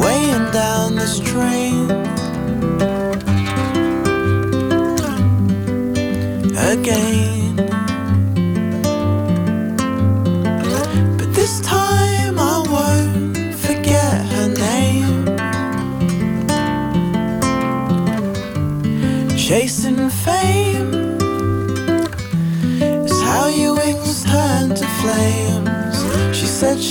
[0.00, 1.90] weighing down this train.
[6.56, 7.25] Again.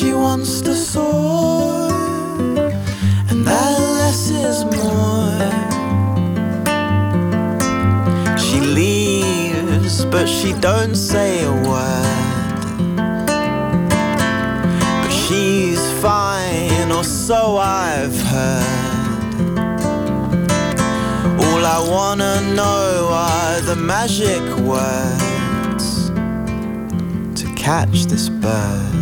[0.06, 1.89] She wants to soar,
[3.30, 5.49] and that less is more.
[8.38, 12.62] She leaves, but she don't say a word.
[15.01, 19.34] But she's fine, or so I've heard.
[21.43, 26.12] All I wanna know are the magic words
[27.41, 28.95] to catch this bird.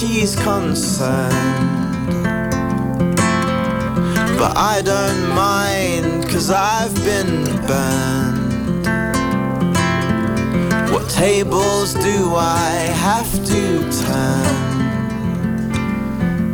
[0.00, 1.36] She's concerned.
[4.38, 8.86] But I don't mind, cause I've been burned.
[10.90, 12.70] What tables do I
[13.08, 14.60] have to turn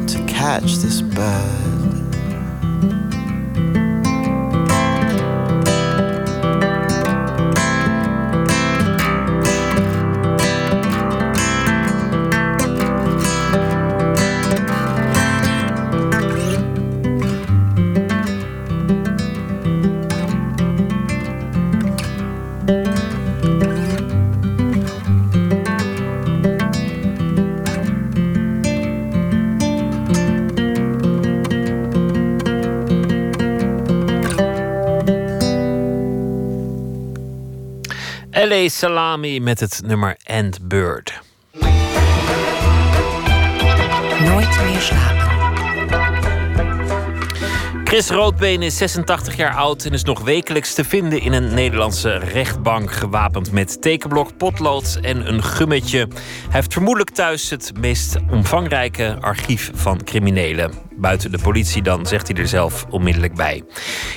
[0.09, 1.66] to catch this bird?
[38.57, 38.69] L.A.
[38.69, 41.21] Salami met het nummer End Bird.
[44.25, 45.25] Nooit meer slapen.
[47.85, 52.17] Chris Roodbeen is 86 jaar oud en is nog wekelijks te vinden in een Nederlandse
[52.17, 52.93] rechtbank.
[52.93, 55.99] Gewapend met tekenblok, potlood en een gummetje.
[55.99, 56.09] Hij
[56.49, 60.86] heeft vermoedelijk thuis het meest omvangrijke archief van criminelen.
[60.97, 63.63] Buiten de politie dan, zegt hij er zelf onmiddellijk bij.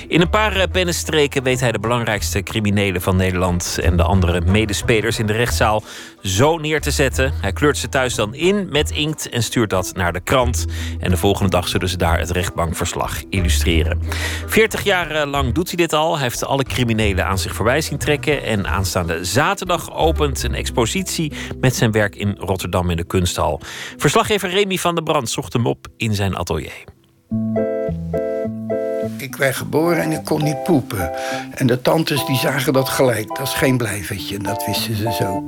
[0.08, 4.40] In een paar eh, pennenstreken weet hij de belangrijkste criminelen van Nederland en de andere
[4.40, 5.82] medespelers in de rechtszaal
[6.22, 7.32] zo neer te zetten.
[7.40, 10.66] Hij kleurt ze thuis dan in met inkt en stuurt dat naar de krant.
[10.98, 14.02] En de volgende dag zullen ze daar het rechtbankverslag illustreren.
[14.46, 16.12] 40 jaar eh, lang doet hij dit al.
[16.12, 18.42] Hij heeft alle criminelen aan zich voorbij zien trekken.
[18.42, 23.60] En aanstaande zaterdag opent een expositie met zijn werk in Rotterdam in de Kunsthal.
[23.96, 26.69] Verslaggever Remy van der Brand zocht hem op in zijn atelier.
[29.16, 31.10] Ik werd geboren en ik kon niet poepen.
[31.54, 33.28] En de tantes die zagen dat gelijk.
[33.28, 35.42] Dat is geen blijvertje, dat wisten ze zo.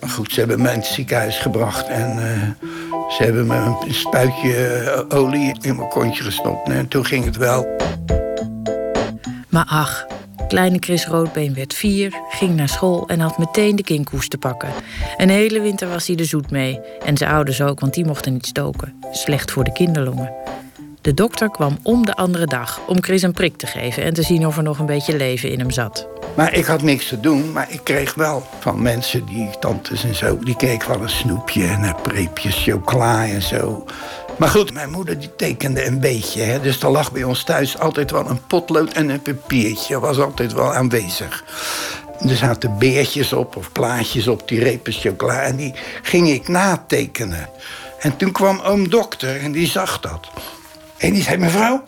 [0.00, 2.68] Maar goed, ze hebben me in het ziekenhuis gebracht en uh,
[3.10, 3.56] ze hebben me
[3.86, 6.68] een spuitje eh, olie in mijn kontje gestopt.
[6.68, 7.66] En toen ging het wel.
[9.48, 10.06] Maar ach,
[10.54, 14.68] Kleine Chris Roodbeen werd vier, ging naar school en had meteen de kinkhoest te pakken.
[15.16, 16.80] Een hele winter was hij de zoet mee.
[17.04, 18.94] En zijn ouders ook, want die mochten niet stoken.
[19.12, 20.32] Slecht voor de kinderlongen.
[21.00, 24.22] De dokter kwam om de andere dag om Chris een prik te geven en te
[24.22, 26.08] zien of er nog een beetje leven in hem zat.
[26.36, 30.14] Maar ik had niks te doen, maar ik kreeg wel van mensen, die tantes en
[30.14, 33.84] zo, die kreeg wel een snoepje en een preepje chocola en zo.
[34.38, 36.42] Maar goed, mijn moeder die tekende een beetje.
[36.42, 36.60] Hè?
[36.60, 40.00] Dus er lag bij ons thuis altijd wel een potlood en een papiertje.
[40.00, 41.44] Was altijd wel aanwezig.
[42.28, 45.40] Er zaten beertjes op of plaatjes op die repen chocola.
[45.40, 47.48] En die ging ik natekenen.
[47.98, 50.28] En toen kwam oom dokter en die zag dat.
[50.96, 51.84] En die zei, mevrouw,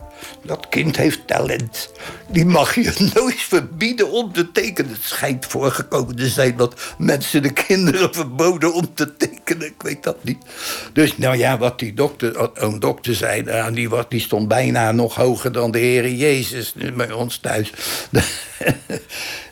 [0.47, 1.91] dat kind heeft talent.
[2.29, 4.91] Die mag je nooit verbieden om te tekenen.
[4.91, 9.67] Het schijnt voorgekomen te zijn dat mensen de kinderen verboden om te tekenen.
[9.67, 10.39] Ik weet dat niet.
[10.93, 15.15] Dus nou ja, wat die dokter, een dokter zei, nou, die, die stond bijna nog
[15.15, 17.73] hoger dan de Heer Jezus bij ons thuis.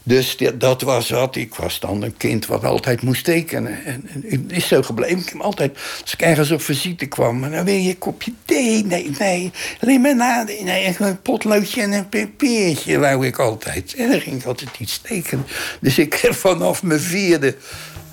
[0.07, 1.37] Dus dat was wat.
[1.37, 3.85] Ik was dan een kind wat altijd moest tekenen.
[3.85, 5.19] En, het is zo gebleven.
[5.19, 7.51] Ik heb altijd, als ik ergens op visite kwam...
[7.51, 8.85] dan wil je een kopje thee?
[8.85, 9.51] Nee, nee.
[9.81, 13.95] Alleen maar na, nee, een potloodje en een papiertje wou ik altijd.
[13.95, 15.47] En dan ging ik altijd iets tekenen.
[15.81, 17.57] Dus ik heb vanaf mijn vierde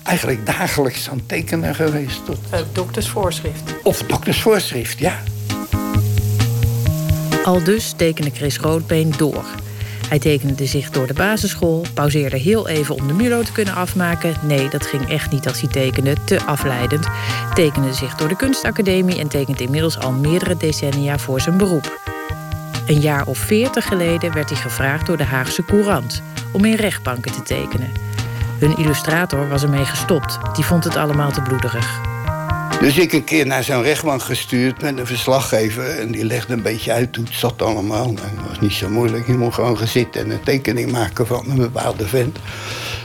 [0.02, 2.24] eigenlijk dagelijks aan tekenen geweest.
[2.24, 2.38] Tot...
[2.54, 3.74] Uh, doktersvoorschrift.
[3.82, 5.22] Of doktersvoorschrift, ja.
[7.44, 9.44] Al dus tekende Chris Roodbeen door...
[10.12, 14.34] Hij tekende zich door de basisschool, pauzeerde heel even om de mulo te kunnen afmaken.
[14.42, 17.06] Nee, dat ging echt niet als hij tekende, te afleidend.
[17.54, 22.00] Tekende zich door de kunstacademie en tekent inmiddels al meerdere decennia voor zijn beroep.
[22.86, 26.22] Een jaar of veertig geleden werd hij gevraagd door de Haagse Courant
[26.52, 27.92] om in rechtbanken te tekenen.
[28.58, 30.38] Hun illustrator was ermee gestopt.
[30.54, 32.11] Die vond het allemaal te bloederig.
[32.82, 35.98] Dus ik een keer naar zo'n rechtbank gestuurd met een verslaggever.
[35.98, 38.06] En die legde een beetje uit hoe het zat allemaal.
[38.06, 39.26] En dat was niet zo moeilijk.
[39.26, 42.38] Je mocht gewoon gaan zitten en een tekening maken van een bepaalde vent.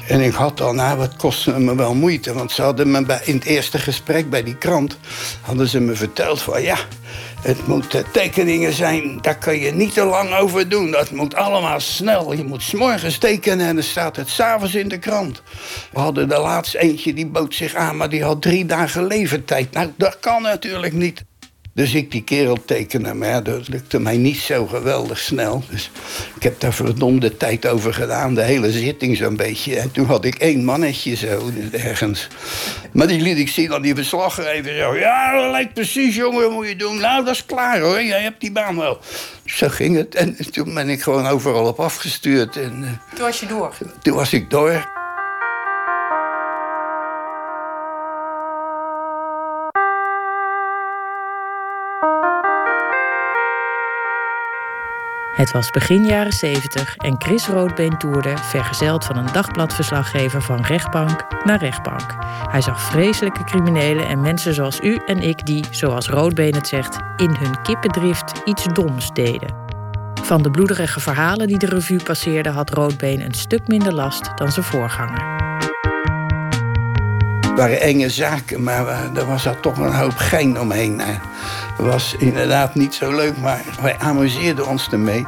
[0.08, 2.34] En ik had al, nou, wat kostte me wel moeite.
[2.34, 4.98] Want ze hadden me bij, in het eerste gesprek bij die krant...
[5.42, 6.78] hadden ze me verteld van, ja,
[7.42, 10.92] het moeten tekeningen zijn, daar kan je niet te lang over doen.
[10.92, 12.34] Dat moet allemaal snel.
[12.34, 15.42] Je moet s'morgens tekenen en dan staat het s'avonds in de krant.
[15.92, 19.72] We hadden de laatste eentje, die bood zich aan, maar die had drie dagen levertijd.
[19.72, 21.24] Nou, dat kan natuurlijk niet.
[21.78, 25.64] Dus ik die kerel tekenen, maar ja, dat lukte mij niet zo geweldig snel.
[25.70, 25.92] Dus
[26.36, 29.80] ik heb daar verdomde tijd over gedaan, de hele zitting zo'n beetje.
[29.80, 32.28] En toen had ik één mannetje zo, ergens.
[32.92, 34.78] Maar die liet ik zien aan die verslaggever.
[34.78, 37.00] Zo, ja, dat lijkt precies, jongen, wat moet je doen?
[37.00, 39.00] Nou, dat is klaar hoor, jij hebt die baan wel.
[39.46, 40.16] Zo ging het.
[40.16, 42.56] En toen ben ik gewoon overal op afgestuurd.
[42.56, 43.74] En, eh, toen was je door?
[44.02, 44.97] Toen was ik door.
[55.38, 61.26] Het was begin jaren 70 en Chris Roodbeen toerde, vergezeld van een dagbladverslaggever van rechtbank
[61.44, 62.16] naar rechtbank.
[62.52, 66.98] Hij zag vreselijke criminelen en mensen zoals u en ik die, zoals Roodbeen het zegt,
[67.16, 69.56] in hun kippendrift iets doms deden.
[70.24, 74.52] Van de bloederige verhalen die de revue passeerden had Roodbeen een stuk minder last dan
[74.52, 75.36] zijn voorganger.
[77.58, 81.02] Het waren enge zaken, maar er was er toch een hoop gein omheen
[81.78, 85.28] was inderdaad niet zo leuk, maar wij amuseerden ons ermee.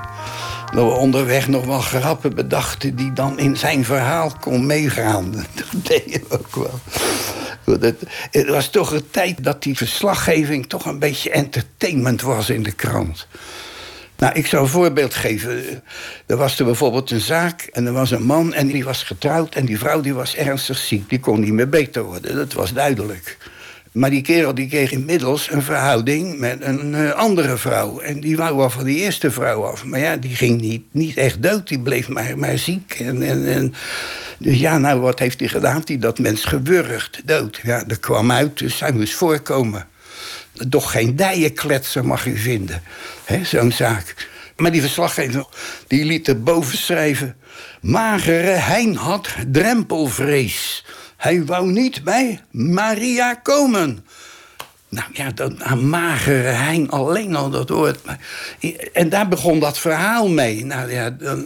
[0.73, 5.31] Dat we onderweg nog wel grappen bedachten die dan in zijn verhaal kon meegaan.
[5.55, 6.79] Dat deden we ook wel.
[7.79, 12.63] Het, het was toch een tijd dat die verslaggeving toch een beetje entertainment was in
[12.63, 13.27] de krant.
[14.19, 15.83] Nou, ik zal een voorbeeld geven.
[16.25, 19.55] Er was er bijvoorbeeld een zaak en er was een man en die was getrouwd...
[19.55, 22.35] en die vrouw die was ernstig ziek, die kon niet meer beter worden.
[22.35, 23.37] Dat was duidelijk.
[23.91, 27.99] Maar die kerel die kreeg inmiddels een verhouding met een uh, andere vrouw.
[27.99, 29.85] En die wou wel van die eerste vrouw af.
[29.85, 31.67] Maar ja, die ging niet, niet echt dood.
[31.67, 32.95] Die bleef maar, maar ziek.
[32.99, 33.73] En, en, en,
[34.37, 35.81] dus ja, nou, wat heeft hij gedaan?
[35.85, 37.59] Die dat mens gewurgd, dood.
[37.63, 39.87] Ja, dat kwam uit, dus hij moest voorkomen.
[40.69, 42.81] Toch geen dijenkletser mag u vinden,
[43.43, 44.27] zo'n zaak.
[44.55, 45.45] Maar die verslaggever
[45.87, 47.35] die liet erboven schrijven...
[47.81, 50.83] Magere Hein had drempelvrees...
[51.19, 54.05] Hij wou niet bij Maria komen.
[54.89, 57.99] Nou ja, dat aan magere hein alleen al dat woord.
[58.93, 60.65] En daar begon dat verhaal mee.
[60.65, 61.45] Nou ja, dan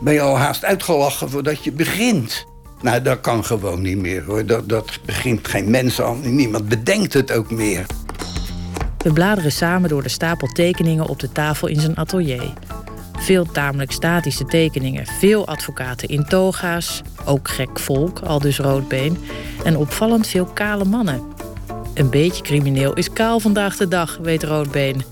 [0.00, 2.46] ben je al haast uitgelachen voordat je begint.
[2.82, 4.46] Nou, dat kan gewoon niet meer hoor.
[4.46, 6.34] Dat, dat begint geen mens aan.
[6.34, 7.86] Niemand bedenkt het ook meer.
[9.02, 12.52] We bladeren samen door de stapel tekeningen op de tafel in zijn atelier.
[13.18, 19.18] Veel tamelijk statische tekeningen, veel advocaten in toga's, ook gek volk, al dus roodbeen,
[19.64, 21.22] en opvallend veel kale mannen.
[21.94, 25.02] Een beetje crimineel is kaal vandaag de dag, weet roodbeen.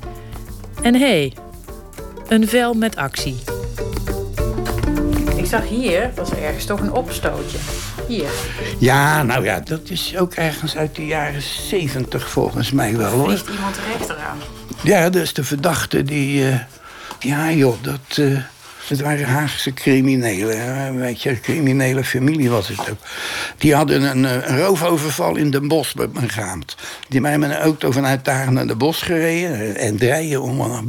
[0.82, 1.32] En hé, hey,
[2.28, 3.36] een vel met actie.
[5.49, 7.59] Ik zag hier, was er ergens toch een opstootje.
[8.09, 8.29] Hier.
[8.79, 13.33] Ja, nou ja, dat is ook ergens uit de jaren zeventig volgens mij wel hoor.
[13.33, 14.39] Is iemand terecht eraan?
[14.83, 16.43] Ja, dat is de verdachte die.
[16.43, 16.55] Uh,
[17.19, 18.16] ja, joh, dat.
[18.16, 18.39] Uh,
[18.89, 20.99] het waren Haagse criminelen.
[20.99, 22.99] Weet je, criminele familie was het ook.
[23.59, 26.77] Die hadden een, eh, een roofoverval in Den Bosch begaand.
[27.09, 29.77] Die waren met een auto vanuit daar naar de bos gereden.
[29.77, 30.89] En draaien om.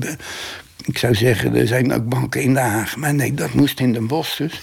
[0.90, 2.96] Ik zou zeggen, er zijn ook banken in Den Haag.
[2.96, 4.62] Maar nee, dat moest in Den Bosch dus.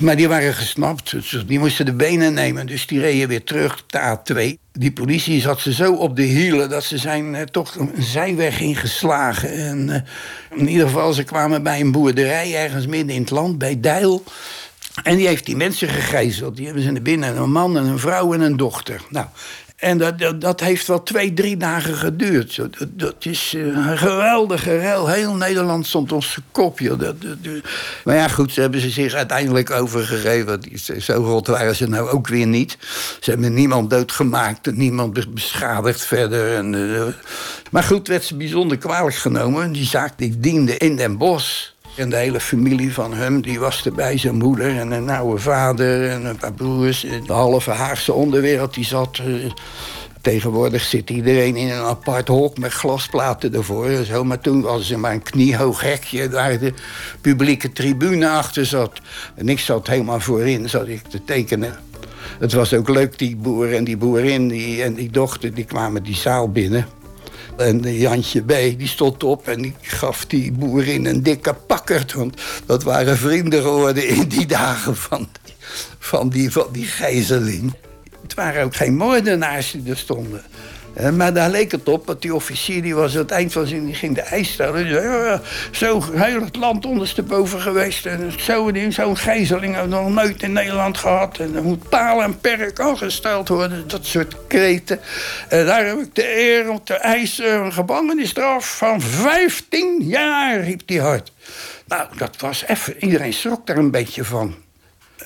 [0.00, 1.10] Maar die waren gesnapt.
[1.10, 2.66] Dus die moesten de benen nemen.
[2.66, 4.58] Dus die reden weer terug de A2.
[4.72, 8.60] Die politie zat ze zo op de hielen dat ze zijn eh, toch een zijweg
[8.60, 9.52] ingeslagen.
[9.52, 13.58] En eh, in ieder geval, ze kwamen bij een boerderij ergens midden in het land,
[13.58, 14.24] bij Deil.
[15.02, 16.56] En die heeft die mensen gegijzeld.
[16.56, 17.36] Die hebben ze naar binnen.
[17.36, 19.00] Een man en een vrouw en een dochter.
[19.10, 19.26] Nou,
[19.78, 22.60] en dat, dat, heeft wel twee, drie dagen geduurd.
[22.88, 25.08] Dat, is eh, een geweldige rel.
[25.08, 26.96] Heel Nederland stond zijn kopje.
[26.96, 27.14] Dat,
[28.04, 30.60] maar ja, goed, ze hebben ze zich uiteindelijk overgegeven.
[30.98, 32.78] Zo rot waren ze nou ook weer niet.
[33.20, 36.56] Ze hebben niemand doodgemaakt niemand beschadigd verder.
[36.56, 37.02] En, uh,
[37.70, 39.72] maar goed, werd ze bijzonder kwalijk genomen.
[39.72, 41.76] Die zaak die diende in Den Bosch.
[41.98, 44.18] En de hele familie van hem, die was erbij.
[44.18, 47.00] Zijn moeder en een oude vader en een paar broers.
[47.26, 49.20] De halve Haagse onderwereld, die zat...
[49.26, 49.50] Uh,
[50.20, 54.04] Tegenwoordig zit iedereen in een apart hok met glasplaten ervoor.
[54.04, 54.24] Zo.
[54.24, 56.72] Maar toen was er maar een kniehoog hekje waar de
[57.20, 58.92] publieke tribune achter zat.
[59.34, 61.76] En ik zat helemaal voorin, zat ik te tekenen.
[62.38, 66.02] Het was ook leuk, die boer en die boerin die, en die dochter, die kwamen
[66.02, 66.86] die zaal binnen.
[67.58, 68.48] En Jantje B.
[68.78, 72.12] die stond op en die gaf die boerin een dikke pakkerd.
[72.12, 75.28] Want dat waren vrienden geworden in die dagen van
[75.98, 77.74] van die, van die gijzeling.
[78.22, 80.42] Het waren ook geen moordenaars die er stonden.
[80.94, 83.66] Eh, maar daar leek het op, want die officier die was aan het eind van
[83.66, 83.84] zijn...
[83.84, 84.84] die ging de eis stellen.
[84.84, 85.40] Die zei,
[85.70, 88.06] zo heel het land ondersteboven geweest.
[88.06, 91.38] En zo'n zo gijzeling hebben we nog nooit in Nederland gehad.
[91.38, 93.88] En er moet paal en perk gesteld worden.
[93.88, 95.00] Dat soort kreten.
[95.48, 100.82] En daar heb ik de eer om te eisen een gevangenisstraf van 15 jaar, riep
[100.86, 101.32] hij hard.
[101.86, 103.04] Nou, dat was even...
[103.04, 104.54] Iedereen schrok daar een beetje van.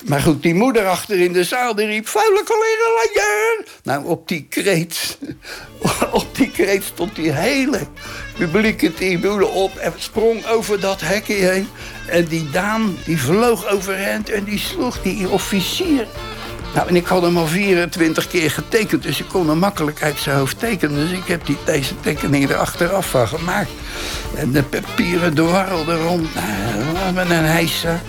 [0.05, 2.07] Maar goed, die moeder achter in de zaal die riep...
[2.07, 5.17] vuile collega Nou, op die kreet...
[6.11, 7.79] op die kreet stond die hele
[8.37, 9.75] publieke tribune op...
[9.77, 11.67] en sprong over dat hekje heen.
[12.07, 16.07] En die daan, die vloog overhand en die sloeg die officier...
[16.73, 20.19] Nou, en ik had hem al 24 keer getekend, dus ik kon hem makkelijk uit
[20.19, 20.95] zijn hoofd tekenen.
[20.95, 23.69] Dus ik heb die, deze tekening er achteraf van gemaakt.
[24.35, 26.27] En de papieren dwarrelden rond.
[26.93, 28.01] Nou, met een hijsa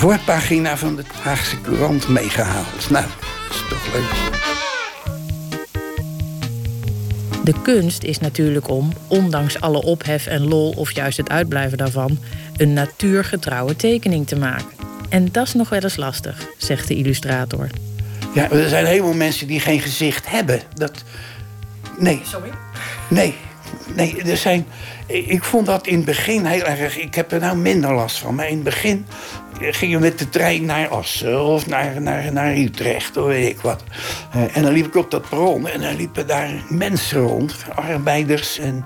[0.00, 2.90] voorpagina van de Haagse Courant meegehaald.
[2.90, 3.04] Nou,
[3.48, 4.30] dat is toch leuk.
[7.44, 12.18] De kunst is natuurlijk om, ondanks alle ophef en lol of juist het uitblijven daarvan,
[12.56, 14.66] een natuurgetrouwe tekening te maken.
[15.08, 17.66] En dat is nog wel eens lastig, zegt de illustrator.
[18.34, 20.60] Ja, er zijn helemaal mensen die geen gezicht hebben.
[20.74, 21.04] Dat...
[21.98, 22.20] Nee.
[22.24, 22.50] Sorry?
[23.08, 23.34] Nee.
[23.94, 24.66] Nee, er zijn...
[25.06, 26.98] Ik vond dat in het begin heel erg...
[26.98, 28.34] Ik heb er nou minder last van.
[28.34, 29.06] Maar in het begin
[29.60, 33.60] ging je met de trein naar Assen of naar, naar, naar Utrecht of weet ik
[33.60, 33.82] wat.
[34.36, 38.58] Uh, en dan liep ik op dat perron en dan liepen daar mensen rond, arbeiders
[38.58, 38.84] en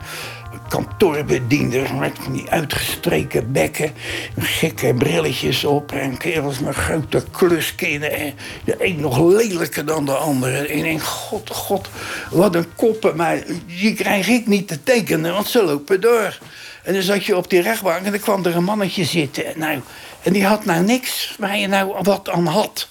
[0.68, 3.92] kantoorbedienders met die uitgestreken bekken,
[4.38, 8.34] gekke brilletjes op en kerels met grote kluskinnen.
[8.64, 10.66] De een nog lelijker dan de andere.
[10.66, 11.88] En denk, god, god,
[12.30, 16.38] wat een koppen, maar die krijg ik niet te tekenen, want ze lopen door.
[16.82, 19.46] En dan zat je op die rechtbank en dan kwam er een mannetje zitten.
[19.46, 19.80] En, nou,
[20.24, 22.88] en die had nou niks waar je nou wat aan had.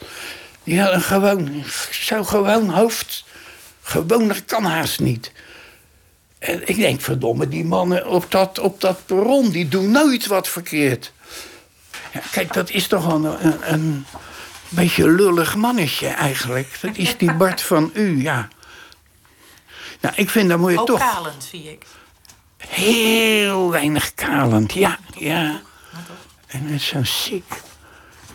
[0.64, 3.26] Die had een gewoon, zo gewoon hoofd.
[3.82, 5.32] Gewoner kan haast niet.
[6.40, 10.48] En ik denk, verdomme, die mannen op dat, op dat perron, die doen nooit wat
[10.48, 11.12] verkeerd.
[12.12, 14.06] Ja, kijk, dat is toch wel een, een, een
[14.70, 16.78] beetje lullig mannetje eigenlijk.
[16.82, 18.48] Dat is die Bart van U, ja.
[20.02, 21.00] Nou, ik vind dat moet je Ook toch...
[21.00, 21.86] kalend, zie ik.
[22.58, 25.62] Heel weinig kalend, ja, ja.
[26.54, 27.62] En met zo'n sik.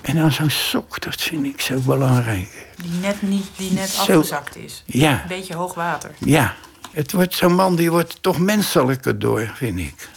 [0.00, 2.66] En dan zo'n sok, dat vind ik zo belangrijk.
[2.76, 4.00] Die net, niet, die net Zo.
[4.00, 4.82] afgezakt is.
[4.86, 5.22] Ja.
[5.22, 6.10] Een beetje hoog water.
[6.18, 6.54] Ja,
[6.90, 10.08] het wordt zo'n man die wordt toch menselijker door, vind ik.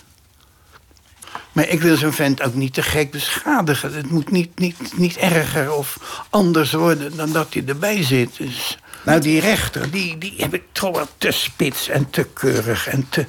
[1.52, 3.94] Maar ik wil zo'n vent ook niet te gek beschadigen.
[3.94, 5.98] Het moet niet, niet, niet erger of
[6.30, 8.38] anders worden dan dat hij erbij zit.
[8.38, 12.88] Dus, nou, die rechter, die, die heb ik toch wel te spits en te keurig
[12.88, 13.26] en te,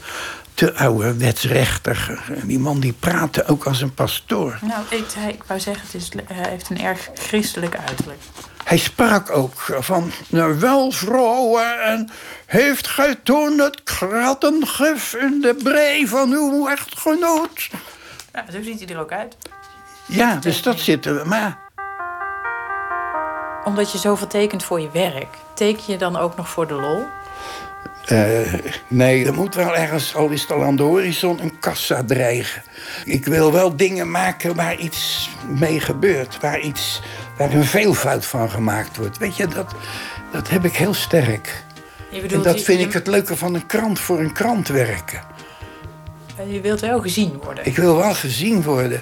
[0.54, 2.22] te ouderwets rechter.
[2.44, 4.58] Die man die praatte ook als een pastoor.
[4.62, 8.20] Nou, ik, hij, ik wou zeggen, het is, hij heeft een erg christelijk uiterlijk.
[8.64, 12.10] Hij sprak ook van, nou wel vrouwen, en
[12.46, 17.70] heeft gij toen het krattengif in de brei van uw echtgenoot?
[18.32, 19.36] Ja, zo ziet hij er ook uit.
[20.06, 21.26] Ja, dus dat zit er.
[21.28, 21.58] Maar
[23.64, 27.06] Omdat je zoveel tekent voor je werk, teken je dan ook nog voor de lol?
[28.04, 28.54] Eh,
[28.88, 32.62] nee, er moet wel ergens, al is het al aan de horizon, een kassa dreigen.
[33.04, 36.40] Ik wil wel dingen maken waar iets mee gebeurt.
[36.40, 37.02] Waar, iets,
[37.38, 39.18] waar een veelvoud van gemaakt wordt.
[39.18, 39.74] Weet je, dat,
[40.32, 41.64] dat heb ik heel sterk.
[42.30, 45.20] En dat vind ik het leuke van een krant voor een krant werken.
[46.48, 47.66] Je wilt wel gezien worden.
[47.66, 49.00] Ik wil wel gezien worden.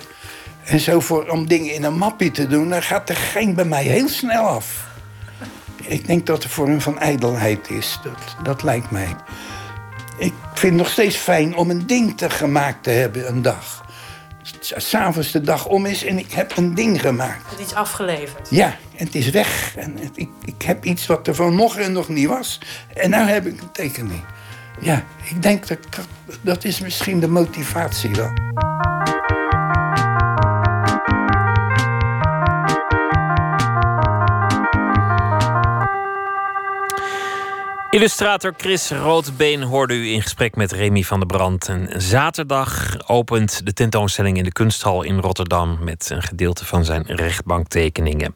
[0.64, 3.64] En zo voor, om dingen in een mappie te doen, dan gaat er geen bij
[3.64, 4.88] mij heel snel af.
[5.82, 7.98] Ik denk dat het voor een van ijdelheid is.
[8.02, 9.16] Dat, dat lijkt mij.
[10.18, 13.84] Ik vind het nog steeds fijn om een ding te gemaakt te hebben een dag.
[14.60, 17.50] S'avonds de dag om is en ik heb een ding gemaakt.
[17.50, 18.48] Het is afgeleverd.
[18.50, 18.66] Ja,
[18.96, 19.76] en het is weg.
[19.76, 22.60] En het- ik, ik heb iets wat er vanochtend nog niet was.
[22.94, 24.22] En nu heb ik een tekening.
[24.80, 26.06] Ja, ik denk dat dat,
[26.40, 28.30] dat is misschien de motivatie wel.
[37.90, 41.68] Illustrator Chris Roodbeen hoorde u in gesprek met Remy van der Brand.
[41.68, 47.02] En zaterdag opent de tentoonstelling in de Kunsthal in Rotterdam met een gedeelte van zijn
[47.06, 48.34] rechtbanktekeningen.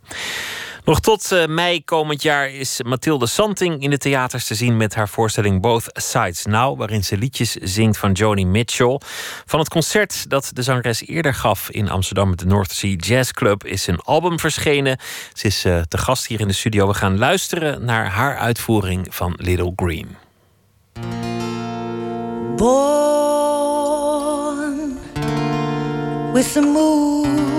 [0.84, 4.94] Nog tot eh, mei komend jaar is Mathilde Santing in de theaters te zien met
[4.94, 9.00] haar voorstelling Both Sides Now, waarin ze liedjes zingt van Joni Mitchell.
[9.44, 13.30] Van het concert dat de zangeres eerder gaf in Amsterdam met de North Sea Jazz
[13.30, 14.98] Club is een album verschenen.
[15.32, 16.86] Ze is eh, te gast hier in de studio.
[16.86, 20.16] We gaan luisteren naar haar uitvoering van Little Green.
[22.56, 23.74] born
[26.32, 27.53] with the moon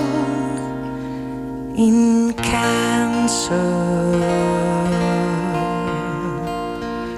[1.77, 3.53] in Cancer.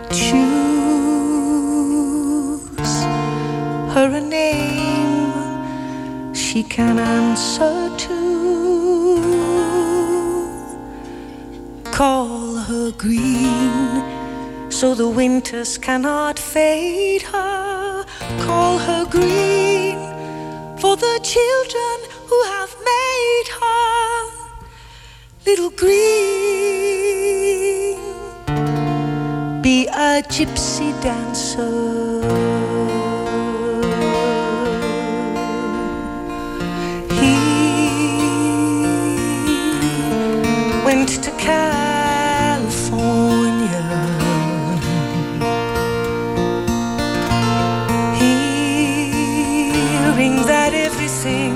[0.09, 0.39] Choose
[3.93, 8.17] her a name she can answer to.
[11.91, 14.01] Call her green
[14.71, 18.05] so the winters cannot fade her.
[18.39, 19.97] Call her green
[20.77, 24.36] for the children who have made her
[25.47, 25.95] little green.
[29.61, 31.63] Be a gypsy dancer.
[37.19, 37.35] He
[40.85, 42.67] went to California.
[49.87, 51.53] hearing that everything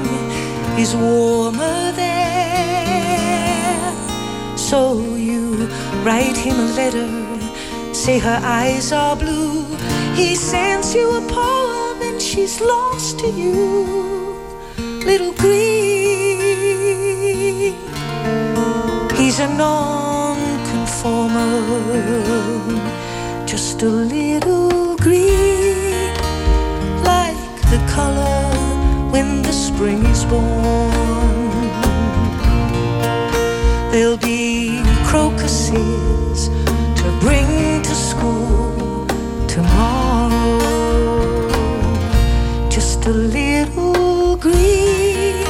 [0.80, 1.71] is warmer
[4.72, 5.68] So you
[6.06, 7.10] write him a letter,
[7.94, 9.66] say her eyes are blue.
[10.16, 14.38] He sends you a poem and she's lost to you,
[15.04, 16.40] little green.
[19.20, 21.52] He's a non-conformer,
[23.46, 26.16] just a little green
[27.04, 27.36] like
[27.74, 28.48] the color
[29.12, 30.92] when the spring is born.
[33.92, 34.41] There'll be
[35.72, 39.08] to bring to school
[39.48, 40.60] tomorrow.
[42.70, 45.46] Just a little green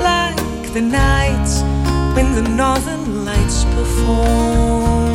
[0.00, 1.62] like the nights
[2.14, 5.12] when the northern lights perform.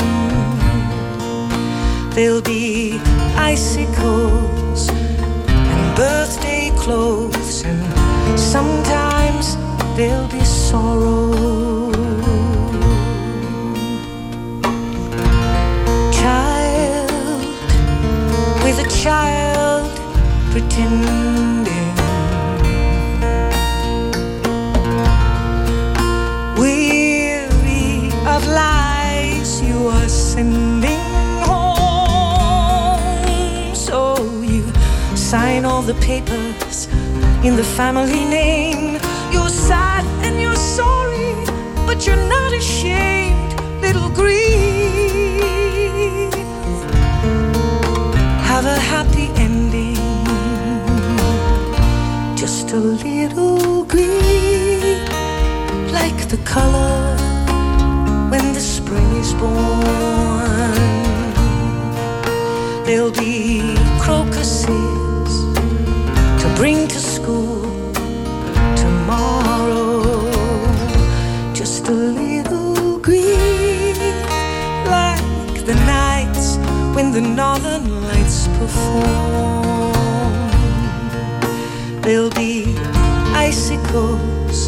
[2.11, 2.99] There'll be
[3.37, 9.55] icicles and birthday clothes, and sometimes
[9.95, 11.18] there'll be sorrow.
[35.93, 36.87] The papers
[37.43, 38.93] in the family name.
[39.31, 41.33] You're sad and you're sorry,
[41.87, 43.51] but you're not ashamed,
[43.81, 44.39] little grief.
[48.51, 49.95] Have a happy ending,
[52.37, 55.09] just a little grief,
[55.91, 57.17] like the color
[58.29, 60.75] when the spring is born.
[62.85, 64.98] There'll be crocuses
[66.59, 67.61] bring to school
[68.75, 70.01] tomorrow.
[71.53, 73.95] Just a little green,
[74.83, 76.57] like the nights
[76.93, 79.93] when the northern lights perform.
[82.01, 82.75] There'll be
[83.47, 84.67] icicles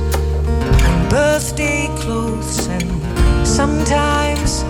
[0.87, 2.89] and birthday clothes, and
[3.45, 4.63] sometimes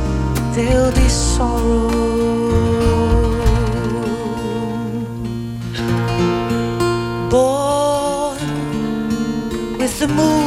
[0.56, 2.71] there'll be sorrow.
[10.02, 10.42] The moon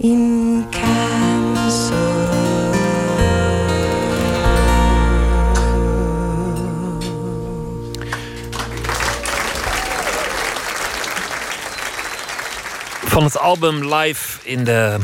[0.00, 0.38] in
[13.04, 14.98] Van het album live in de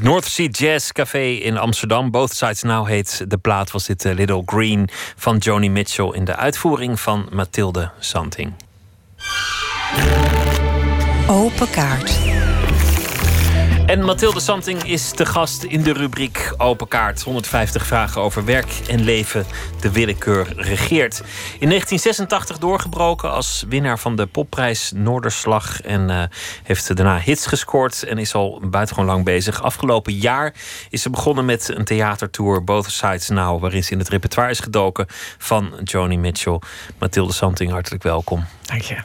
[0.00, 2.10] North Sea Jazz Café in Amsterdam.
[2.10, 3.70] Both Sides Now heet de plaat.
[3.70, 8.52] Was dit eh, Little Green van Joni Mitchell in de uitvoering van Mathilde Santing.
[11.28, 12.18] Open kaart.
[13.86, 17.22] En Mathilde Santing is de gast in de rubriek Open Kaart.
[17.22, 19.46] 150 vragen over werk en leven.
[19.80, 21.18] De willekeur regeert.
[21.58, 25.80] In 1986 doorgebroken als winnaar van de popprijs Noorderslag.
[25.80, 26.22] En eh,
[26.62, 29.62] heeft daarna hits gescoord en is al buitengewoon lang bezig.
[29.62, 30.54] Afgelopen jaar
[30.90, 33.60] is ze begonnen met een theatertour Both Sides Now.
[33.60, 35.06] Waarin ze in het repertoire is gedoken
[35.38, 36.60] van Joni Mitchell.
[36.98, 38.44] Mathilde Santing, hartelijk welkom.
[38.62, 38.96] Dank je.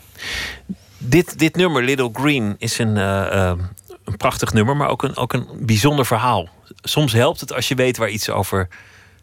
[1.03, 3.57] Dit, dit nummer, Little Green, is een, eh, eh,
[4.05, 6.49] een prachtig nummer, maar ook een, ook een bijzonder verhaal.
[6.81, 8.67] Soms helpt het als je weet waar iets over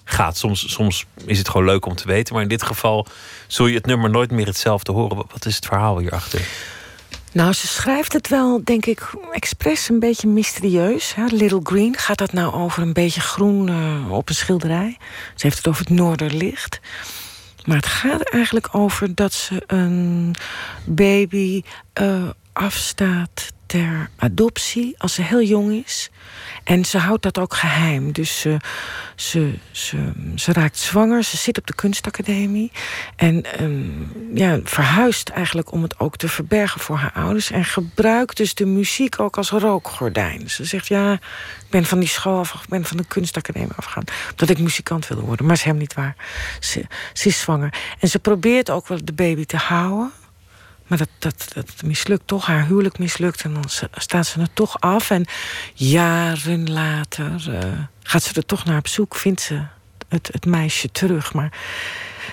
[0.05, 0.37] gaat.
[0.37, 3.07] Soms, soms is het gewoon leuk om te weten, maar in dit geval
[3.47, 5.17] zul je het nummer nooit meer hetzelfde horen.
[5.17, 6.41] Wat is het verhaal hierachter?
[7.33, 11.15] Nou, ze schrijft het wel, denk ik, expres een beetje mysterieus.
[11.31, 14.97] Little Green, gaat dat nou over een beetje groen eh, op een schilderij?
[15.35, 16.81] Ze heeft het over het noorderlicht.
[17.69, 20.35] Maar het gaat eigenlijk over dat ze een
[20.85, 21.63] baby
[21.93, 26.11] eh, afstaat ter adoptie als ze heel jong is.
[26.65, 28.13] En ze houdt dat ook geheim.
[28.13, 28.57] Dus ze,
[29.15, 32.73] ze, ze, ze raakt zwanger, ze zit op de kunstacademie.
[33.17, 37.51] En ehm, ja, verhuist eigenlijk om het ook te verbergen voor haar ouders.
[37.51, 40.51] En gebruikt dus de muziek ook als rookgordijn.
[40.51, 44.05] Ze zegt, ja, ik ben van die school af, ik ben van de kunstacademie afgegaan.
[44.31, 45.47] Omdat ik muzikant wilde worden.
[45.47, 46.17] Maar is helemaal niet waar.
[47.13, 47.75] Ze is zwanger.
[47.99, 50.13] En ze probeert ook wel de baby te houden.
[50.89, 52.47] Maar dat, dat, dat mislukt toch.
[52.47, 53.43] Haar huwelijk mislukt.
[53.43, 55.11] En dan staat ze er toch af.
[55.11, 55.27] En
[55.75, 59.15] jaren later eh, gaat ze er toch naar op zoek.
[59.15, 59.63] Vindt ze
[60.09, 61.33] het, het meisje terug.
[61.33, 61.53] Maar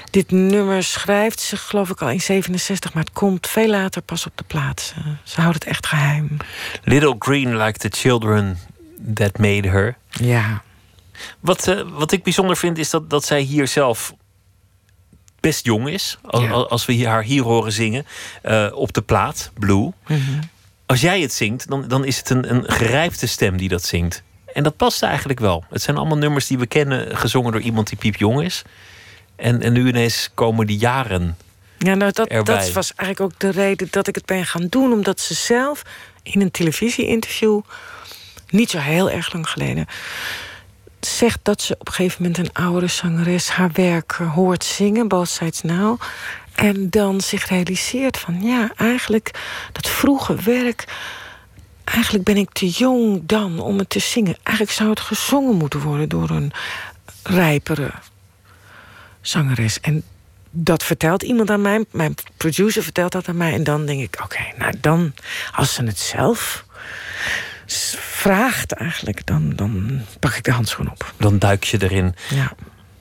[0.10, 2.94] dit nummer schrijft ze geloof ik al in 67.
[2.94, 4.94] Maar het komt veel later pas op de plaats.
[4.98, 6.38] Eh, ze houdt het echt geheim.
[6.84, 8.58] Little Green like the children
[9.14, 9.98] that made her.
[10.10, 10.64] Ja.
[11.40, 14.14] Wat, eh, wat ik bijzonder vind is dat, dat zij hier zelf
[15.46, 16.18] best jong is.
[16.22, 16.52] Als, Ja.
[16.52, 18.06] als we hier, haar hier horen zingen
[18.42, 19.92] eh, op de plaat, Blue.
[20.08, 20.20] Mhm.
[20.86, 24.24] Als jij het zingt, dan, dan is het een, een gerijpte stem die dat zingt.
[24.54, 25.66] En dat past eigenlijk wel.
[25.70, 28.62] Het zijn allemaal nummers die we kennen, gezongen door iemand die piepjong is.
[29.36, 31.38] En, en nu ineens komen die jaren.
[31.78, 32.56] Ja, nou, dat, erbij.
[32.56, 34.92] dat was eigenlijk ook de reden dat ik het ben gaan doen.
[34.92, 35.82] Omdat ze zelf
[36.24, 37.62] in een televisie-interview,
[38.50, 39.86] niet zo heel erg lang geleden,
[41.00, 45.08] zegt dat ze op een gegeven moment een oude zangeres haar werk eh, hoort zingen,
[45.08, 46.02] Both Now.
[46.56, 49.32] En dan zich realiseert van ja, eigenlijk
[49.72, 50.86] dat vroege werk.
[51.84, 54.38] Eigenlijk ben ik te jong dan om het te zingen.
[54.44, 56.52] Eigenlijk zou het gezongen moeten worden door een
[57.24, 57.92] rijpere
[59.22, 59.80] zangeres.
[59.80, 60.04] En
[60.52, 61.86] dat vertelt iemand aan mij.
[61.92, 63.54] Mijn producer vertelt dat aan mij.
[63.54, 65.14] En dan denk ik, oké, nou dan,
[65.52, 66.66] als ze het zelf
[68.00, 71.14] vraagt eigenlijk, dan, dan pak ik de handschoen op.
[71.18, 72.16] Dan duik je erin.
[72.30, 72.54] Ja.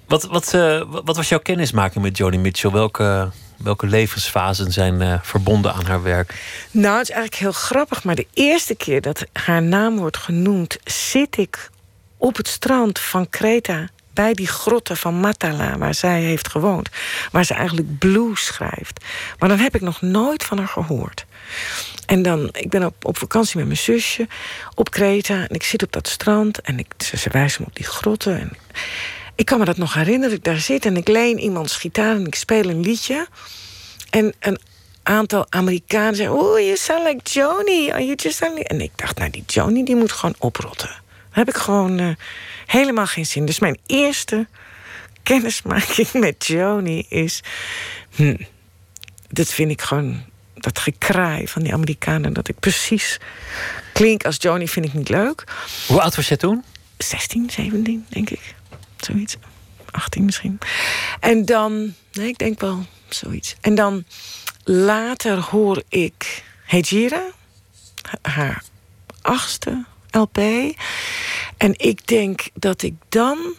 [0.06, 2.70] Wat, wat, eh, wat was jouw kennismaking met Joni Mitchell?
[2.70, 6.34] Welke, welke levensfasen zijn eh, verbonden aan haar werk?
[6.70, 8.04] Nou, het is eigenlijk heel grappig.
[8.04, 10.78] Maar de eerste keer dat haar naam wordt genoemd...
[10.84, 11.70] zit ik
[12.16, 16.88] op het strand van Kreta bij die grotten van Matala, waar zij heeft gewoond.
[17.30, 19.04] Waar ze eigenlijk blues schrijft.
[19.38, 21.26] Maar dan heb ik nog nooit van haar gehoord.
[22.06, 24.28] En dan, ik ben op, op vakantie met mijn zusje
[24.74, 25.34] op Kreta.
[25.34, 28.40] En ik zit op dat strand en ik, ze, ze wijst me op die grotten.
[28.40, 28.52] En
[29.34, 30.36] ik kan me dat nog herinneren.
[30.36, 33.26] Ik daar zit en ik leen iemands gitaar en ik speel een liedje.
[34.10, 34.58] En een
[35.02, 36.36] aantal Amerikanen zeggen...
[36.36, 37.90] Oh, you sound like Joni.
[37.90, 38.64] Are you just like...
[38.64, 40.88] En ik dacht, nou, die Joni die moet gewoon oprotten.
[40.88, 42.14] Dan heb ik gewoon uh,
[42.66, 43.46] helemaal geen zin.
[43.46, 44.46] Dus mijn eerste
[45.22, 47.42] kennismaking met Joni is...
[48.14, 48.36] Hm,
[49.28, 50.32] dat vind ik gewoon...
[50.64, 53.18] Dat gekraai van die Amerikanen, dat ik precies
[53.92, 55.44] klink als Joni, vind ik niet leuk.
[55.86, 56.64] Hoe oud was jij toen?
[56.98, 58.54] 16, 17, denk ik.
[58.96, 59.36] Zoiets.
[59.90, 60.58] 18 misschien.
[61.20, 63.56] En dan, nee, ik denk wel zoiets.
[63.60, 64.04] En dan
[64.64, 67.22] later hoor ik Hejira,
[68.22, 68.62] haar
[69.20, 70.38] achtste LP.
[71.56, 73.54] En ik denk dat ik dan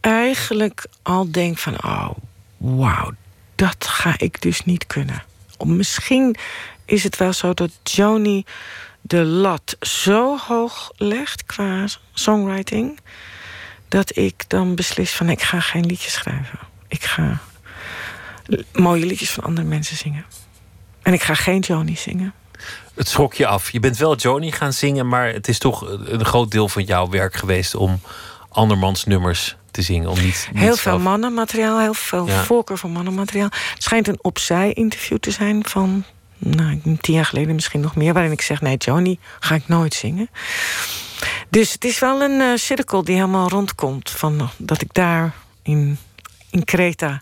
[0.00, 1.84] eigenlijk al denk van...
[1.84, 2.10] oh,
[2.56, 3.12] wauw,
[3.54, 5.22] dat ga ik dus niet kunnen.
[5.64, 6.36] Misschien
[6.84, 8.44] is het wel zo dat Joni
[9.00, 12.98] de lat zo hoog legt qua songwriting...
[13.88, 16.58] dat ik dan beslis van ik ga geen liedjes schrijven.
[16.88, 17.40] Ik ga
[18.72, 20.24] mooie liedjes van andere mensen zingen.
[21.02, 22.34] En ik ga geen Joni zingen.
[22.94, 23.70] Het schrok je af.
[23.70, 27.08] Je bent wel Joni gaan zingen, maar het is toch een groot deel van jouw
[27.08, 28.00] werk geweest om
[28.48, 30.08] andermans nummers te zingen.
[30.08, 32.44] Om niet, niet heel veel mannenmateriaal, heel veel ja.
[32.44, 33.48] voorkeur van mannenmateriaal.
[33.74, 36.04] Het schijnt een opzij-interview te zijn van
[36.38, 39.94] nou, tien jaar geleden misschien nog meer, waarin ik zeg: Nee, Joni ga ik nooit
[39.94, 40.30] zingen.
[41.48, 44.10] Dus het is wel een uh, cirkel die helemaal rondkomt.
[44.10, 45.98] Van, dat ik daar in,
[46.50, 47.20] in Kreta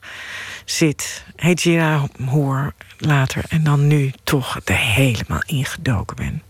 [0.65, 1.25] zit.
[1.37, 3.45] Hejira hoor later.
[3.49, 6.43] En dan nu toch er helemaal ingedoken ben.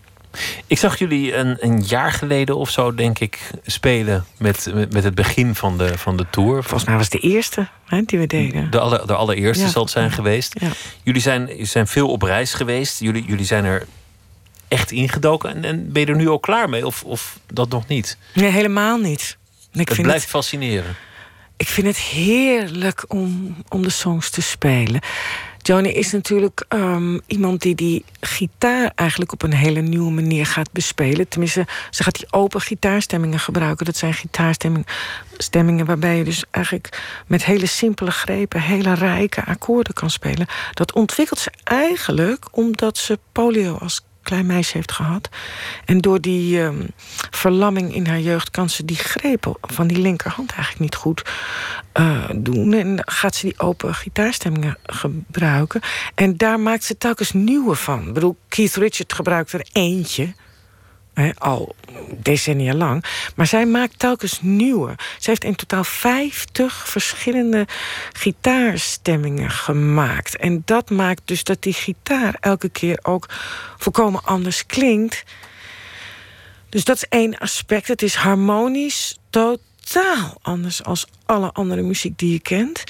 [0.67, 5.03] Ik zag jullie een, een jaar geleden of zo, denk ik, spelen met, met, met
[5.03, 6.63] het begin van de, van de tour.
[6.63, 8.71] Volgens mij was het de eerste hè, die we deden.
[8.71, 9.69] De, aller, de allereerste Ja.
[9.69, 10.59] zal het zijn geweest.
[10.59, 10.69] Ja.
[11.03, 12.99] Jullie zijn, zijn veel op reis geweest.
[12.99, 13.85] Jullie, jullie zijn er
[14.67, 15.49] echt ingedoken.
[15.55, 16.85] En, en ben je er nu al klaar mee?
[16.85, 18.17] Of, of dat nog niet?
[18.33, 19.37] Nee, helemaal niet.
[19.71, 20.95] Ik het vind blijft het, fascineren.
[21.57, 25.01] ik vind het heerlijk om, om de songs te spelen.
[25.67, 30.71] Joni is natuurlijk ehm, iemand die die gitaar eigenlijk op een hele nieuwe manier gaat
[30.71, 31.27] bespelen.
[31.27, 33.85] Tenminste, ze gaat die open gitaarstemmingen gebruiken.
[33.85, 34.87] Dat zijn gitaarstemmingen
[35.37, 40.47] stemmingen waarbij je dus eigenlijk met hele simpele grepen hele rijke akkoorden kan spelen.
[40.73, 45.29] Dat ontwikkelt ze eigenlijk omdat ze polio als klein meisje heeft gehad.
[45.85, 46.87] En door die ehm,
[47.29, 51.21] verlamming in haar jeugd kan ze die grepen van die linkerhand eigenlijk niet goed
[51.91, 52.73] eh, doen.
[52.73, 55.81] En gaat ze die open gitaarstemmingen gebruiken.
[56.15, 58.07] En daar maakt ze telkens nieuwe van.
[58.07, 60.33] Ik bedoel, Keith Richard gebruikt er eentje.
[61.37, 61.75] Al
[62.15, 63.05] decennia lang.
[63.35, 64.95] Maar zij maakt telkens nieuwe.
[65.19, 67.67] Ze heeft in totaal 50 verschillende
[68.13, 70.37] gitaarstemmingen gemaakt.
[70.37, 73.29] En dat maakt dus dat die gitaar elke keer ook
[73.77, 75.23] volkomen anders klinkt.
[76.69, 77.87] Dus dat is één aspect.
[77.87, 82.83] Het is harmonisch totaal anders als alle andere muziek die je kent.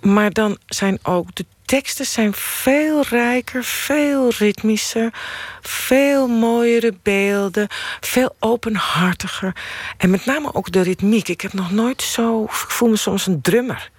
[0.00, 5.12] Maar dan zijn ook de teksten zijn veel rijker, veel ritmischer,
[5.60, 7.68] veel mooiere beelden,
[8.00, 9.56] veel openhartiger.
[9.96, 11.28] En met name ook de ritmiek.
[11.28, 12.44] Ik heb nog nooit zo.
[12.44, 13.90] Ik voel me soms een drummer.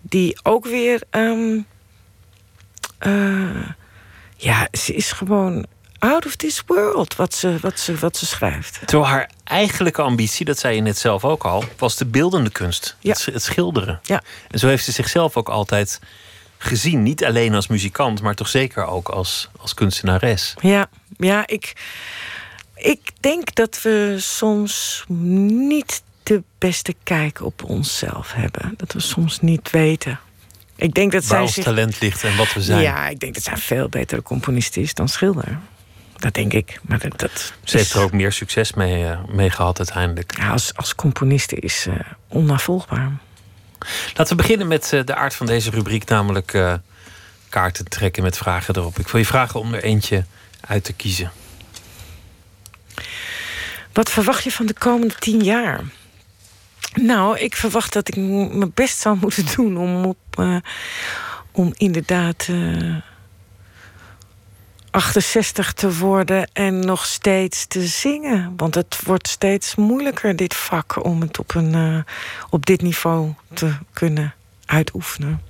[0.00, 1.02] Die ook weer.
[1.10, 1.58] ehm,
[2.98, 3.68] eh,
[4.36, 5.66] ja, ze is gewoon
[5.98, 8.78] out of this world wat ze, wat ze, wat ze schrijft.
[8.84, 12.96] Terwijl haar eigenlijke ambitie, dat zei je net zelf ook al, was de beeldende kunst.
[13.00, 13.12] Ja.
[13.12, 14.00] Het, het schilderen.
[14.02, 14.22] Ja.
[14.50, 16.00] En zo heeft ze zichzelf ook altijd
[16.58, 17.02] gezien.
[17.02, 20.54] Niet alleen als muzikant, maar toch zeker ook als, als kunstenares.
[20.60, 21.72] Ja, ja ik,
[22.74, 28.74] ik denk dat we soms niet de beste kijk op onszelf hebben.
[28.76, 30.20] Dat we soms niet weten.
[30.76, 31.64] Ik denk dat Waar zij ons zich...
[31.64, 32.82] talent ligt en wat we zijn.
[32.82, 35.58] Ja, ik denk dat zij veel betere componist is dan schilder.
[36.16, 36.80] Dat denk ik.
[36.82, 40.36] Maar dat, dat Ze heeft er ook meer succes mee, eh, mee gehad uiteindelijk.
[40.38, 41.94] ja, als, als componiste is eh
[42.28, 43.12] onnavolgbaar.
[44.14, 46.74] Laten we beginnen met eh, de aard van deze rubriek, namelijk eh,
[47.48, 48.98] kaarten trekken met vragen erop.
[48.98, 50.24] Ik wil je vragen om er eentje
[50.60, 51.32] uit te kiezen.
[53.92, 55.80] Wat verwacht je van de komende tien jaar?
[56.94, 60.56] Nou, ik verwacht dat ik mijn best zal moeten doen om, eh,
[61.52, 62.48] om inderdaad
[64.96, 68.52] 68 te worden en nog steeds te zingen.
[68.56, 72.12] Want het wordt steeds moeilijker, dit vak, om het op, een, eh,
[72.50, 75.42] op dit niveau te kunnen uitoefenen.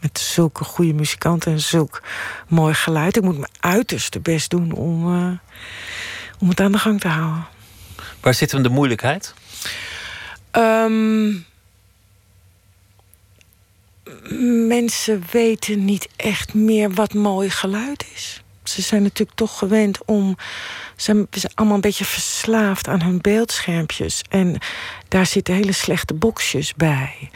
[0.00, 2.02] Met zulke goede muzikanten en zulk
[2.48, 3.16] mooi geluid.
[3.16, 5.30] Ik moet mijn uiterste best doen om, uh,
[6.38, 7.46] om het aan de gang te houden.
[8.20, 9.34] Waar zit hem de moeilijkheid?
[10.52, 11.46] Um,
[14.68, 18.43] mensen weten niet echt meer wat mooi geluid is.
[18.64, 20.36] Ze zijn natuurlijk toch gewend om.
[20.96, 24.22] Ze zijn allemaal een beetje verslaafd aan hun beeldschermpjes.
[24.28, 24.58] En
[25.08, 27.30] daar zitten hele slechte boxjes bij.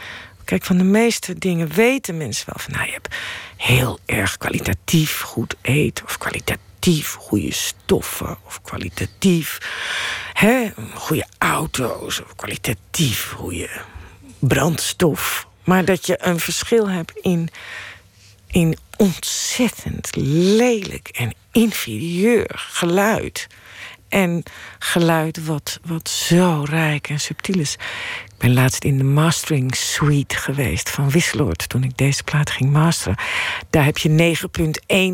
[0.45, 2.73] Kijk, van de meeste dingen weten mensen wel van...
[2.73, 3.15] nou, je hebt
[3.57, 6.05] heel erg kwalitatief goed eten...
[6.05, 8.37] of kwalitatief goede stoffen...
[8.45, 9.57] of kwalitatief
[10.33, 12.21] hè, goede auto's...
[12.21, 13.69] of kwalitatief goede
[14.39, 15.47] brandstof.
[15.63, 17.49] Maar dat je een verschil hebt in,
[18.51, 23.47] in ontzettend lelijk en inferieur geluid...
[24.09, 24.43] En
[24.79, 27.77] geluid wat, wat zo rijk en subtiel is.
[28.39, 31.69] Ik ben laatst in de mastering suite geweest van Wisseloord...
[31.69, 33.17] toen ik deze plaat ging masteren.
[33.69, 34.35] Daar heb je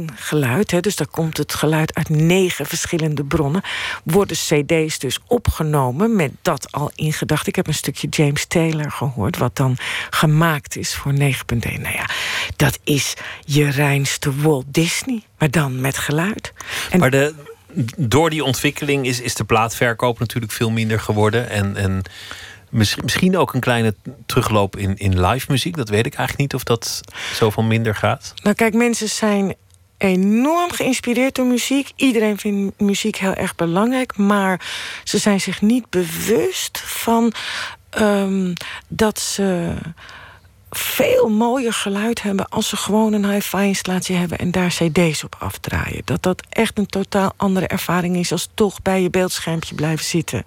[0.09, 0.71] 9.1 geluid.
[0.71, 3.61] Hè, dus daar komt het geluid uit negen verschillende bronnen.
[4.03, 7.47] Worden cd's dus opgenomen met dat al in gedachten.
[7.47, 9.37] Ik heb een stukje James Taylor gehoord...
[9.37, 9.77] wat dan
[10.09, 11.19] gemaakt is voor 9.1.
[11.57, 12.09] Nou ja,
[12.55, 13.13] dat is
[13.45, 16.53] je reinste Walt Disney, maar dan met geluid.
[16.97, 17.33] Maar de
[17.97, 21.49] door die ontwikkeling is, is de plaatverkoop natuurlijk veel minder geworden.
[21.49, 22.03] En, en
[22.69, 25.75] misschien ook een kleine terugloop in, in live muziek.
[25.75, 27.01] Dat weet ik eigenlijk niet of dat
[27.33, 28.33] zoveel minder gaat.
[28.43, 29.55] Nou, kijk, mensen zijn
[29.97, 31.91] enorm geïnspireerd door muziek.
[31.95, 34.17] Iedereen vindt muziek heel erg belangrijk.
[34.17, 34.61] Maar
[35.03, 37.33] ze zijn zich niet bewust van
[37.99, 38.53] um,
[38.87, 39.73] dat ze
[40.77, 45.35] veel mooier geluid hebben als ze gewoon een hi-fi installatie hebben en daar cd's op
[45.39, 46.01] afdraaien.
[46.05, 50.45] Dat dat echt een totaal andere ervaring is als toch bij je beeldschermpje blijven zitten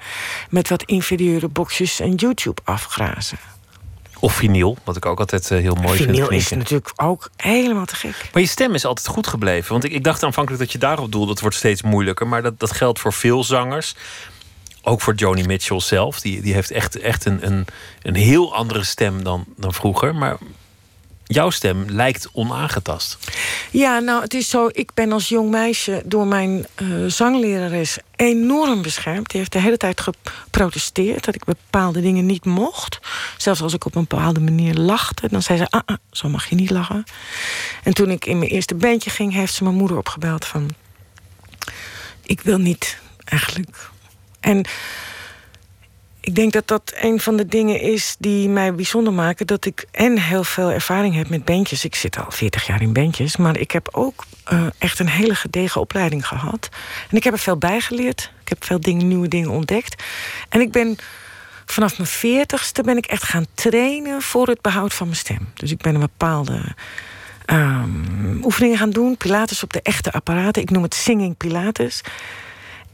[0.50, 3.38] met wat inferieure boxjes en YouTube afgrazen.
[4.20, 6.10] Of vinyl, wat ik ook altijd eh, heel mooi vind.
[6.10, 8.30] Vinyl is natuurlijk ook helemaal te gek.
[8.32, 9.72] Maar je stem is altijd goed gebleven.
[9.72, 11.26] Want ik, ik dacht aanvankelijk dat je daarop doelde.
[11.26, 12.26] Dat wordt steeds moeilijker.
[12.26, 13.94] Maar dat, dat geldt voor veel zangers
[14.88, 16.20] ook voor Joni Mitchell zelf.
[16.20, 17.66] Die, die heeft echt, echt een, een,
[18.02, 20.14] een heel andere stem dan, dan vroeger.
[20.14, 20.36] Maar
[21.24, 23.18] jouw stem lijkt onaangetast.
[23.70, 24.68] Ja, nou, het is zo.
[24.72, 29.30] Ik ben als jong meisje door mijn uh, zanglerares enorm beschermd.
[29.30, 32.98] Die heeft de hele tijd geprotesteerd dat ik bepaalde dingen niet mocht.
[33.36, 36.48] Zelfs als ik op een bepaalde manier lachte, dan zei ze: ah, ah, zo mag
[36.48, 37.04] je niet lachen.
[37.82, 40.70] En toen ik in mijn eerste bandje ging, heeft ze mijn moeder opgebeld van:
[42.22, 43.90] ik wil niet eigenlijk
[44.40, 44.66] en
[46.28, 49.46] ik denk dat dat een van de dingen is die mij bijzonder maken.
[49.46, 51.84] Dat ik en heel veel ervaring heb met bandjes.
[51.84, 53.36] Ik zit al 40 jaar in bandjes.
[53.36, 56.68] Maar ik heb ook uh, echt een hele gedegen opleiding gehad.
[57.10, 58.32] En ik heb er veel bij geleerd.
[58.40, 60.02] Ik heb veel dingen, nieuwe dingen ontdekt.
[60.48, 60.98] En ik ben
[61.66, 65.48] vanaf mijn veertigste ben ik echt gaan trainen voor het behoud van mijn stem.
[65.54, 66.60] Dus ik ben een bepaalde
[67.46, 69.16] um, oefeningen gaan doen.
[69.16, 70.62] Pilates op de echte apparaten.
[70.62, 72.02] Ik noem het singing Pilates.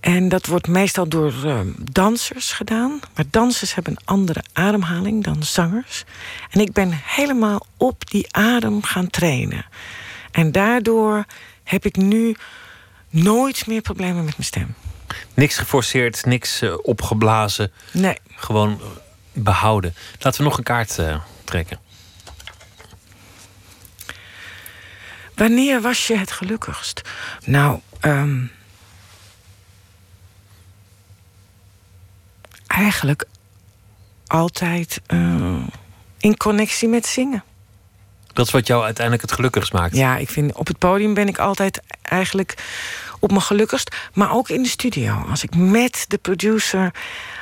[0.04, 3.00] En dat wordt meestal door uh, dansers gedaan.
[3.14, 6.04] Maar dansers hebben een andere ademhaling dan zangers.
[6.50, 9.64] En ik ben helemaal op die adem gaan trainen.
[10.30, 11.24] En daardoor
[11.62, 12.36] heb ik nu
[13.10, 14.74] nooit meer problemen met mijn stem.
[15.34, 17.72] Niks geforceerd, niks uh, opgeblazen.
[17.92, 18.16] Nee.
[18.34, 18.80] Gewoon
[19.32, 19.94] behouden.
[20.18, 21.78] Laten we nog een kaart uh, trekken.
[25.34, 27.00] Wanneer was je het gelukkigst?
[27.44, 28.50] Nou, um,
[32.74, 33.24] eigenlijk
[34.26, 35.56] altijd uh,
[36.18, 37.44] in connectie met zingen.
[38.32, 39.96] Dat is wat jou uiteindelijk het gelukkigst maakt?
[39.96, 42.54] Ja, ik vind op het podium ben ik altijd eigenlijk
[43.20, 43.96] op mijn gelukkigst.
[44.12, 45.24] Maar ook in de studio.
[45.30, 46.94] Als ik met de producer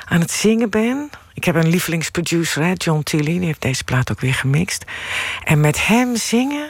[0.05, 1.09] aan het zingen ben.
[1.33, 3.37] Ik heb een lievelingsproducer, John Tilly.
[3.37, 4.83] Die heeft deze plaat ook weer gemixt.
[5.43, 6.69] En met hem zingen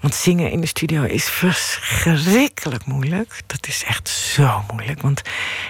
[0.00, 3.42] want zingen in de studio is verschrikkelijk moeilijk.
[3.46, 5.02] Dat is echt zo moeilijk.
[5.02, 5.22] Want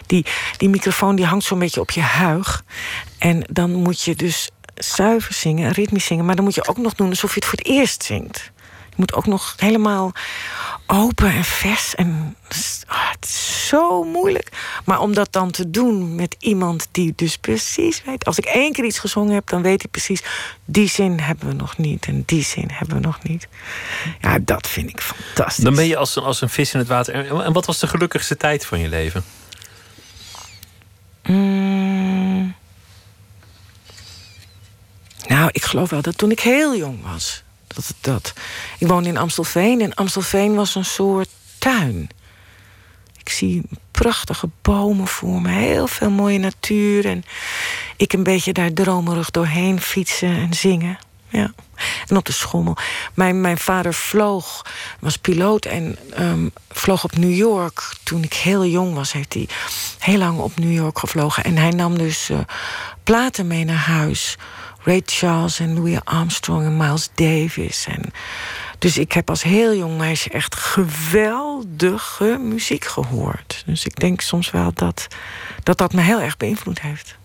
[0.07, 0.27] die,
[0.57, 2.65] die microfoon die hangt zo'n beetje op je huig.
[3.19, 6.25] En dan moet je dus zuiver zingen, ritmisch zingen.
[6.25, 8.51] Maar dan moet je ook nog doen alsof je het voor het eerst zingt.
[9.01, 10.13] Moet ook nog helemaal
[10.87, 11.95] open en vers.
[11.95, 12.37] En
[12.89, 14.49] oh, het is zo moeilijk.
[14.85, 18.25] Maar om dat dan te doen met iemand die dus precies weet.
[18.25, 20.23] Als ik één keer iets gezongen heb, dan weet hij precies.
[20.65, 22.07] Die zin hebben we nog niet.
[22.07, 23.49] En die zin hebben we nog niet.
[24.21, 25.65] Ja, dat vind ik fantastisch.
[25.65, 27.43] Dan ben je als, als een vis in het water.
[27.45, 29.25] En wat was de gelukkigste tijd van je leven?
[31.23, 32.55] Mm.
[35.27, 37.43] Nou, ik geloof wel dat toen ik heel jong was.
[38.01, 38.33] Dat.
[38.79, 41.29] Ik woon in Amstelveen en Amstelveen was een soort
[41.59, 42.09] tuin.
[43.19, 47.07] Ik zie prachtige bomen voor me, heel veel mooie natuur.
[47.07, 47.25] En
[47.97, 50.99] ik een beetje daar dromerig doorheen fietsen en zingen.
[51.29, 51.53] Ja.
[52.09, 52.77] En op de schommel.
[53.15, 54.67] Mijn, mijn vader vloog,
[54.99, 57.95] was piloot en ehm, vloog op New York.
[58.03, 59.49] Toen ik heel jong was, heeft hij
[59.99, 61.45] heel lang op New York gevlogen.
[61.45, 62.39] En hij nam dus uh,
[63.03, 64.37] platen mee naar huis.
[64.83, 67.87] Ray Charles en Louis Armstrong en Miles Davis.
[67.87, 68.03] En
[68.79, 73.63] dus ik heb als heel jong meisje echt geweldige muziek gehoord.
[73.67, 75.07] Dus ik denk soms wel dat
[75.63, 77.17] dat, dat me heel erg beïnvloed heeft.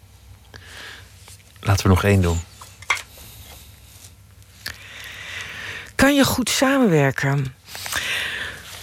[1.60, 2.40] Laten we nog één doen.
[5.96, 7.56] Kan je goed samenwerken?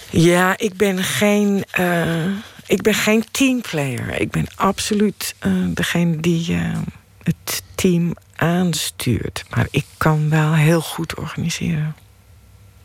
[0.09, 2.25] Ja, ik ben geen, uh,
[2.65, 4.21] ik ben geen teamplayer.
[4.21, 6.77] Ik ben absoluut uh, degene die uh,
[7.23, 9.43] het team aanstuurt.
[9.49, 11.95] Maar ik kan wel heel goed organiseren.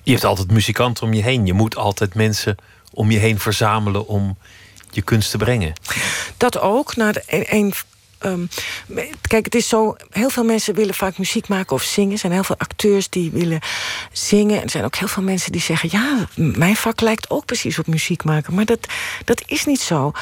[0.02, 1.46] Je hebt altijd muzikanten om je heen.
[1.46, 2.56] Je moet altijd mensen
[2.92, 4.38] om je heen verzamelen om
[4.90, 5.72] je kunst te brengen.
[6.36, 6.96] Dat ook.
[6.96, 7.72] Nou, een,
[8.20, 8.48] um,
[9.20, 9.96] kijk, het is zo.
[10.10, 12.12] Heel veel mensen willen vaak muziek maken of zingen.
[12.12, 13.60] Er zijn heel veel acteurs die willen
[14.12, 14.56] zingen.
[14.56, 17.78] En er zijn ook heel veel mensen die zeggen: Ja, mijn vak lijkt ook precies
[17.78, 18.54] op muziek maken.
[18.54, 18.86] Maar dat,
[19.24, 20.12] dat is niet zo.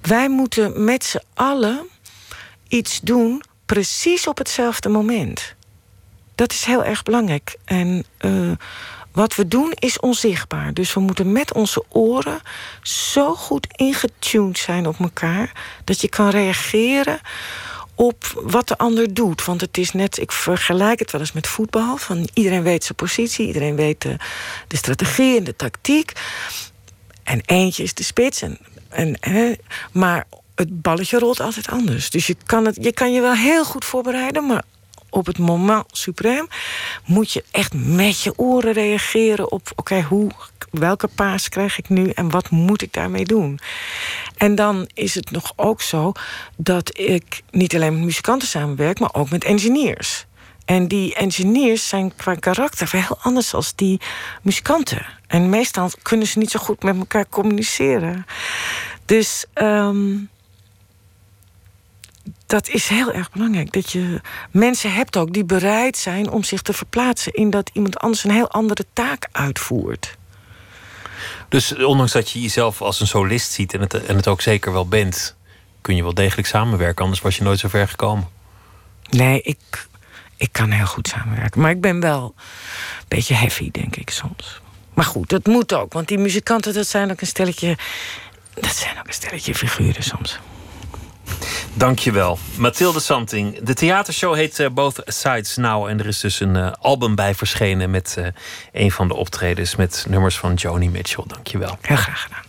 [0.00, 1.86] Wij moeten met z'n allen
[2.68, 5.54] iets doen precies op hetzelfde moment.
[6.34, 7.56] Dat is heel erg belangrijk.
[7.64, 8.52] En uh,
[9.12, 10.74] wat we doen is onzichtbaar.
[10.74, 12.40] Dus we moeten met onze oren
[12.82, 15.52] zo goed ingetuned zijn op elkaar
[15.84, 17.20] dat je kan reageren
[17.94, 19.44] op wat de ander doet.
[19.44, 21.96] Want het is net, ik vergelijk het wel eens met voetbal.
[21.96, 24.16] Van iedereen weet zijn positie, iedereen weet de,
[24.68, 26.12] strategie en de tactiek.
[27.22, 28.42] En eentje is de spits.
[28.42, 29.58] En, en,
[29.92, 30.26] maar
[30.58, 32.10] het balletje rolt altijd anders.
[32.10, 34.62] Dus je kan, het, je kan je wel heel goed voorbereiden, maar
[35.10, 36.48] op het moment suprem
[37.04, 40.30] moet je echt met je oren reageren op: oké, hoe,
[40.70, 43.58] welke paas krijg ik nu en wat moet ik daarmee doen?
[44.36, 46.12] En dan is het nog ook zo
[46.56, 50.26] dat ik niet alleen met muzikanten samenwerk, maar ook met engineers.
[50.64, 54.00] En die engineers zijn qua karakter heel anders dan die
[54.42, 55.06] muzikanten.
[55.26, 58.26] En meestal kunnen ze niet zo goed met elkaar communiceren.
[59.04, 60.28] Dus um,
[62.46, 63.72] dat is heel erg belangrijk.
[63.72, 64.20] Dat je
[64.50, 68.30] mensen hebt ook die bereid zijn om zich te verplaatsen in dat iemand anders een
[68.30, 70.16] heel andere taak uitvoert.
[71.48, 74.72] Dus ondanks dat je jezelf als een solist ziet en het, en het ook zeker
[74.72, 75.36] wel bent,
[75.80, 78.28] kun je wel degelijk samenwerken, anders was je nooit zo ver gekomen.
[79.10, 79.86] Nee, ik,
[80.36, 81.60] ik kan heel goed samenwerken.
[81.60, 84.60] Maar ik ben wel een beetje heavy, denk ik soms.
[84.94, 85.92] Maar goed, dat moet ook.
[85.92, 87.78] Want die muzikanten, dat zijn ook een stelletje.
[88.54, 90.38] Dat zijn ook een stelletje figuren soms.
[91.74, 92.38] Dankjewel.
[92.56, 93.58] Mathilde Santing.
[93.58, 95.86] De theatershow heet uh, Both Sides Now.
[95.86, 98.26] En er is dus een uh, album bij verschenen met uh,
[98.72, 101.24] een van de optredens met nummers van Joni Mitchell.
[101.26, 101.78] Dankjewel.
[101.80, 102.44] Heel graag gedaan.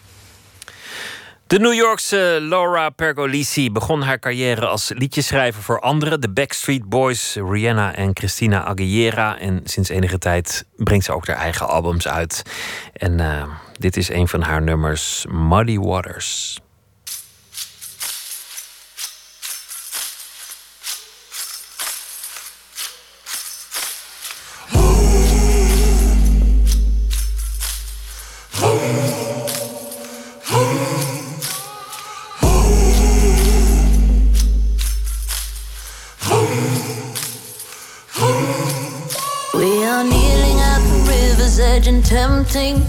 [1.47, 6.21] De New Yorkse Laura Pergolisi begon haar carrière als liedjeschrijver voor anderen.
[6.21, 9.39] De Backstreet Boys, Rihanna en Christina Aguilera.
[9.39, 12.41] En sinds enige tijd brengt ze ook haar eigen albums uit.
[12.93, 13.21] En
[13.79, 16.59] dit is een van haar nummers, Muddy Waters.
[41.87, 42.81] And tempting.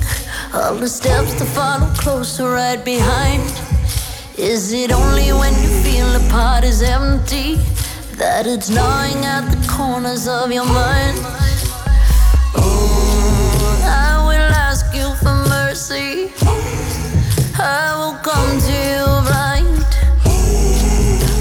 [0.52, 3.42] All the steps to follow closer right behind.
[4.36, 7.54] Is it only when you feel the pot is empty
[8.16, 11.16] that it's gnawing at the corners of your mind?
[12.56, 16.32] Oh, I will ask you for mercy.
[17.56, 19.84] I will come to you blind.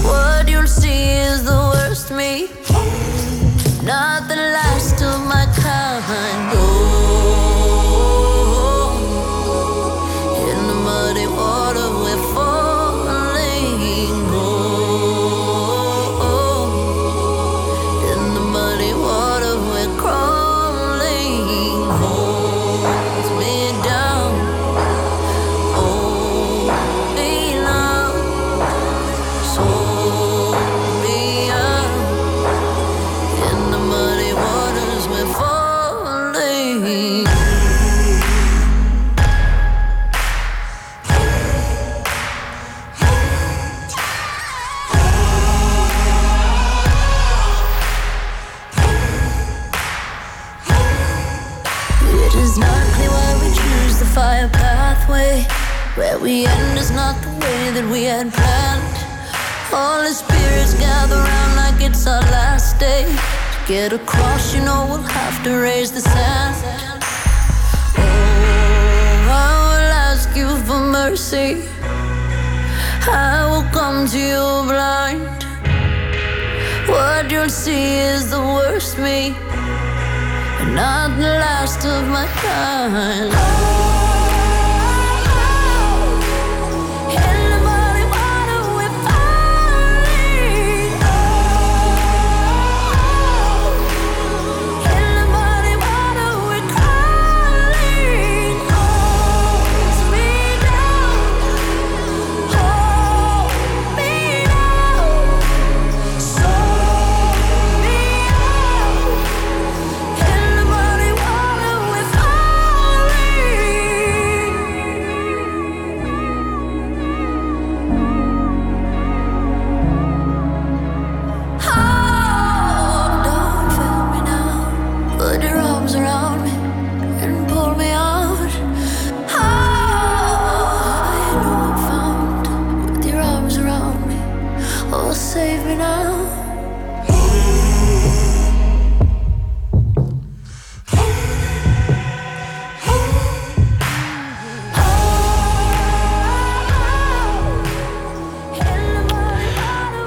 [0.06, 2.48] What you'll see is the worst me,
[3.84, 6.47] not the last of my kind.
[56.28, 58.96] We end is not the way that we had planned.
[59.72, 63.04] All the spirits gather round like it's our last day.
[63.52, 66.54] To get across, you know we'll have to raise the sand.
[67.96, 71.50] Oh, I will ask you for mercy.
[73.32, 75.40] I will come to you blind.
[76.92, 79.34] What you'll see is the worst me,
[80.60, 83.87] and not the last of my kind.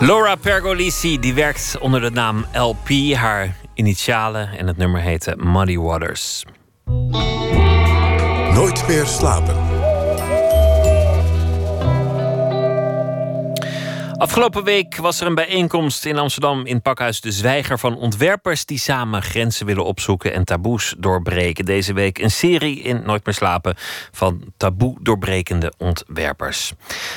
[0.01, 3.13] Laura Pergolisi die werkt onder de naam LP.
[3.13, 6.45] Haar initialen en het nummer heette Muddy Waters.
[8.53, 9.70] Nooit meer slapen.
[14.21, 18.77] Afgelopen week was er een bijeenkomst in Amsterdam in Pakhuis de Zwijger van ontwerpers die
[18.77, 21.65] samen grenzen willen opzoeken en taboes doorbreken.
[21.65, 23.75] Deze week een serie in Nooit meer slapen
[24.11, 26.73] van taboe doorbrekende ontwerpers.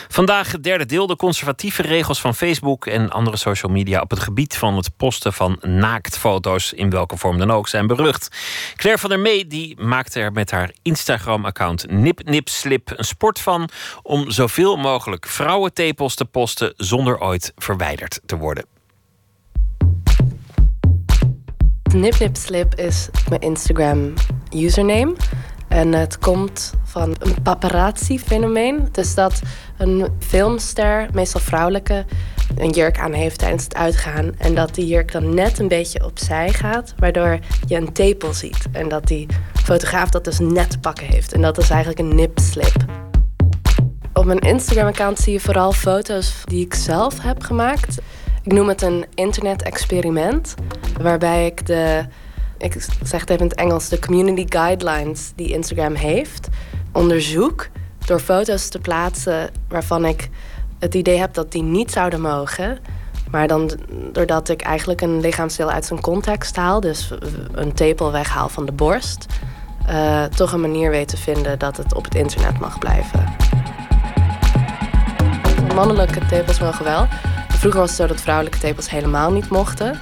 [0.08, 4.20] Vandaag het derde deel, de conservatieve regels van Facebook en andere social media op het
[4.20, 8.36] gebied van het posten van naaktfoto's, in welke vorm dan ook, zijn berucht.
[8.76, 13.40] Claire van der Mee die maakte er met haar Instagram-account Nip Nip Slip een sport
[13.40, 13.68] van
[14.02, 18.64] om zoveel mogelijk vrouwentepels te posten zonder ooit verwijderd te worden.
[21.94, 22.14] Nip
[22.74, 24.12] is mijn Instagram
[24.50, 25.14] username.
[25.68, 28.88] En het komt van een paparazzi-fenomeen.
[28.92, 29.42] Dus dat
[29.78, 32.04] een filmster, meestal vrouwelijke,
[32.56, 34.32] een jurk aan heeft tijdens het uitgaan.
[34.38, 38.66] En dat die jurk dan net een beetje opzij gaat, waardoor je een tepel ziet.
[38.72, 39.26] En dat die
[39.64, 41.32] fotograaf dat dus net pakken heeft.
[41.32, 43.03] En dat is eigenlijk een nipslip.
[44.14, 47.98] Op mijn Instagram-account zie je vooral foto's die ik zelf heb gemaakt.
[48.42, 50.54] Ik noem het een internet-experiment,
[51.00, 52.04] waarbij ik de,
[52.58, 52.72] ik
[53.02, 56.48] zeg het even in het Engels, de community guidelines die Instagram heeft,
[56.92, 57.68] onderzoek
[58.06, 60.28] door foto's te plaatsen waarvan ik
[60.78, 62.78] het idee heb dat die niet zouden mogen.
[63.30, 63.70] Maar dan
[64.12, 67.10] doordat ik eigenlijk een lichaamsdeel uit zijn context haal, dus
[67.52, 69.26] een tepel weghaal van de borst,
[69.88, 73.53] uh, toch een manier weet te vinden dat het op het internet mag blijven
[75.74, 77.06] mannelijke tepels mogen wel.
[77.48, 80.00] Vroeger was het zo dat vrouwelijke tepels helemaal niet mochten.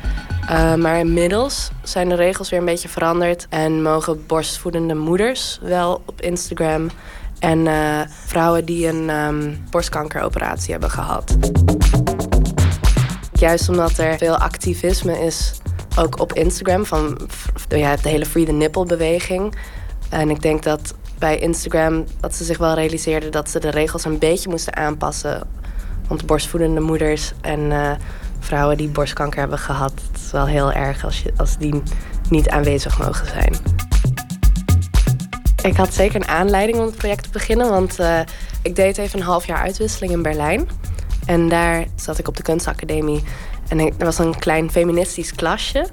[0.51, 6.03] Uh, maar inmiddels zijn de regels weer een beetje veranderd en mogen borstvoedende moeders wel
[6.07, 6.91] op Instagram
[7.39, 11.37] en uh, vrouwen die een um, borstkankeroperatie hebben gehad.
[13.33, 15.61] Juist omdat er veel activisme is,
[15.99, 17.29] ook op Instagram, van
[17.69, 19.55] ja, de hele Free the Nipple beweging.
[20.09, 24.05] En ik denk dat bij Instagram dat ze zich wel realiseerden dat ze de regels
[24.05, 25.43] een beetje moesten aanpassen
[26.09, 27.91] want borstvoedende moeders en eh,
[28.39, 31.83] vrouwen die borstkanker hebben gehad, het is wel heel erg als, je, als die
[32.29, 33.55] niet aanwezig mogen zijn.
[35.63, 38.21] Ik had zeker een aanleiding om het project te beginnen, want uh,
[38.63, 40.69] ik deed even een half jaar uitwisseling in Berlijn.
[41.27, 43.23] En daar zat ik op de kunstacademie
[43.69, 45.87] en er was een klein feministisch klasje.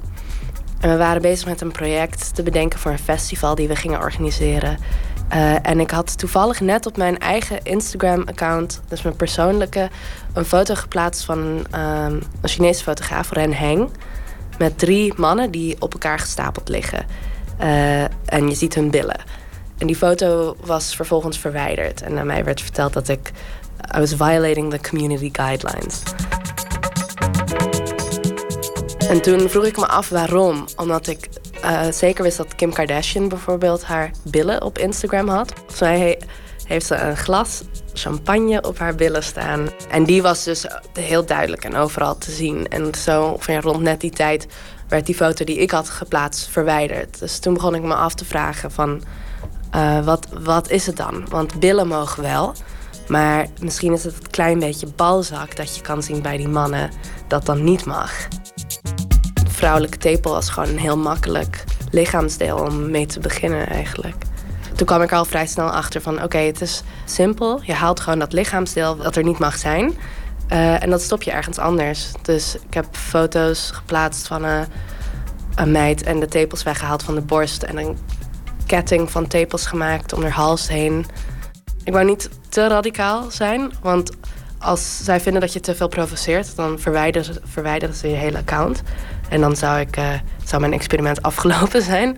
[0.80, 4.00] En we waren bezig met een project te bedenken voor een festival die we gingen
[4.00, 4.78] organiseren.
[5.34, 9.90] Uh, en ik had toevallig net op mijn eigen Instagram-account, dus mijn persoonlijke,
[10.34, 13.90] een foto geplaatst van um, een Chinese fotograaf, Ren Heng.
[14.58, 17.06] Met drie mannen die op elkaar gestapeld liggen.
[17.62, 19.22] Uh, en je ziet hun billen.
[19.78, 22.02] En die foto was vervolgens verwijderd.
[22.02, 23.32] En aan mij werd verteld dat ik.
[23.96, 26.02] I was violating the community guidelines.
[29.10, 30.66] En toen vroeg ik me af waarom.
[30.76, 31.30] Omdat ik
[31.64, 35.54] uh, zeker wist dat Kim Kardashian bijvoorbeeld haar billen op Instagram had.
[35.68, 36.16] Volgens
[36.70, 37.62] heeft ze een glas
[37.94, 39.70] champagne op haar billen staan.
[39.90, 42.68] En die was dus heel duidelijk en overal te zien.
[42.68, 44.48] En zo van, rond net die tijd
[44.88, 47.20] werd die foto die ik had geplaatst verwijderd.
[47.20, 49.04] Dus toen begon ik me af te vragen van...
[49.76, 51.26] Uh, wat, wat is het dan?
[51.30, 52.54] Want billen mogen wel.
[53.08, 56.90] Maar misschien is het een klein beetje balzak dat je kan zien bij die mannen
[57.28, 58.28] dat dan niet mag
[59.60, 64.16] vrouwelijke tepel was gewoon een heel makkelijk lichaamsdeel om mee te beginnen eigenlijk.
[64.76, 67.62] Toen kwam ik al vrij snel achter van oké, het is simpel.
[67.64, 69.98] Je haalt gewoon dat lichaamsdeel dat er niet mag zijn.
[70.52, 72.12] Uh, en dat stop je ergens anders.
[72.22, 74.66] Dus ik heb foto's geplaatst van een,
[75.56, 77.64] een meid en de tepels weggehaald van de borst.
[77.64, 77.98] En een
[78.66, 81.06] ketting van tepels gemaakt om haar hals heen.
[81.84, 84.12] Ik wou niet te radicaal zijn, want
[84.60, 88.84] als zij vinden dat je te veel provoceert, dan verwijderen, verwijderen ze je hele account.
[89.30, 90.10] En dan zou, ik, uh,
[90.44, 92.18] zou mijn experiment afgelopen zijn.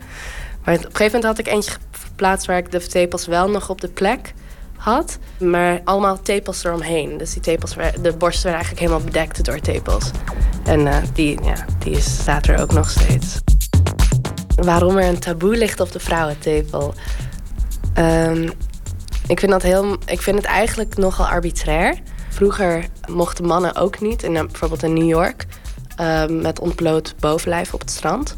[0.63, 3.69] Maar op een gegeven moment had ik eentje geplaatst waar ik de tepels wel nog
[3.69, 4.33] op de plek
[4.77, 5.17] had.
[5.39, 7.17] Maar allemaal tepels eromheen.
[7.17, 10.11] Dus die tepels, de borst werd eigenlijk helemaal bedekt door tepels.
[10.63, 13.39] En uh, die, ja, die staat er ook nog steeds.
[14.55, 16.93] Waarom er een taboe ligt op de vrouwentepel?
[17.97, 18.51] Um,
[19.27, 21.97] ik, vind dat heel, ik vind het eigenlijk nogal arbitrair.
[22.29, 25.45] Vroeger mochten mannen ook niet, in, bijvoorbeeld in New York,
[25.99, 28.37] uh, met ontbloot bovenlijf op het strand.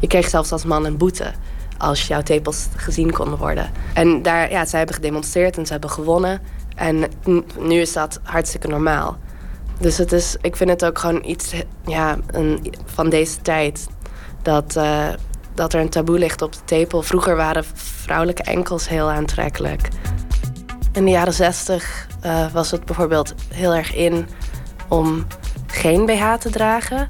[0.00, 1.32] Je kreeg zelfs als man een boete
[1.78, 3.70] als jouw tepels gezien konden worden.
[3.94, 6.40] En daar, ja, zij hebben gedemonstreerd en ze hebben gewonnen.
[6.74, 7.04] En
[7.58, 9.16] nu is dat hartstikke normaal.
[9.78, 11.54] Dus het is, ik vind het ook gewoon iets
[11.86, 13.86] ja, een, van deze tijd.
[14.42, 15.08] Dat, uh,
[15.54, 17.02] dat er een taboe ligt op de tepel.
[17.02, 19.88] Vroeger waren vrouwelijke enkels heel aantrekkelijk.
[20.92, 24.28] In de jaren zestig uh, was het bijvoorbeeld heel erg in
[24.88, 25.26] om
[25.78, 27.06] geen BH te dragen.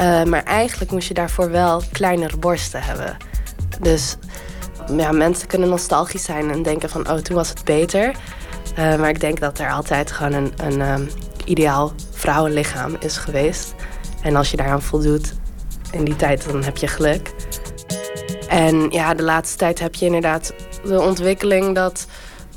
[0.00, 3.16] Uh, maar eigenlijk moest je daarvoor wel kleinere borsten hebben.
[3.80, 4.16] Dus
[4.96, 7.10] ja, mensen kunnen nostalgisch zijn en denken van...
[7.10, 8.14] oh, toen was het beter.
[8.78, 11.08] Uh, maar ik denk dat er altijd gewoon een, een um,
[11.44, 13.74] ideaal vrouwenlichaam is geweest.
[14.22, 15.34] En als je daaraan voldoet
[15.92, 17.32] in die tijd, dan heb je geluk.
[18.48, 20.54] En ja, de laatste tijd heb je inderdaad
[20.84, 22.06] de ontwikkeling dat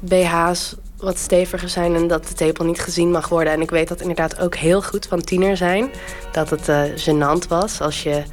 [0.01, 3.53] BH's wat steviger zijn en dat de tepel niet gezien mag worden.
[3.53, 5.89] En ik weet dat inderdaad ook heel goed van tiener zijn.
[6.31, 8.23] Dat het uh, gênant was als je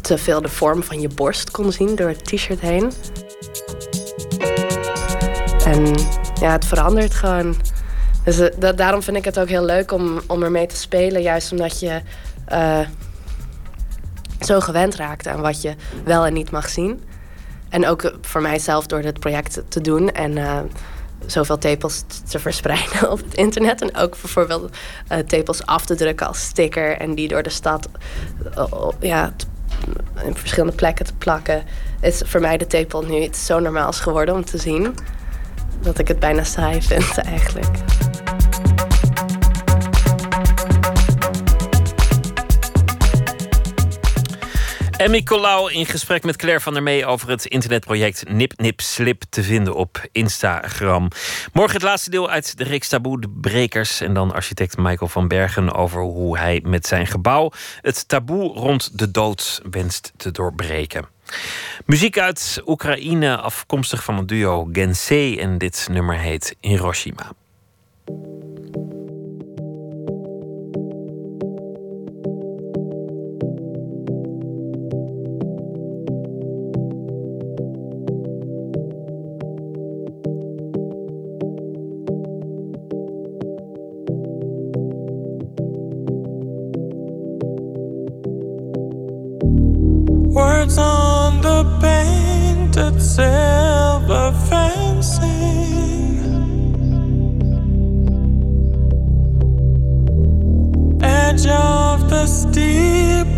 [0.00, 2.92] te veel de vorm van je borst kon zien door het t-shirt heen.
[5.64, 5.94] En
[6.40, 7.56] ja, het verandert gewoon.
[8.24, 11.22] Dus uh, dat, daarom vind ik het ook heel leuk om, om ermee te spelen.
[11.22, 12.00] Juist omdat je
[12.52, 12.80] uh,
[14.40, 15.74] zo gewend raakt aan wat je
[16.04, 17.02] wel en niet mag zien.
[17.68, 20.38] En ook voor mijzelf door dit project te doen en
[21.26, 23.82] zoveel tepels te verspreiden op het internet.
[23.82, 24.76] En ook bijvoorbeeld
[25.12, 27.88] uh, tepels af te drukken als sticker en die door de stad
[28.56, 29.32] uh, ja,
[30.24, 31.62] in verschillende plekken te plakken.
[32.00, 34.94] Is voor mij de tepel nu iets zo normaals geworden om te zien
[35.80, 37.76] dat ik het bijna saai vind eigenlijk.
[44.96, 49.22] Emmy Colau in gesprek met Claire van der Mee over het internetproject Nip Nip Slip
[49.28, 51.08] te vinden op Instagram.
[51.52, 54.00] Morgen het laatste deel uit de reeks Taboe de Brekers.
[54.00, 57.50] En dan architect Michael van Bergen over hoe hij met zijn gebouw
[57.80, 61.06] het taboe rond de dood wenst te doorbreken.
[61.84, 65.38] Muziek uit Oekraïne, afkomstig van het duo Gensei.
[65.38, 67.32] En dit nummer heet Hiroshima.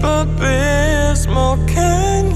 [0.03, 1.59] abismal.
[1.67, 2.28] Can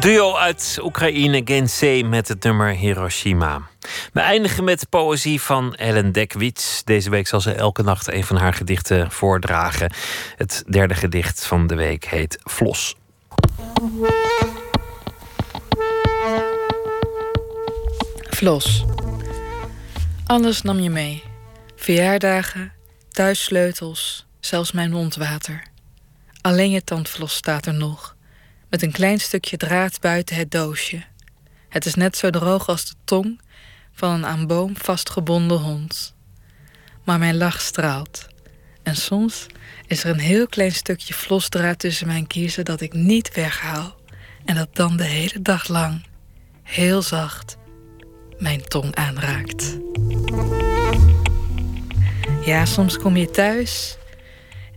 [0.00, 3.60] Duo uit Oekraïne, Gensei, met het nummer Hiroshima.
[4.12, 6.84] We eindigen met poëzie van Ellen Dekwits.
[6.84, 9.92] Deze week zal ze elke nacht een van haar gedichten voordragen.
[10.36, 12.96] Het derde gedicht van de week heet Vlos.
[18.30, 18.84] Vlos.
[20.26, 21.22] Alles nam je mee.
[21.76, 22.72] Verjaardagen,
[23.10, 25.62] thuissleutels, zelfs mijn mondwater.
[26.40, 28.16] Alleen je tandvlos staat er nog,
[28.70, 31.02] met een klein stukje draad buiten het doosje.
[31.68, 33.40] Het is net zo droog als de tong
[33.92, 36.14] van een aan boom vastgebonden hond.
[37.04, 38.26] Maar mijn lach straalt.
[38.82, 39.46] En soms
[39.86, 43.98] is er een heel klein stukje vlosdraad tussen mijn kiezen dat ik niet weghaal.
[44.44, 46.06] En dat dan de hele dag lang,
[46.62, 47.56] heel zacht,
[48.38, 49.78] mijn tong aanraakt.
[52.44, 53.98] Ja, soms kom je thuis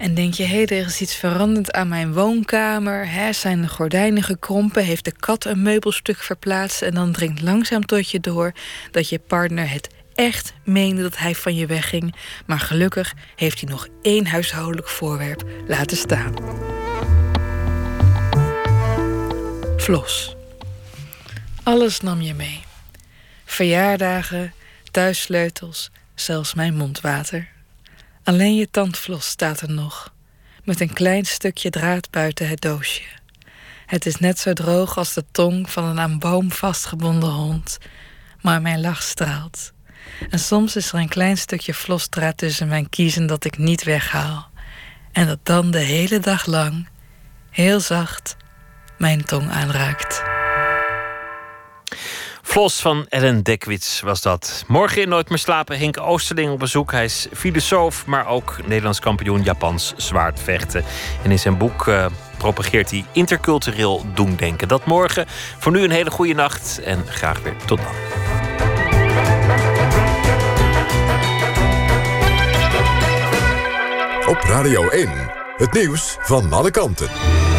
[0.03, 3.09] en denk je, hé, hey, er is iets veranderd aan mijn woonkamer.
[3.09, 4.83] Hè, zijn de gordijnen gekrompen?
[4.83, 6.81] Heeft de kat een meubelstuk verplaatst?
[6.81, 8.51] En dan dringt langzaam tot je door
[8.91, 12.15] dat je partner het echt meende dat hij van je wegging.
[12.45, 16.33] Maar gelukkig heeft hij nog één huishoudelijk voorwerp laten staan.
[19.77, 20.35] Vlos.
[21.63, 22.63] Alles nam je mee.
[23.45, 24.53] Verjaardagen,
[24.91, 27.52] thuissleutels, zelfs mijn mondwater.
[28.23, 30.13] Alleen je tandvlos staat er nog,
[30.63, 33.03] met een klein stukje draad buiten het doosje.
[33.85, 37.77] Het is net zo droog als de tong van een aan boom vastgebonden hond,
[38.41, 39.73] maar mijn lach straalt.
[40.29, 44.49] En soms is er een klein stukje vlosdraad tussen mijn kiezen dat ik niet weghaal.
[45.11, 46.87] En dat dan de hele dag lang,
[47.49, 48.35] heel zacht,
[48.97, 50.32] mijn tong aanraakt.
[52.45, 54.63] Vlos van Ellen Dekwits was dat.
[54.67, 56.91] Morgen in Nooit meer slapen Henk Oosterling op bezoek.
[56.91, 60.83] Hij is filosoof, maar ook Nederlands kampioen Japans zwaardvechten.
[61.23, 62.05] En in zijn boek uh,
[62.37, 64.67] propageert hij intercultureel doemdenken.
[64.67, 65.25] Dat morgen.
[65.59, 67.93] Voor nu een hele goede nacht en graag weer tot dan.
[74.27, 75.09] Op Radio 1,
[75.57, 77.52] het nieuws van alle kanten.